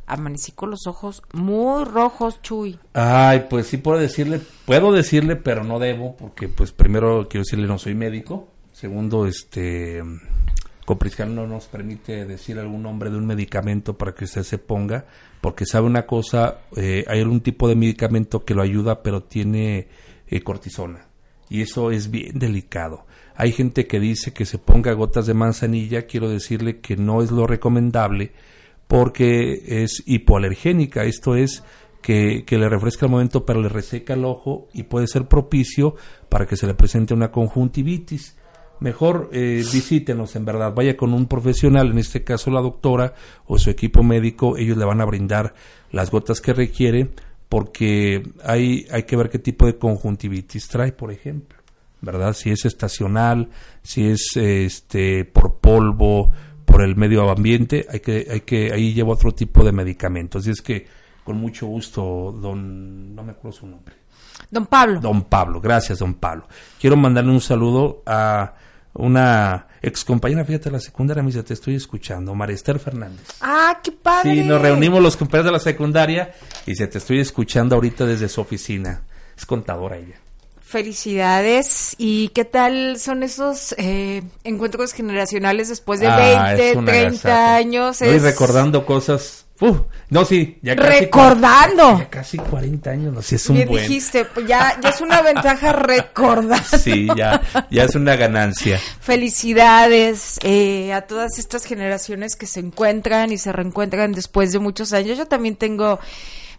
Amanecí 0.08 0.52
con 0.52 0.72
los 0.72 0.88
ojos 0.88 1.22
muy 1.34 1.84
rojos, 1.86 2.42
Chuy. 2.42 2.80
Ay, 2.94 3.48
pues 3.50 3.68
sí 3.68 3.78
puedo 3.78 3.98
decirle, 3.98 4.42
puedo 4.66 4.92
decirle, 4.92 5.36
pero 5.36 5.64
no 5.64 5.80
debo, 5.80 6.16
porque 6.16 6.48
pues 6.48 6.72
primero 6.72 7.28
quiero 7.30 7.44
decirle 7.44 7.68
no 7.68 7.78
soy 7.78 7.96
médico. 7.96 8.48
Segundo, 8.72 9.26
este 9.26 10.04
Copriscal 10.86 11.34
no 11.34 11.48
nos 11.48 11.66
permite 11.66 12.26
decir 12.26 12.60
algún 12.60 12.84
nombre 12.84 13.10
de 13.10 13.18
un 13.18 13.26
medicamento 13.26 13.98
para 13.98 14.14
que 14.14 14.26
usted 14.26 14.44
se 14.44 14.60
ponga, 14.60 15.06
porque 15.42 15.66
sabe 15.66 15.88
una 15.88 16.06
cosa, 16.06 16.60
eh, 16.76 17.04
hay 17.08 17.22
algún 17.22 17.42
tipo 17.42 17.68
de 17.68 17.76
medicamento 17.76 18.46
que 18.46 18.54
lo 18.54 18.62
ayuda, 18.62 19.02
pero 19.02 19.24
tiene 19.24 19.88
eh, 20.28 20.42
cortisona. 20.42 21.08
Y 21.50 21.62
eso 21.62 21.90
es 21.90 22.12
bien 22.12 22.38
delicado. 22.38 23.06
Hay 23.36 23.52
gente 23.52 23.88
que 23.88 24.00
dice 24.00 24.32
que 24.32 24.46
se 24.46 24.60
ponga 24.60 24.94
gotas 24.94 25.26
de 25.26 25.34
manzanilla, 25.34 26.06
quiero 26.06 26.30
decirle 26.30 26.80
que 26.80 26.96
no 26.98 27.24
es 27.24 27.32
lo 27.32 27.48
recomendable, 27.48 28.32
porque 28.88 29.84
es 29.84 30.04
hipoalergénica, 30.06 31.04
esto 31.04 31.36
es 31.36 31.64
que, 32.02 32.46
le 32.48 32.70
refresca 32.70 33.08
el 33.08 33.12
momento 33.12 33.46
pero 33.46 33.62
le 33.62 33.70
reseca 33.70 34.14
el 34.14 34.26
ojo 34.26 34.68
y 34.74 34.84
puede 34.84 35.08
ser 35.08 35.28
propicio 35.28 35.96
para 36.30 36.46
que 36.46 36.56
se 36.56 36.68
le 36.68 36.76
presente 36.76 37.14
una 37.14 37.32
conjuntivitis. 37.32 38.38
Mejor 38.80 39.30
eh, 39.32 39.64
visítenos 39.72 40.36
en 40.36 40.46
verdad, 40.46 40.74
vaya 40.74 40.98
con 40.98 41.14
un 41.14 41.28
profesional, 41.28 41.92
en 41.92 41.98
este 41.98 42.24
caso 42.24 42.52
la 42.52 42.62
doctora 42.62 43.14
o 43.48 43.58
su 43.58 43.70
equipo 43.70 44.04
médico, 44.04 44.58
ellos 44.58 44.78
le 44.78 44.86
van 44.86 45.02
a 45.02 45.06
brindar 45.06 45.56
las 45.92 46.12
gotas 46.12 46.42
que 46.42 46.54
requiere 46.54 47.10
porque 47.50 48.22
hay, 48.44 48.86
hay 48.92 49.04
que 49.04 49.16
ver 49.16 49.30
qué 49.30 49.40
tipo 49.40 49.66
de 49.66 49.78
conjuntivitis 49.78 50.68
trae, 50.68 50.92
por 50.92 51.12
ejemplo, 51.12 51.58
¿verdad? 52.02 52.34
Si 52.34 52.52
es 52.52 52.66
estacional, 52.66 53.50
si 53.82 54.08
es 54.08 54.36
este 54.36 55.26
por 55.26 55.56
polvo, 55.60 56.32
por 56.66 56.82
el 56.82 56.96
medio 56.96 57.30
ambiente, 57.30 57.86
hay 57.90 58.00
que, 58.00 58.28
hay 58.30 58.42
que, 58.42 58.74
ahí 58.74 58.94
lleva 58.94 59.14
otro 59.14 59.34
tipo 59.34 59.64
de 59.64 59.72
medicamentos. 59.72 60.46
Y 60.48 60.52
es 60.52 60.62
que 60.62 60.86
con 61.24 61.38
mucho 61.38 61.68
gusto, 61.68 62.36
don, 62.40 63.16
no 63.16 63.24
me 63.24 63.32
acuerdo 63.32 63.58
su 63.58 63.68
nombre. 63.68 63.96
Don 64.52 64.66
Pablo. 64.66 65.00
Don 65.00 65.24
Pablo, 65.24 65.62
gracias, 65.62 66.00
don 66.00 66.16
Pablo. 66.16 66.48
Quiero 66.80 66.98
mandarle 66.98 67.32
un 67.32 67.42
saludo 67.42 68.04
a 68.06 68.54
una 68.94 69.68
ex 69.82 70.04
compañera, 70.06 70.46
fíjate, 70.46 70.66
de 70.66 70.72
la 70.72 70.80
secundaria, 70.80 71.22
me 71.22 71.28
dice, 71.28 71.44
te 71.44 71.54
estoy 71.54 71.76
escuchando, 71.76 72.34
María 72.34 72.56
Esther 72.56 72.80
Fernández. 72.80 73.28
Ah, 73.42 73.80
qué 73.84 73.92
padre. 73.92 74.36
Sí, 74.36 74.44
nos 74.44 74.62
reunimos 74.62 75.02
los 75.02 75.18
compañeros 75.18 75.46
de 75.46 75.52
la 75.52 75.60
secundaria 75.60 76.34
y 76.66 76.72
dice, 76.72 76.88
te 76.88 76.98
estoy 76.98 77.20
escuchando 77.20 77.76
ahorita 77.76 78.06
desde 78.06 78.30
su 78.30 78.42
oficina. 78.42 79.04
Es 79.38 79.46
contadora 79.46 79.98
ella. 79.98 80.16
Felicidades. 80.68 81.96
¿Y 82.00 82.30
qué 82.30 82.44
tal 82.44 82.98
son 83.00 83.22
esos 83.22 83.76
eh, 83.78 84.24
encuentros 84.44 84.94
generacionales 84.94 85.70
después 85.70 86.00
de 86.00 86.08
20, 86.08 86.78
30 86.84 87.56
años? 87.56 88.02
Estoy 88.02 88.18
recordando 88.18 88.84
cosas. 88.84 89.46
Uf, 89.60 89.82
no, 90.10 90.26
sí, 90.26 90.58
ya 90.64 90.76
casi. 90.76 91.02
Recordando. 91.02 92.00
Ya 92.00 92.10
casi 92.10 92.38
40 92.38 92.90
años, 92.90 93.14
no 93.14 93.22
sé, 93.22 93.36
es 93.36 93.48
un 93.48 93.58
Me 93.58 93.66
dijiste, 93.66 94.26
pues 94.26 94.48
ya, 94.48 94.78
ya 94.82 94.90
es 94.90 95.02
una 95.02 95.22
ventaja 95.22 95.72
recordar. 95.72 96.64
Sí, 96.64 97.08
ya, 97.16 97.42
ya 97.70 97.84
es 97.84 97.94
una 97.94 98.16
ganancia. 98.16 98.80
Felicidades 99.00 100.40
eh, 100.42 100.94
a 100.94 101.04
todas 101.04 101.38
estas 101.38 101.66
generaciones 101.66 102.36
que 102.36 102.48
se 102.48 102.60
encuentran 102.60 103.32
y 103.32 103.38
se 103.38 103.52
reencuentran 103.52 104.14
después 104.14 104.52
de 104.52 104.58
muchos 104.58 104.94
años. 104.94 105.16
Yo 105.16 105.28
también 105.28 105.56
tengo 105.56 106.00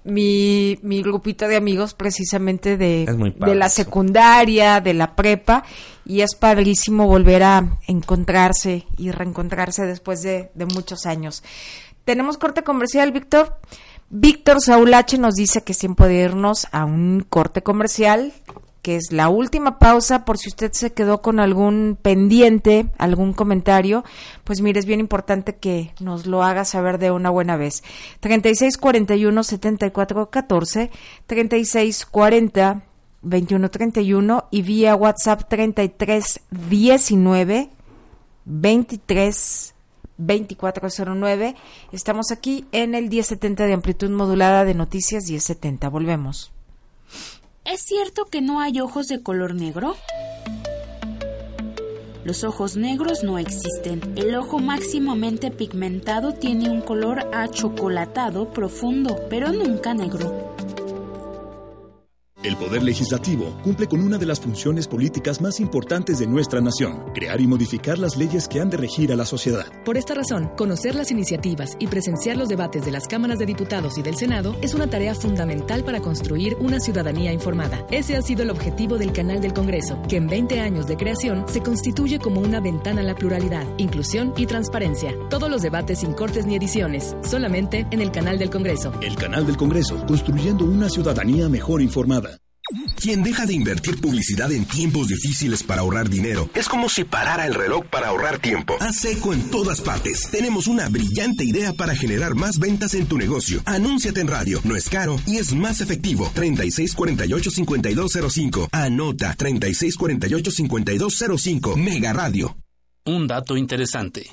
mi, 0.06 0.78
mi 0.82 1.02
grupito 1.02 1.48
de 1.48 1.56
amigos 1.56 1.94
precisamente 1.94 2.76
de, 2.76 3.04
de 3.36 3.54
la 3.54 3.68
secundaria, 3.68 4.80
de 4.80 4.94
la 4.94 5.14
prepa, 5.14 5.64
y 6.04 6.20
es 6.20 6.34
padrísimo 6.34 7.06
volver 7.06 7.42
a 7.42 7.78
encontrarse 7.86 8.86
y 8.96 9.10
reencontrarse 9.10 9.84
después 9.84 10.22
de, 10.22 10.50
de 10.54 10.66
muchos 10.66 11.06
años. 11.06 11.42
Tenemos 12.04 12.38
corte 12.38 12.62
comercial, 12.62 13.12
Víctor. 13.12 13.58
Víctor 14.08 14.60
Saulache 14.60 15.18
nos 15.18 15.34
dice 15.34 15.64
que 15.64 15.72
es 15.72 15.78
tiempo 15.78 16.06
de 16.06 16.14
irnos 16.14 16.68
a 16.70 16.84
un 16.84 17.26
corte 17.28 17.62
comercial 17.62 18.32
que 18.86 18.94
es 18.94 19.10
la 19.10 19.28
última 19.28 19.80
pausa 19.80 20.24
por 20.24 20.38
si 20.38 20.48
usted 20.48 20.70
se 20.72 20.92
quedó 20.92 21.20
con 21.20 21.40
algún 21.40 21.98
pendiente, 22.00 22.86
algún 22.98 23.32
comentario, 23.32 24.04
pues 24.44 24.60
mire, 24.60 24.78
es 24.78 24.86
bien 24.86 25.00
importante 25.00 25.56
que 25.56 25.92
nos 25.98 26.26
lo 26.26 26.44
haga 26.44 26.64
saber 26.64 26.98
de 26.98 27.10
una 27.10 27.30
buena 27.30 27.56
vez. 27.56 27.82
3641 28.20 29.42
7414, 29.42 30.92
3640 31.26 32.84
2131 33.22 34.44
y 34.52 34.62
vía 34.62 34.94
WhatsApp 34.94 35.48
3319 35.48 37.70
23 38.44 39.74
2409. 40.16 41.56
Estamos 41.90 42.30
aquí 42.30 42.66
en 42.70 42.94
el 42.94 43.08
1070 43.08 43.66
de 43.66 43.72
amplitud 43.72 44.10
modulada 44.10 44.64
de 44.64 44.74
Noticias 44.74 45.28
1070. 45.28 45.88
Volvemos. 45.88 46.52
¿Es 47.66 47.80
cierto 47.80 48.26
que 48.26 48.40
no 48.40 48.60
hay 48.60 48.80
ojos 48.80 49.08
de 49.08 49.24
color 49.24 49.56
negro? 49.56 49.96
Los 52.22 52.44
ojos 52.44 52.76
negros 52.76 53.24
no 53.24 53.38
existen. 53.38 54.00
El 54.14 54.36
ojo 54.36 54.60
máximamente 54.60 55.50
pigmentado 55.50 56.32
tiene 56.32 56.70
un 56.70 56.80
color 56.80 57.28
achocolatado 57.34 58.50
profundo, 58.50 59.18
pero 59.28 59.50
nunca 59.52 59.94
negro. 59.94 60.55
El 62.46 62.54
Poder 62.56 62.84
Legislativo 62.84 63.58
cumple 63.64 63.88
con 63.88 64.00
una 64.00 64.18
de 64.18 64.26
las 64.26 64.38
funciones 64.38 64.86
políticas 64.86 65.40
más 65.40 65.58
importantes 65.58 66.20
de 66.20 66.28
nuestra 66.28 66.60
nación, 66.60 67.02
crear 67.12 67.40
y 67.40 67.46
modificar 67.48 67.98
las 67.98 68.16
leyes 68.16 68.46
que 68.46 68.60
han 68.60 68.70
de 68.70 68.76
regir 68.76 69.10
a 69.10 69.16
la 69.16 69.24
sociedad. 69.24 69.66
Por 69.84 69.96
esta 69.96 70.14
razón, 70.14 70.50
conocer 70.56 70.94
las 70.94 71.10
iniciativas 71.10 71.76
y 71.80 71.88
presenciar 71.88 72.36
los 72.36 72.48
debates 72.48 72.84
de 72.84 72.92
las 72.92 73.08
cámaras 73.08 73.40
de 73.40 73.46
diputados 73.46 73.98
y 73.98 74.02
del 74.02 74.16
Senado 74.16 74.54
es 74.62 74.74
una 74.74 74.86
tarea 74.86 75.16
fundamental 75.16 75.82
para 75.82 76.00
construir 76.00 76.54
una 76.60 76.78
ciudadanía 76.78 77.32
informada. 77.32 77.84
Ese 77.90 78.14
ha 78.14 78.22
sido 78.22 78.44
el 78.44 78.50
objetivo 78.50 78.96
del 78.96 79.12
Canal 79.12 79.40
del 79.40 79.52
Congreso, 79.52 80.00
que 80.08 80.16
en 80.16 80.28
20 80.28 80.60
años 80.60 80.86
de 80.86 80.96
creación 80.96 81.46
se 81.48 81.62
constituye 81.62 82.20
como 82.20 82.40
una 82.40 82.60
ventana 82.60 83.00
a 83.00 83.04
la 83.04 83.16
pluralidad, 83.16 83.66
inclusión 83.76 84.32
y 84.36 84.46
transparencia. 84.46 85.16
Todos 85.30 85.50
los 85.50 85.62
debates 85.62 85.98
sin 85.98 86.12
cortes 86.12 86.46
ni 86.46 86.54
ediciones, 86.54 87.16
solamente 87.24 87.88
en 87.90 88.00
el 88.00 88.12
Canal 88.12 88.38
del 88.38 88.50
Congreso. 88.50 88.92
El 89.00 89.16
Canal 89.16 89.46
del 89.46 89.56
Congreso, 89.56 90.06
construyendo 90.06 90.64
una 90.64 90.88
ciudadanía 90.88 91.48
mejor 91.48 91.82
informada. 91.82 92.35
Quien 93.00 93.22
deja 93.22 93.46
de 93.46 93.54
invertir 93.54 94.00
publicidad 94.00 94.50
en 94.50 94.64
tiempos 94.64 95.06
difíciles 95.08 95.62
para 95.62 95.82
ahorrar 95.82 96.08
dinero 96.08 96.48
es 96.54 96.68
como 96.68 96.88
si 96.88 97.04
parara 97.04 97.46
el 97.46 97.54
reloj 97.54 97.84
para 97.86 98.08
ahorrar 98.08 98.38
tiempo. 98.38 98.76
Haz 98.80 99.04
eco 99.04 99.32
en 99.32 99.48
todas 99.50 99.80
partes. 99.80 100.28
Tenemos 100.30 100.66
una 100.66 100.88
brillante 100.88 101.44
idea 101.44 101.72
para 101.72 101.94
generar 101.94 102.34
más 102.34 102.58
ventas 102.58 102.94
en 102.94 103.06
tu 103.06 103.18
negocio. 103.18 103.62
Anúnciate 103.66 104.20
en 104.20 104.26
radio. 104.28 104.60
No 104.64 104.74
es 104.74 104.88
caro 104.88 105.20
y 105.26 105.36
es 105.36 105.52
más 105.52 105.80
efectivo. 105.80 106.28
3648-5205. 106.34 108.68
Anota 108.72 109.36
3648-5205. 109.36 111.76
Mega 111.76 112.12
Radio. 112.12 112.56
Un 113.04 113.28
dato 113.28 113.56
interesante. 113.56 114.26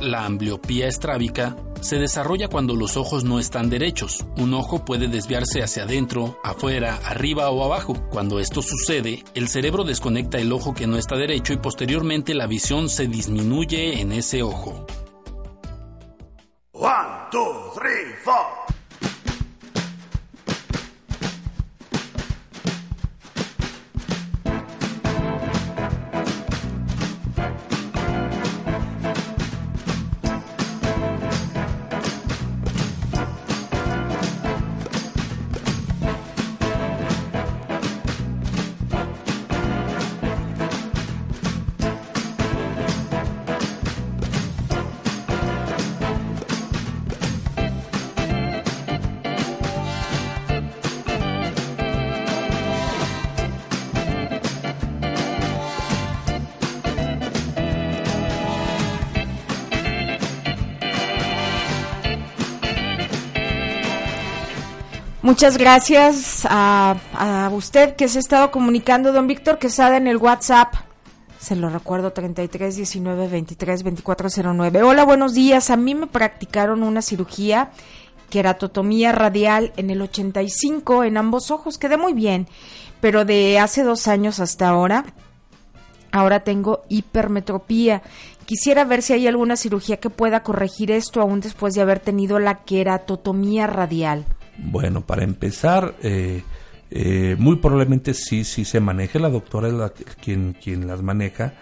La 0.00 0.24
ambliopía 0.24 0.88
estrábica 0.88 1.56
se 1.86 1.98
desarrolla 1.98 2.48
cuando 2.48 2.74
los 2.74 2.96
ojos 2.96 3.22
no 3.22 3.38
están 3.38 3.70
derechos. 3.70 4.26
Un 4.36 4.54
ojo 4.54 4.84
puede 4.84 5.06
desviarse 5.06 5.62
hacia 5.62 5.84
adentro, 5.84 6.38
afuera, 6.42 6.98
arriba 7.04 7.48
o 7.50 7.64
abajo. 7.64 7.94
Cuando 8.10 8.40
esto 8.40 8.60
sucede, 8.60 9.22
el 9.34 9.48
cerebro 9.48 9.84
desconecta 9.84 10.38
el 10.38 10.52
ojo 10.52 10.74
que 10.74 10.88
no 10.88 10.96
está 10.98 11.16
derecho 11.16 11.52
y 11.52 11.58
posteriormente 11.58 12.34
la 12.34 12.48
visión 12.48 12.88
se 12.88 13.06
disminuye 13.06 14.00
en 14.00 14.10
ese 14.12 14.42
ojo. 14.42 14.84
One, 16.72 17.08
two, 17.30 17.72
three, 17.74 18.12
four. 18.24 18.75
Muchas 65.26 65.58
gracias 65.58 66.46
a, 66.48 66.94
a, 67.12 67.50
usted 67.50 67.96
que 67.96 68.06
se 68.06 68.18
ha 68.18 68.20
estado 68.20 68.52
comunicando, 68.52 69.10
don 69.10 69.26
Víctor 69.26 69.58
Quesada, 69.58 69.96
en 69.96 70.06
el 70.06 70.18
WhatsApp. 70.18 70.72
Se 71.40 71.56
lo 71.56 71.68
recuerdo, 71.68 72.12
33 72.12 72.76
19 72.76 73.26
23 73.26 73.82
2409. 73.82 74.84
Hola, 74.84 75.04
buenos 75.04 75.34
días. 75.34 75.70
A 75.70 75.76
mí 75.76 75.96
me 75.96 76.06
practicaron 76.06 76.84
una 76.84 77.02
cirugía, 77.02 77.72
queratotomía 78.30 79.10
radial, 79.10 79.72
en 79.76 79.90
el 79.90 80.00
85 80.00 81.02
en 81.02 81.16
ambos 81.16 81.50
ojos. 81.50 81.76
Quedé 81.76 81.96
muy 81.96 82.12
bien, 82.12 82.46
pero 83.00 83.24
de 83.24 83.58
hace 83.58 83.82
dos 83.82 84.06
años 84.06 84.38
hasta 84.38 84.68
ahora, 84.68 85.06
ahora 86.12 86.44
tengo 86.44 86.84
hipermetropía. 86.88 88.00
Quisiera 88.44 88.84
ver 88.84 89.02
si 89.02 89.14
hay 89.14 89.26
alguna 89.26 89.56
cirugía 89.56 89.96
que 89.96 90.08
pueda 90.08 90.44
corregir 90.44 90.92
esto 90.92 91.20
aún 91.20 91.40
después 91.40 91.74
de 91.74 91.80
haber 91.80 91.98
tenido 91.98 92.38
la 92.38 92.62
queratotomía 92.62 93.66
radial. 93.66 94.24
Bueno, 94.58 95.04
para 95.04 95.24
empezar, 95.24 95.96
eh, 96.02 96.42
eh, 96.90 97.36
muy 97.38 97.56
probablemente 97.56 98.14
sí, 98.14 98.44
sí 98.44 98.64
se 98.64 98.80
maneje, 98.80 99.18
la 99.18 99.28
doctora 99.28 99.68
es 99.68 99.74
la, 99.74 99.90
quien, 99.90 100.54
quien 100.54 100.86
las 100.86 101.02
maneja, 101.02 101.54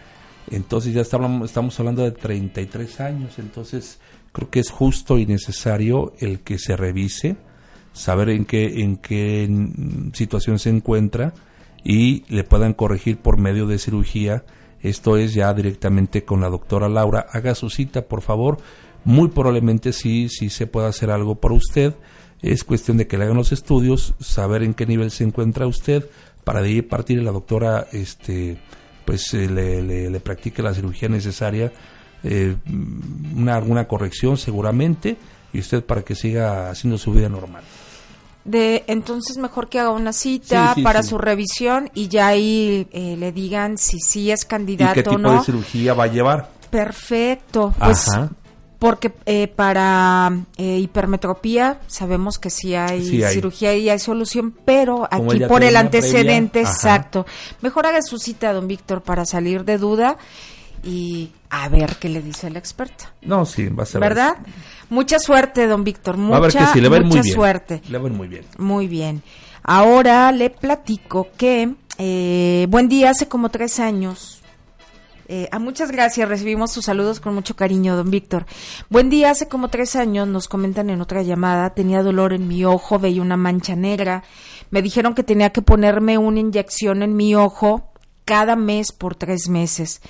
entonces 0.51 0.95
ya 0.95 1.01
estamos, 1.01 1.49
estamos 1.49 1.79
hablando 1.81 2.03
de 2.03 2.13
33 2.13 3.01
años, 3.01 3.39
entonces 3.39 3.99
creo 4.33 4.51
que 4.51 4.61
es 4.61 4.71
justo 4.71 5.19
y 5.19 5.27
necesario 5.27 6.13
el 6.19 6.41
que 6.41 6.59
se 6.59 6.77
revise, 6.77 7.37
saber 7.93 8.29
en 8.29 8.45
qué, 8.45 8.83
en 8.83 8.97
qué 8.97 9.49
situación 10.13 10.59
se 10.59 10.71
encuentra 10.71 11.33
y 11.85 12.25
le 12.29 12.45
puedan 12.45 12.75
corregir 12.75 13.19
por 13.19 13.39
medio 13.39 13.67
de 13.67 13.79
cirugía. 13.79 14.45
Esto 14.83 15.17
es 15.17 15.33
ya 15.33 15.55
directamente 15.55 16.25
con 16.25 16.41
la 16.41 16.51
doctora 16.51 16.89
Laura. 16.89 17.27
Haga 17.31 17.55
su 17.55 17.71
cita, 17.71 18.03
por 18.03 18.21
favor. 18.21 18.59
Muy 19.05 19.29
probablemente 19.29 19.93
sí, 19.93 20.29
sí 20.29 20.51
se 20.51 20.67
pueda 20.67 20.89
hacer 20.89 21.11
algo 21.11 21.37
por 21.37 21.53
usted 21.53 21.95
es 22.53 22.65
cuestión 22.65 22.97
de 22.99 23.07
que 23.07 23.17
le 23.17 23.25
hagan 23.25 23.37
los 23.37 23.53
estudios, 23.53 24.15
saber 24.21 24.63
en 24.63 24.75
qué 24.75 24.87
nivel 24.87 25.11
se 25.11 25.25
encuentra 25.25 25.67
usted, 25.67 26.09
para 26.45 26.61
de 26.61 26.69
ahí 26.69 26.83
partir 26.83 27.23
la 27.23 27.33
doctora 27.33 27.87
este, 27.93 28.59
pues 29.07 29.33
eh, 29.35 29.49
le, 29.49 30.11
le, 30.11 30.21
practique 30.21 30.63
la 30.63 30.75
cirugía 30.75 31.09
necesaria, 31.09 31.73
eh, 32.23 32.55
una, 33.35 33.57
alguna 33.57 33.89
corrección 33.89 34.37
seguramente, 34.37 35.17
y 35.53 35.61
usted 35.61 35.83
para 35.85 36.03
que 36.03 36.15
siga 36.15 36.69
haciendo 36.71 36.99
su 36.99 37.13
vida 37.13 37.29
normal. 37.29 37.63
De, 38.45 38.85
entonces 38.89 39.39
mejor 39.39 39.71
que 39.71 39.81
haga 39.81 39.91
una 39.91 40.13
cita 40.13 40.69
Sí, 40.69 40.81
sí, 40.81 40.83
para 40.83 41.03
sí. 41.03 41.09
su 41.09 41.17
revisión 41.19 41.91
y 41.95 42.09
ya 42.09 42.27
ahí 42.27 42.87
eh, 42.93 43.17
le 43.19 43.33
digan 43.33 43.79
si 43.79 44.01
sí 44.01 44.31
es 44.31 44.45
¿Y 44.45 44.47
candidato 44.47 44.93
qué 44.95 45.03
tipo 45.03 45.15
o 45.15 45.19
no. 45.19 45.33
de 45.39 45.45
cirugía 45.45 45.95
va 45.95 46.05
a 46.05 46.09
llevar? 46.09 46.51
Perfecto. 46.69 47.73
Pues 47.79 48.07
Ajá. 48.11 48.29
Porque 48.85 49.15
eh, 49.25 49.49
para 49.49 50.31
eh, 50.59 50.77
hipermetropía 50.79 51.81
sabemos 51.87 52.39
que 52.39 52.51
sí 52.51 52.75
hay, 52.75 53.03
Sí 53.03 53.25
hay. 53.25 53.33
cirugía 53.33 53.75
y 53.75 53.89
hay 53.89 53.99
solución, 53.99 54.55
pero 54.67 55.09
Como 55.11 55.33
aquí 55.33 55.41
por 55.47 55.65
el 55.65 55.75
antecedente, 55.75 56.61
exacto. 56.61 57.25
Mejor 57.63 57.87
haga 57.87 58.03
su 58.03 58.19
cita, 58.19 58.53
don 58.53 58.69
Víctor, 58.69 59.01
para 59.01 59.25
salir 59.25 59.65
de 59.65 59.79
duda 59.79 60.19
y 60.83 61.31
a 61.49 61.71
ver 61.71 61.97
qué 61.97 62.11
le 62.11 62.21
dice 62.21 62.49
el 62.49 62.59
experto. 62.59 63.07
No, 63.23 63.47
sí, 63.47 63.69
va 63.69 63.85
a 63.85 63.87
ser. 63.87 64.03
¿Verdad? 64.03 64.37
Mucha 64.91 65.19
suerte, 65.19 65.67
don 65.67 65.83
Víctor. 65.83 66.19
Mucha, 66.19 66.33
Va 66.33 66.37
a 66.37 66.41
ver 66.41 66.53
que 66.53 66.67
sí, 66.75 66.81
le 66.83 66.91
va 66.91 66.99
mucha 66.99 67.09
muy 67.09 67.21
bien. 67.23 67.35
suerte. 67.35 67.83
Le 67.89 67.97
va 67.97 68.09
muy 68.11 68.29
bien. 68.29 68.45
Muy 68.59 68.87
bien. 68.87 69.23
Ahora 69.63 70.31
le 70.31 70.51
platico 70.51 71.29
que, 71.39 71.75
eh, 71.97 72.67
buen 72.69 72.91
día, 72.91 73.09
hace 73.09 73.29
como 73.29 73.49
tres 73.49 73.81
años. 73.81 74.43
Eh, 75.27 75.49
ah, 75.53 75.59
muchas 75.59 75.91
gracias, 75.91 76.29
recibimos 76.29 76.73
sus 76.73 76.85
saludos 76.85 77.19
con 77.19 77.35
mucho 77.35 77.57
cariño, 77.57 77.97
don 77.97 78.11
Víctor. 78.11 78.45
Buen 78.91 79.09
día, 79.09 79.31
hace 79.31 79.49
como 79.49 79.69
tres 79.69 79.97
años, 79.97 80.29
nos 80.29 80.49
comentan 80.49 80.91
en 80.91 81.01
otra 81.01 81.23
llamada, 81.23 81.71
tenía 81.71 82.03
dolor 82.03 82.33
en 82.35 82.47
mi 82.47 82.65
ojo, 82.65 82.99
veía 82.99 83.23
una 83.23 83.37
mancha 83.37 83.75
negra. 83.75 84.23
Me 84.71 84.83
dijeron 84.83 85.15
que 85.15 85.23
tenía 85.23 85.51
que 85.51 85.63
ponerme 85.63 86.19
una 86.19 86.41
inyección 86.41 87.03
en 87.03 87.17
mi 87.17 87.35
ojo 87.35 87.91
cada 88.25 88.57
mes 88.57 88.93
por 88.93 89.15
tres 89.15 89.49
meses. 89.49 90.01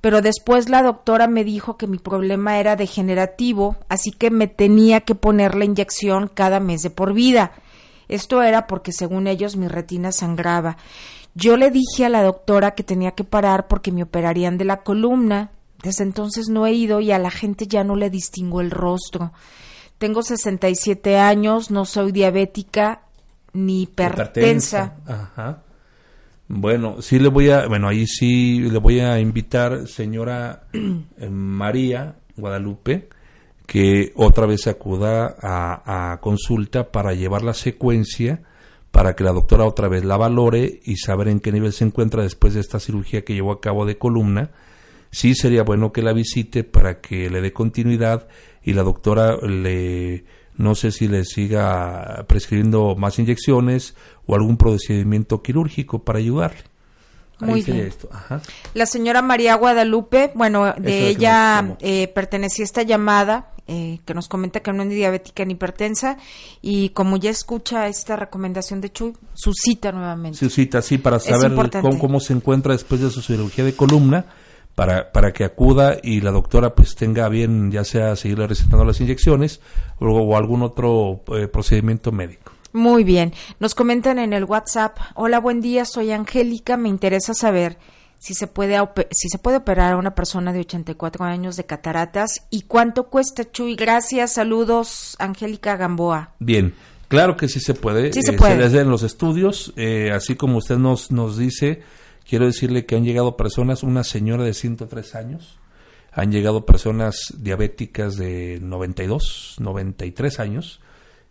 Pero 0.00 0.22
después 0.22 0.68
la 0.68 0.82
doctora 0.82 1.26
me 1.28 1.44
dijo 1.44 1.76
que 1.76 1.86
mi 1.86 1.98
problema 1.98 2.58
era 2.58 2.76
degenerativo, 2.76 3.76
así 3.88 4.10
que 4.10 4.30
me 4.30 4.48
tenía 4.48 5.02
que 5.02 5.14
poner 5.14 5.54
la 5.54 5.64
inyección 5.64 6.28
cada 6.32 6.60
mes 6.60 6.82
de 6.82 6.90
por 6.90 7.14
vida. 7.14 7.52
Esto 8.08 8.42
era 8.42 8.66
porque 8.66 8.92
según 8.92 9.26
ellos 9.26 9.56
mi 9.56 9.68
retina 9.68 10.12
sangraba. 10.12 10.76
Yo 11.34 11.56
le 11.56 11.70
dije 11.70 12.04
a 12.04 12.08
la 12.08 12.22
doctora 12.22 12.72
que 12.72 12.82
tenía 12.82 13.12
que 13.12 13.24
parar 13.24 13.66
porque 13.66 13.92
me 13.92 14.02
operarían 14.02 14.56
de 14.58 14.64
la 14.64 14.82
columna. 14.82 15.50
Desde 15.82 16.04
entonces 16.04 16.48
no 16.48 16.66
he 16.66 16.72
ido 16.72 17.00
y 17.00 17.10
a 17.10 17.18
la 17.18 17.30
gente 17.30 17.66
ya 17.66 17.84
no 17.84 17.96
le 17.96 18.08
distingo 18.08 18.60
el 18.60 18.70
rostro. 18.70 19.32
Tengo 19.98 20.22
67 20.22 21.18
años, 21.18 21.70
no 21.70 21.84
soy 21.84 22.12
diabética 22.12 23.02
ni 23.52 23.82
hipertensa. 23.82 24.94
Ajá. 25.06 25.62
Bueno, 26.48 27.00
sí 27.00 27.18
le 27.18 27.28
voy 27.28 27.50
a, 27.50 27.66
bueno, 27.66 27.88
ahí 27.88 28.06
sí 28.06 28.60
le 28.60 28.78
voy 28.78 29.00
a 29.00 29.18
invitar, 29.18 29.88
señora 29.88 30.64
eh, 30.72 31.28
María 31.30 32.16
Guadalupe, 32.36 33.08
que 33.66 34.12
otra 34.14 34.46
vez 34.46 34.66
acuda 34.66 35.36
a, 35.40 36.12
a, 36.12 36.20
consulta 36.20 36.90
para 36.92 37.14
llevar 37.14 37.42
la 37.42 37.54
secuencia, 37.54 38.42
para 38.94 39.16
que 39.16 39.24
la 39.24 39.32
doctora 39.32 39.64
otra 39.64 39.88
vez 39.88 40.04
la 40.04 40.16
valore 40.16 40.80
y 40.84 40.98
saber 40.98 41.26
en 41.26 41.40
qué 41.40 41.50
nivel 41.50 41.72
se 41.72 41.84
encuentra 41.84 42.22
después 42.22 42.54
de 42.54 42.60
esta 42.60 42.78
cirugía 42.78 43.24
que 43.24 43.34
llevó 43.34 43.50
a 43.50 43.60
cabo 43.60 43.86
de 43.86 43.98
columna. 43.98 44.52
Sí 45.10 45.34
sería 45.34 45.64
bueno 45.64 45.92
que 45.92 46.00
la 46.00 46.12
visite 46.12 46.62
para 46.62 47.00
que 47.00 47.28
le 47.28 47.40
dé 47.40 47.52
continuidad 47.52 48.28
y 48.62 48.72
la 48.72 48.84
doctora 48.84 49.36
le 49.38 50.24
no 50.56 50.76
sé 50.76 50.92
si 50.92 51.08
le 51.08 51.24
siga 51.24 52.24
prescribiendo 52.28 52.94
más 52.94 53.18
inyecciones 53.18 53.96
o 54.26 54.36
algún 54.36 54.56
procedimiento 54.56 55.42
quirúrgico 55.42 56.04
para 56.04 56.20
ayudarle. 56.20 56.62
Muy 57.40 57.62
bien. 57.62 57.92
La 58.74 58.86
señora 58.86 59.22
María 59.22 59.56
Guadalupe, 59.56 60.30
bueno, 60.36 60.72
de 60.78 61.08
ella 61.08 61.76
eh, 61.80 62.06
pertenecía 62.14 62.64
esta 62.64 62.82
llamada 62.82 63.53
eh, 63.66 64.00
que 64.04 64.14
nos 64.14 64.28
comenta 64.28 64.60
que 64.60 64.72
no 64.72 64.82
es 64.82 64.88
ni 64.88 64.94
diabética 64.94 65.44
ni 65.44 65.54
hipertensa 65.54 66.18
y 66.60 66.90
como 66.90 67.16
ya 67.16 67.30
escucha 67.30 67.88
esta 67.88 68.16
recomendación 68.16 68.80
de 68.80 68.92
Chuy, 68.92 69.14
su 69.32 69.52
cita 69.54 69.90
nuevamente. 69.90 70.38
Su 70.38 70.50
cita, 70.50 70.82
sí, 70.82 70.98
para 70.98 71.18
saber 71.18 71.54
cómo, 71.80 71.98
cómo, 71.98 72.20
se 72.20 72.34
encuentra 72.34 72.72
después 72.72 73.00
de 73.00 73.10
su 73.10 73.22
cirugía 73.22 73.64
de 73.64 73.74
columna 73.74 74.26
para, 74.74 75.12
para 75.12 75.32
que 75.32 75.44
acuda 75.44 75.96
y 76.02 76.20
la 76.20 76.30
doctora 76.30 76.74
pues 76.74 76.94
tenga 76.94 77.28
bien 77.28 77.70
ya 77.70 77.84
sea 77.84 78.16
seguirle 78.16 78.46
recetando 78.46 78.84
las 78.84 79.00
inyecciones 79.00 79.60
o, 79.98 80.06
o 80.06 80.36
algún 80.36 80.62
otro 80.62 81.22
eh, 81.36 81.48
procedimiento 81.48 82.12
médico. 82.12 82.52
Muy 82.74 83.04
bien. 83.04 83.32
Nos 83.60 83.74
comentan 83.74 84.18
en 84.18 84.32
el 84.32 84.44
WhatsApp, 84.44 84.98
hola, 85.14 85.38
buen 85.38 85.60
día, 85.60 85.84
soy 85.84 86.10
Angélica, 86.10 86.76
me 86.76 86.88
interesa 86.88 87.32
saber 87.32 87.78
si 88.24 88.32
se 88.32 88.46
puede 88.46 88.78
si 89.10 89.28
se 89.28 89.38
puede 89.38 89.58
operar 89.58 89.92
a 89.92 89.96
una 89.98 90.14
persona 90.14 90.52
de 90.54 90.60
84 90.60 91.24
años 91.24 91.56
de 91.56 91.64
cataratas 91.64 92.46
y 92.48 92.62
cuánto 92.62 93.10
cuesta, 93.10 93.50
Chuy. 93.50 93.76
Gracias, 93.76 94.32
saludos, 94.32 95.14
Angélica 95.18 95.76
Gamboa. 95.76 96.32
Bien, 96.38 96.74
claro 97.08 97.36
que 97.36 97.48
sí 97.48 97.60
se 97.60 97.74
puede. 97.74 98.12
Sí 98.14 98.22
se 98.22 98.32
eh, 98.32 98.36
puede. 98.38 98.70
Se 98.70 98.80
en 98.80 98.88
los 98.88 99.02
estudios, 99.02 99.74
eh, 99.76 100.10
así 100.10 100.36
como 100.36 100.56
usted 100.56 100.78
nos, 100.78 101.10
nos 101.10 101.36
dice, 101.36 101.82
Quiero 102.26 102.46
decirle 102.46 102.86
que 102.86 102.96
han 102.96 103.04
llegado 103.04 103.36
personas, 103.36 103.82
una 103.82 104.02
señora 104.02 104.44
de 104.44 104.54
103 104.54 105.14
años, 105.14 105.58
han 106.10 106.32
llegado 106.32 106.64
personas 106.64 107.34
diabéticas 107.36 108.16
de 108.16 108.58
92, 108.62 109.56
93 109.58 110.40
años. 110.40 110.80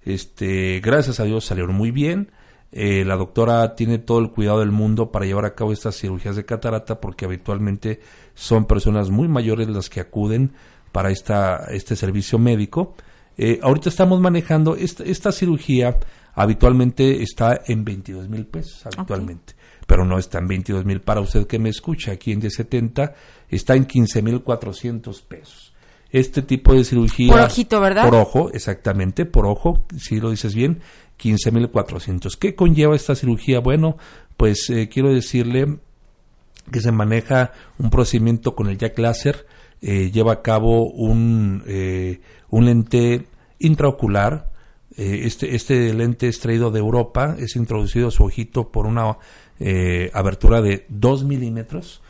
Este, 0.04 0.82
gracias 0.84 1.20
a 1.20 1.24
Dios 1.24 1.46
salieron 1.46 1.74
muy 1.74 1.90
bien. 1.90 2.32
Eh, 2.76 3.06
la 3.06 3.16
doctora 3.16 3.76
tiene 3.76 4.00
todo 4.00 4.18
el 4.18 4.32
cuidado 4.32 4.60
del 4.60 4.72
mundo 4.72 5.12
para 5.12 5.26
llevar 5.26 5.46
a 5.46 5.54
cabo 5.54 5.72
estas 5.72 5.96
cirugías 5.96 6.36
de 6.36 6.44
catarata 6.44 7.00
porque 7.00 7.26
habitualmente 7.26 8.00
son 8.34 8.66
personas 8.66 9.12
muy 9.12 9.28
mayores 9.28 9.68
las 9.68 9.92
que 9.92 10.00
acuden 10.00 10.54
para 10.92 11.12
esta, 11.12 11.68
este 11.70 11.96
servicio 11.96 12.40
médico. 12.40 12.96
Eh, 13.38 13.60
ahorita 13.62 13.90
estamos 13.90 14.20
manejando 14.20 14.76
esta, 14.76 15.04
esta 15.04 15.32
cirugía 15.32 16.00
habitualmente 16.34 17.22
está 17.22 17.62
en 17.68 17.86
22 17.86 18.28
mil 18.28 18.48
pesos 18.48 18.86
habitualmente 18.88 19.54
pero 19.86 20.06
no 20.06 20.18
está 20.18 20.40
en 20.40 20.48
22 20.48 20.86
mil 20.86 21.02
para 21.02 21.22
usted 21.22 21.46
que 21.46 21.60
me 21.60 21.70
escucha. 21.70 22.14
Aquí 22.14 22.32
en 22.32 22.42
D70 22.42 23.14
está 23.50 23.76
en 23.76 23.86
15 23.86 24.22
mil 24.22 24.42
400 24.42 25.22
pesos 25.22 25.73
este 26.14 26.42
tipo 26.44 26.74
de 26.74 26.86
cirugía 26.86 27.34
por 27.34 27.42
ojito 27.42 27.82
verdad 27.82 28.06
por 28.06 28.16
ojo 28.16 28.52
exactamente 28.54 29.26
por 29.26 29.46
ojo 29.46 29.84
si 29.98 30.22
lo 30.22 30.30
dices 30.30 30.56
bien 30.56 30.80
15 31.18 31.52
mil 31.52 31.70
400 31.70 32.38
qué 32.38 32.56
conlleva 32.56 32.96
esta 32.96 33.16
cirugía 33.16 33.60
bueno 33.60 33.98
pues 34.38 34.70
eh, 34.70 34.88
quiero 34.90 35.14
decirle 35.14 35.80
que 36.72 36.80
se 36.80 36.92
maneja 36.94 37.52
un 37.80 37.90
procedimiento 37.90 38.56
con 38.56 38.70
el 38.70 38.78
jack 38.78 38.98
láser 39.00 39.46
eh, 39.82 40.12
lleva 40.12 40.32
a 40.32 40.42
cabo 40.42 40.90
un 40.92 41.62
eh, 41.68 42.22
un 42.50 42.66
lente 42.66 43.26
intraocular. 43.60 44.54
Este, 44.96 45.56
este 45.56 45.92
lente 45.92 46.28
es 46.28 46.40
traído 46.40 46.70
de 46.70 46.78
Europa, 46.78 47.36
es 47.40 47.56
introducido 47.56 48.10
a 48.10 48.12
su 48.12 48.24
ojito 48.26 48.72
por 48.72 48.86
una 48.86 49.18
eh, 49.60 50.12
abertura 50.14 50.62
de 50.62 50.86
2 50.90 51.26
milímetros, 51.26 52.02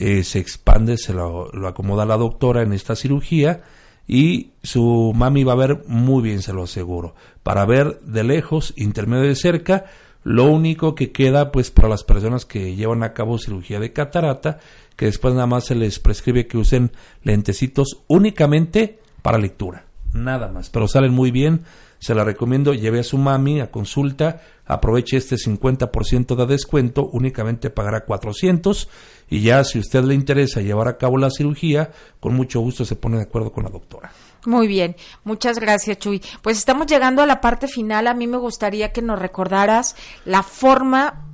eh, 0.00 0.22
se 0.22 0.38
expande, 0.38 0.96
se 0.96 1.12
lo, 1.12 1.50
acomoda 1.66 2.06
la 2.06 2.16
doctora 2.16 2.62
en 2.62 2.72
esta 2.72 2.94
cirugía 2.94 3.62
y 4.06 4.52
su 4.62 5.12
mami 5.12 5.42
va 5.42 5.54
a 5.54 5.56
ver 5.56 5.82
muy 5.88 6.22
bien, 6.22 6.40
se 6.40 6.52
lo 6.52 6.62
aseguro. 6.62 7.16
Para 7.42 7.66
ver 7.66 7.98
de 8.02 8.22
lejos, 8.22 8.72
intermedio 8.76 9.24
de 9.24 9.34
cerca, 9.34 9.86
lo 10.22 10.44
único 10.44 10.94
que 10.94 11.10
queda 11.10 11.50
pues 11.50 11.72
para 11.72 11.88
las 11.88 12.04
personas 12.04 12.46
que 12.46 12.76
llevan 12.76 13.02
a 13.02 13.12
cabo 13.12 13.40
cirugía 13.40 13.80
de 13.80 13.92
catarata, 13.92 14.60
que 14.94 15.06
después 15.06 15.34
nada 15.34 15.48
más 15.48 15.64
se 15.64 15.74
les 15.74 15.98
prescribe 15.98 16.46
que 16.46 16.58
usen 16.58 16.92
lentecitos 17.24 18.04
únicamente 18.06 19.00
para 19.22 19.36
lectura, 19.36 19.86
nada 20.12 20.46
más, 20.46 20.70
pero 20.70 20.86
salen 20.86 21.12
muy 21.12 21.32
bien 21.32 21.64
se 21.98 22.14
la 22.14 22.24
recomiendo, 22.24 22.74
lleve 22.74 23.00
a 23.00 23.04
su 23.04 23.18
mami 23.18 23.60
a 23.60 23.70
consulta, 23.70 24.40
aproveche 24.66 25.16
este 25.16 25.36
50% 25.36 26.36
de 26.36 26.46
descuento, 26.46 27.08
únicamente 27.12 27.70
pagará 27.70 28.04
400 28.04 28.88
y 29.30 29.40
ya 29.40 29.64
si 29.64 29.78
usted 29.78 30.04
le 30.04 30.14
interesa 30.14 30.60
llevar 30.60 30.88
a 30.88 30.96
cabo 30.96 31.18
la 31.18 31.30
cirugía, 31.30 31.90
con 32.20 32.34
mucho 32.34 32.60
gusto 32.60 32.84
se 32.84 32.96
pone 32.96 33.16
de 33.16 33.24
acuerdo 33.24 33.52
con 33.52 33.64
la 33.64 33.70
doctora. 33.70 34.12
Muy 34.46 34.68
bien, 34.68 34.96
muchas 35.24 35.58
gracias 35.58 35.98
Chuy. 35.98 36.22
Pues 36.42 36.58
estamos 36.58 36.86
llegando 36.86 37.22
a 37.22 37.26
la 37.26 37.40
parte 37.40 37.66
final. 37.66 38.06
A 38.06 38.14
mí 38.14 38.26
me 38.26 38.38
gustaría 38.38 38.92
que 38.92 39.02
nos 39.02 39.18
recordaras 39.18 39.96
la 40.24 40.42
forma 40.42 41.27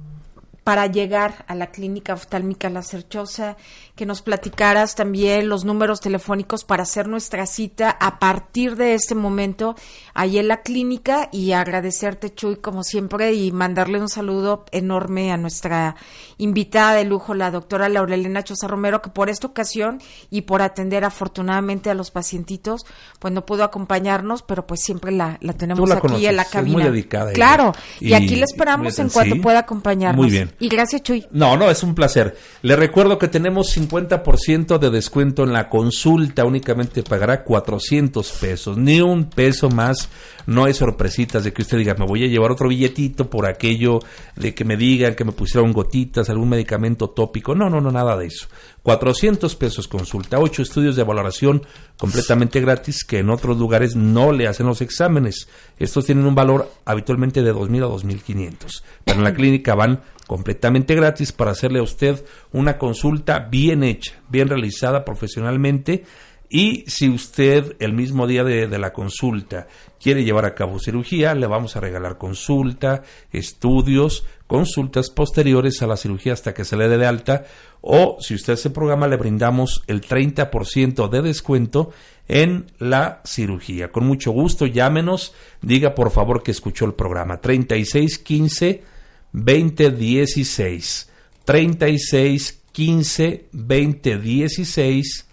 para 0.65 0.87
llegar 0.87 1.45
a 1.47 1.55
la 1.55 1.67
clínica 1.67 2.15
oftálmica 2.15 2.71
La 2.71 2.83
Cerchosa, 2.83 3.59
que 3.95 4.07
nos 4.07 4.23
platicaras 4.23 4.95
también 4.95 5.49
los 5.49 5.65
números 5.65 6.01
telefónicos 6.01 6.65
para 6.65 6.83
hacer 6.83 7.07
nuestra 7.07 7.47
cita 7.47 7.91
a 7.91 8.19
partir 8.19 8.75
de 8.77 8.95
este 8.95 9.15
momento 9.15 9.77
ahí 10.15 10.39
en 10.39 10.49
la 10.49 10.63
clínica 10.63 11.29
y 11.31 11.53
agradecerte 11.53 12.35
Chuy 12.35 12.57
como 12.57 12.83
siempre 12.83 13.35
y 13.35 13.53
mandarle 13.53 14.01
un 14.01 14.09
saludo 14.09 14.65
enorme 14.73 15.33
a 15.33 15.37
nuestra 15.37 15.97
invitada 16.39 16.95
de 16.95 17.05
lujo, 17.05 17.35
la 17.35 17.51
doctora 17.51 17.89
Laurelena 17.91 18.43
Chosa 18.43 18.67
Romero, 18.67 19.03
que 19.03 19.11
por 19.11 19.29
esta 19.29 19.47
ocasión 19.47 20.01
y 20.31 20.43
por 20.43 20.63
atender 20.63 21.05
afortunadamente 21.05 21.91
a 21.91 21.95
los 21.95 22.11
pacientitos, 22.11 22.87
pues 23.19 23.35
no 23.35 23.45
pudo 23.45 23.65
acompañarnos, 23.65 24.43
pero 24.43 24.67
pues 24.67 24.81
siempre 24.81 25.13
la, 25.13 25.39
la 25.41 25.53
tenemos 25.53 25.91
aquí 25.91 26.27
en 26.27 26.37
la 26.37 26.45
cabina. 26.47 26.79
muy 26.79 26.83
dedicada. 26.85 27.33
Claro, 27.33 27.73
y, 28.01 28.15
aquí 28.15 28.37
le 28.37 28.45
esperamos 28.45 28.99
en 28.99 29.11
cuanto 29.11 29.41
pueda 29.41 29.61
acompañarnos. 29.61 30.25
Muy 30.25 30.31
bien. 30.31 30.54
Y 30.59 30.69
gracias, 30.69 31.03
Chuy. 31.03 31.27
No, 31.31 31.57
no, 31.57 31.71
es 31.71 31.83
un 31.83 31.95
placer. 31.95 32.37
Le 32.63 32.77
recuerdo 32.77 33.19
que 33.19 33.29
tenemos 33.29 33.77
50% 33.77 34.79
de 34.79 34.91
descuento 34.91 35.43
en 35.43 35.53
la 35.53 35.69
consulta, 35.69 36.45
únicamente 36.45 37.03
pagará 37.03 37.43
400 37.45 38.31
pesos, 38.33 38.77
ni 38.77 39.01
un 39.01 39.31
peso 39.31 39.69
más. 39.69 40.09
No 40.47 40.65
hay 40.65 40.75
sorpresitas 40.75 41.43
de 41.43 41.53
que 41.53 41.63
usted 41.63 41.79
diga, 41.79 41.95
me 41.95 42.07
voy 42.07 42.25
a 42.25 42.29
llevar 42.29 42.53
otro 42.53 42.69
billetito 42.69 43.31
por 43.31 43.47
aquello 43.47 44.01
de 44.37 44.55
que 44.55 44.65
me 44.65 44.77
digan 44.77 45.15
que 45.15 45.25
me 45.25 45.33
pusieron 45.33 45.73
gotitas, 45.73 46.29
algún 46.29 46.51
medicamento 46.51 47.11
tópico. 47.11 47.55
No, 47.55 47.69
no, 47.71 47.81
no, 47.81 47.91
nada 47.91 48.17
de 48.17 48.27
eso. 48.27 48.47
400 48.83 49.57
pesos 49.57 49.89
consulta, 49.89 50.39
8 50.39 50.63
estudios 50.63 50.95
de 50.95 51.03
valoración 51.03 51.63
completamente 51.97 52.61
gratis 52.61 53.05
que 53.05 53.19
en 53.19 53.31
otros 53.31 53.57
lugares 53.57 53.97
no 53.97 54.33
le 54.33 54.47
hacen 54.47 54.67
los 54.67 54.83
exámenes. 54.83 55.49
Estos 55.79 56.05
tienen 56.05 56.27
un 56.27 56.35
valor 56.35 56.71
habitualmente 56.85 57.43
de 57.43 57.55
2.000 57.55 57.85
a 57.85 57.89
2.500. 57.89 58.83
Pero 59.05 59.19
en 59.19 59.25
la 59.25 59.33
clínica 59.33 59.75
van 59.75 60.03
completamente 60.27 60.95
gratis 60.95 61.33
para 61.33 61.53
hacerle 61.53 61.81
a 61.81 61.83
usted 61.83 62.25
una 62.53 62.79
consulta 62.79 63.39
bien 63.39 63.83
hecha, 63.83 64.15
bien 64.29 64.49
realizada 64.49 65.05
profesionalmente. 65.05 66.05
Y 66.49 66.85
si 66.87 67.09
usted 67.09 67.75
el 67.81 67.95
mismo 67.95 68.27
día 68.27 68.45
de, 68.45 68.69
la 68.79 68.93
consulta 68.93 69.67
quiere 70.01 70.25
llevar 70.25 70.45
a 70.45 70.55
cabo 70.55 70.79
cirugía, 70.79 71.35
le 71.35 71.47
vamos 71.47 71.75
a 71.75 71.81
regalar 71.81 72.17
consulta, 72.17 73.03
estudios, 73.33 74.25
consultas 74.47 75.11
posteriores 75.11 75.83
a 75.83 75.87
la 75.87 75.97
cirugía 75.97 76.33
hasta 76.33 76.55
que 76.55 76.65
se 76.65 76.77
le 76.77 76.89
dé 76.89 76.99
de 76.99 77.07
alta. 77.07 77.45
O 77.81 78.19
si 78.21 78.35
usted 78.35 78.55
se 78.57 78.71
programa, 78.71 79.09
le 79.09 79.17
brindamos 79.17 79.83
el 79.89 80.03
30% 80.03 81.09
de 81.09 81.23
descuento 81.23 81.91
en 82.29 82.67
la 82.79 83.21
cirugía. 83.25 83.91
Con 83.91 84.07
mucho 84.07 84.31
gusto, 84.31 84.67
llámenos, 84.67 85.35
diga 85.61 85.95
por 85.95 86.13
favor 86.13 86.43
que 86.43 86.53
escuchó 86.53 86.85
el 86.85 86.95
programa. 86.95 87.41
3615 87.41 88.94
2016 89.35 91.11
36 91.45 92.63
15 92.73 93.47
2016 93.53 95.29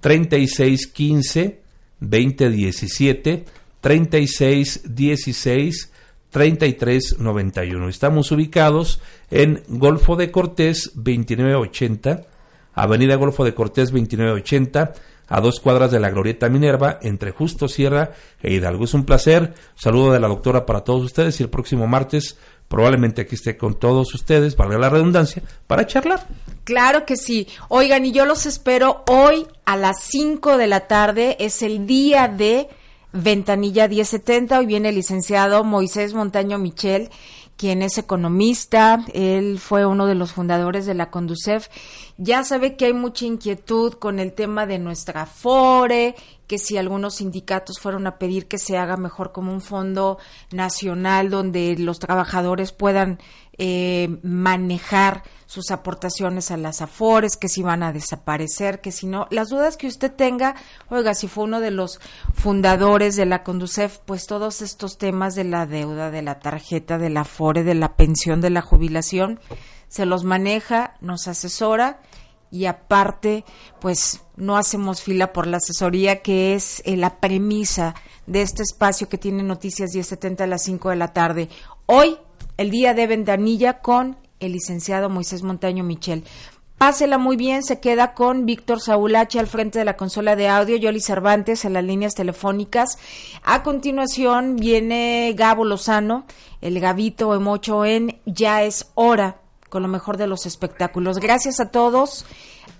36 0.00 0.86
15 0.86 1.60
2017 2.00 3.44
36 3.80 4.82
16 4.94 5.92
3391. 6.30 7.88
Estamos 7.88 8.30
ubicados 8.32 9.00
en 9.30 9.62
Golfo 9.68 10.16
de 10.16 10.30
Cortés 10.30 10.92
2980, 10.94 12.22
Avenida 12.72 13.16
Golfo 13.16 13.44
de 13.44 13.54
Cortés 13.54 13.90
2980, 13.90 14.92
a 15.26 15.40
dos 15.40 15.60
cuadras 15.60 15.90
de 15.90 16.00
la 16.00 16.10
Glorieta 16.10 16.48
Minerva, 16.48 16.98
entre 17.02 17.30
Justo 17.30 17.68
Sierra 17.68 18.12
e 18.42 18.52
Hidalgo. 18.52 18.84
Es 18.84 18.94
un 18.94 19.04
placer. 19.04 19.54
Saludo 19.74 20.12
de 20.12 20.20
la 20.20 20.28
doctora 20.28 20.66
para 20.66 20.80
todos 20.82 21.04
ustedes 21.04 21.38
y 21.40 21.42
el 21.42 21.50
próximo 21.50 21.86
martes 21.86 22.36
probablemente 22.70 23.22
aquí 23.22 23.34
esté 23.34 23.56
con 23.56 23.74
todos 23.74 24.14
ustedes, 24.14 24.56
valga 24.56 24.78
la 24.78 24.88
redundancia, 24.88 25.42
para 25.66 25.88
charlar. 25.88 26.24
Claro 26.62 27.04
que 27.04 27.16
sí. 27.16 27.48
Oigan, 27.68 28.06
y 28.06 28.12
yo 28.12 28.26
los 28.26 28.46
espero 28.46 29.02
hoy 29.08 29.44
a 29.64 29.76
las 29.76 30.04
5 30.04 30.56
de 30.56 30.68
la 30.68 30.86
tarde. 30.86 31.36
Es 31.40 31.62
el 31.62 31.84
día 31.88 32.28
de 32.28 32.68
Ventanilla 33.12 33.88
1070. 33.88 34.60
Hoy 34.60 34.66
viene 34.66 34.90
el 34.90 34.94
licenciado 34.94 35.64
Moisés 35.64 36.14
Montaño 36.14 36.58
Michel, 36.58 37.10
quien 37.56 37.82
es 37.82 37.98
economista. 37.98 39.04
Él 39.14 39.58
fue 39.58 39.84
uno 39.84 40.06
de 40.06 40.14
los 40.14 40.30
fundadores 40.30 40.86
de 40.86 40.94
la 40.94 41.10
Conducef. 41.10 41.66
Ya 42.18 42.44
sabe 42.44 42.76
que 42.76 42.84
hay 42.84 42.92
mucha 42.92 43.24
inquietud 43.24 43.94
con 43.94 44.20
el 44.20 44.32
tema 44.32 44.66
de 44.66 44.78
nuestra 44.78 45.26
FORE, 45.26 46.14
que 46.50 46.58
si 46.58 46.76
algunos 46.76 47.14
sindicatos 47.14 47.78
fueron 47.78 48.08
a 48.08 48.18
pedir 48.18 48.48
que 48.48 48.58
se 48.58 48.76
haga 48.76 48.96
mejor 48.96 49.30
como 49.30 49.52
un 49.52 49.60
fondo 49.60 50.18
nacional 50.50 51.30
donde 51.30 51.76
los 51.78 52.00
trabajadores 52.00 52.72
puedan 52.72 53.20
eh, 53.56 54.18
manejar 54.24 55.22
sus 55.46 55.70
aportaciones 55.70 56.50
a 56.50 56.56
las 56.56 56.82
afores, 56.82 57.36
que 57.36 57.48
si 57.48 57.62
van 57.62 57.84
a 57.84 57.92
desaparecer, 57.92 58.80
que 58.80 58.90
si 58.90 59.06
no, 59.06 59.28
las 59.30 59.50
dudas 59.50 59.76
que 59.76 59.86
usted 59.86 60.10
tenga, 60.10 60.56
oiga, 60.88 61.14
si 61.14 61.28
fue 61.28 61.44
uno 61.44 61.60
de 61.60 61.70
los 61.70 62.00
fundadores 62.34 63.14
de 63.14 63.26
la 63.26 63.44
Conducef, 63.44 63.98
pues 63.98 64.26
todos 64.26 64.60
estos 64.60 64.98
temas 64.98 65.36
de 65.36 65.44
la 65.44 65.66
deuda, 65.66 66.10
de 66.10 66.22
la 66.22 66.40
tarjeta, 66.40 66.98
de 66.98 67.10
la 67.10 67.20
afore, 67.20 67.62
de 67.62 67.76
la 67.76 67.94
pensión, 67.94 68.40
de 68.40 68.50
la 68.50 68.60
jubilación, 68.60 69.38
se 69.86 70.04
los 70.04 70.24
maneja, 70.24 70.96
nos 71.00 71.28
asesora 71.28 72.00
y 72.50 72.66
aparte, 72.66 73.44
pues 73.80 74.22
no 74.36 74.56
hacemos 74.56 75.02
fila 75.02 75.32
por 75.32 75.46
la 75.46 75.58
asesoría, 75.58 76.22
que 76.22 76.54
es 76.54 76.82
eh, 76.84 76.96
la 76.96 77.20
premisa 77.20 77.94
de 78.26 78.42
este 78.42 78.62
espacio 78.62 79.08
que 79.08 79.18
tiene 79.18 79.42
Noticias 79.42 79.94
1070 79.94 80.44
a 80.44 80.46
las 80.46 80.62
5 80.64 80.90
de 80.90 80.96
la 80.96 81.12
tarde. 81.12 81.48
Hoy, 81.86 82.16
el 82.56 82.70
día 82.70 82.94
de 82.94 83.06
ventanilla 83.06 83.80
con 83.80 84.16
el 84.40 84.52
licenciado 84.52 85.08
Moisés 85.08 85.42
Montaño 85.42 85.84
Michel. 85.84 86.24
Pásela 86.80 87.18
muy 87.18 87.36
bien, 87.36 87.62
se 87.62 87.78
queda 87.78 88.14
con 88.14 88.46
Víctor 88.46 88.80
Saulache 88.80 89.38
al 89.38 89.46
frente 89.46 89.78
de 89.78 89.84
la 89.84 89.98
consola 89.98 90.34
de 90.34 90.48
audio, 90.48 90.76
Yoli 90.76 91.00
Cervantes 91.00 91.66
en 91.66 91.74
las 91.74 91.84
líneas 91.84 92.14
telefónicas. 92.14 92.96
A 93.44 93.62
continuación 93.62 94.56
viene 94.56 95.34
Gabo 95.36 95.66
Lozano, 95.66 96.24
el 96.62 96.80
Gabito 96.80 97.34
Emocho 97.34 97.84
en 97.84 98.18
Ya 98.24 98.62
es 98.62 98.90
hora, 98.94 99.39
con 99.70 99.82
lo 99.82 99.88
mejor 99.88 100.18
de 100.18 100.26
los 100.26 100.44
espectáculos. 100.44 101.18
Gracias 101.18 101.60
a 101.60 101.70
todos. 101.70 102.26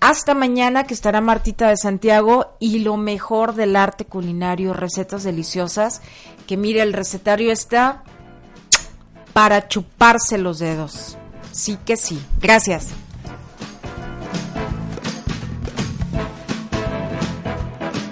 Hasta 0.00 0.34
mañana 0.34 0.84
que 0.84 0.94
estará 0.94 1.22
Martita 1.22 1.68
de 1.68 1.76
Santiago 1.76 2.56
y 2.58 2.80
lo 2.80 2.98
mejor 2.98 3.54
del 3.54 3.76
arte 3.76 4.04
culinario, 4.04 4.74
recetas 4.74 5.24
deliciosas. 5.24 6.02
Que 6.46 6.58
mire, 6.58 6.82
el 6.82 6.92
recetario 6.92 7.52
está 7.52 8.02
para 9.32 9.68
chuparse 9.68 10.36
los 10.36 10.58
dedos. 10.58 11.16
Sí 11.52 11.78
que 11.84 11.96
sí. 11.96 12.20
Gracias. 12.40 12.88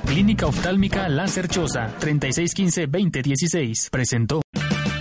Clínica 0.07 0.47
Oftálmica 0.47 1.07
Choza, 1.49 1.95
3615-2016. 2.01 3.91
Presentó. 3.91 4.43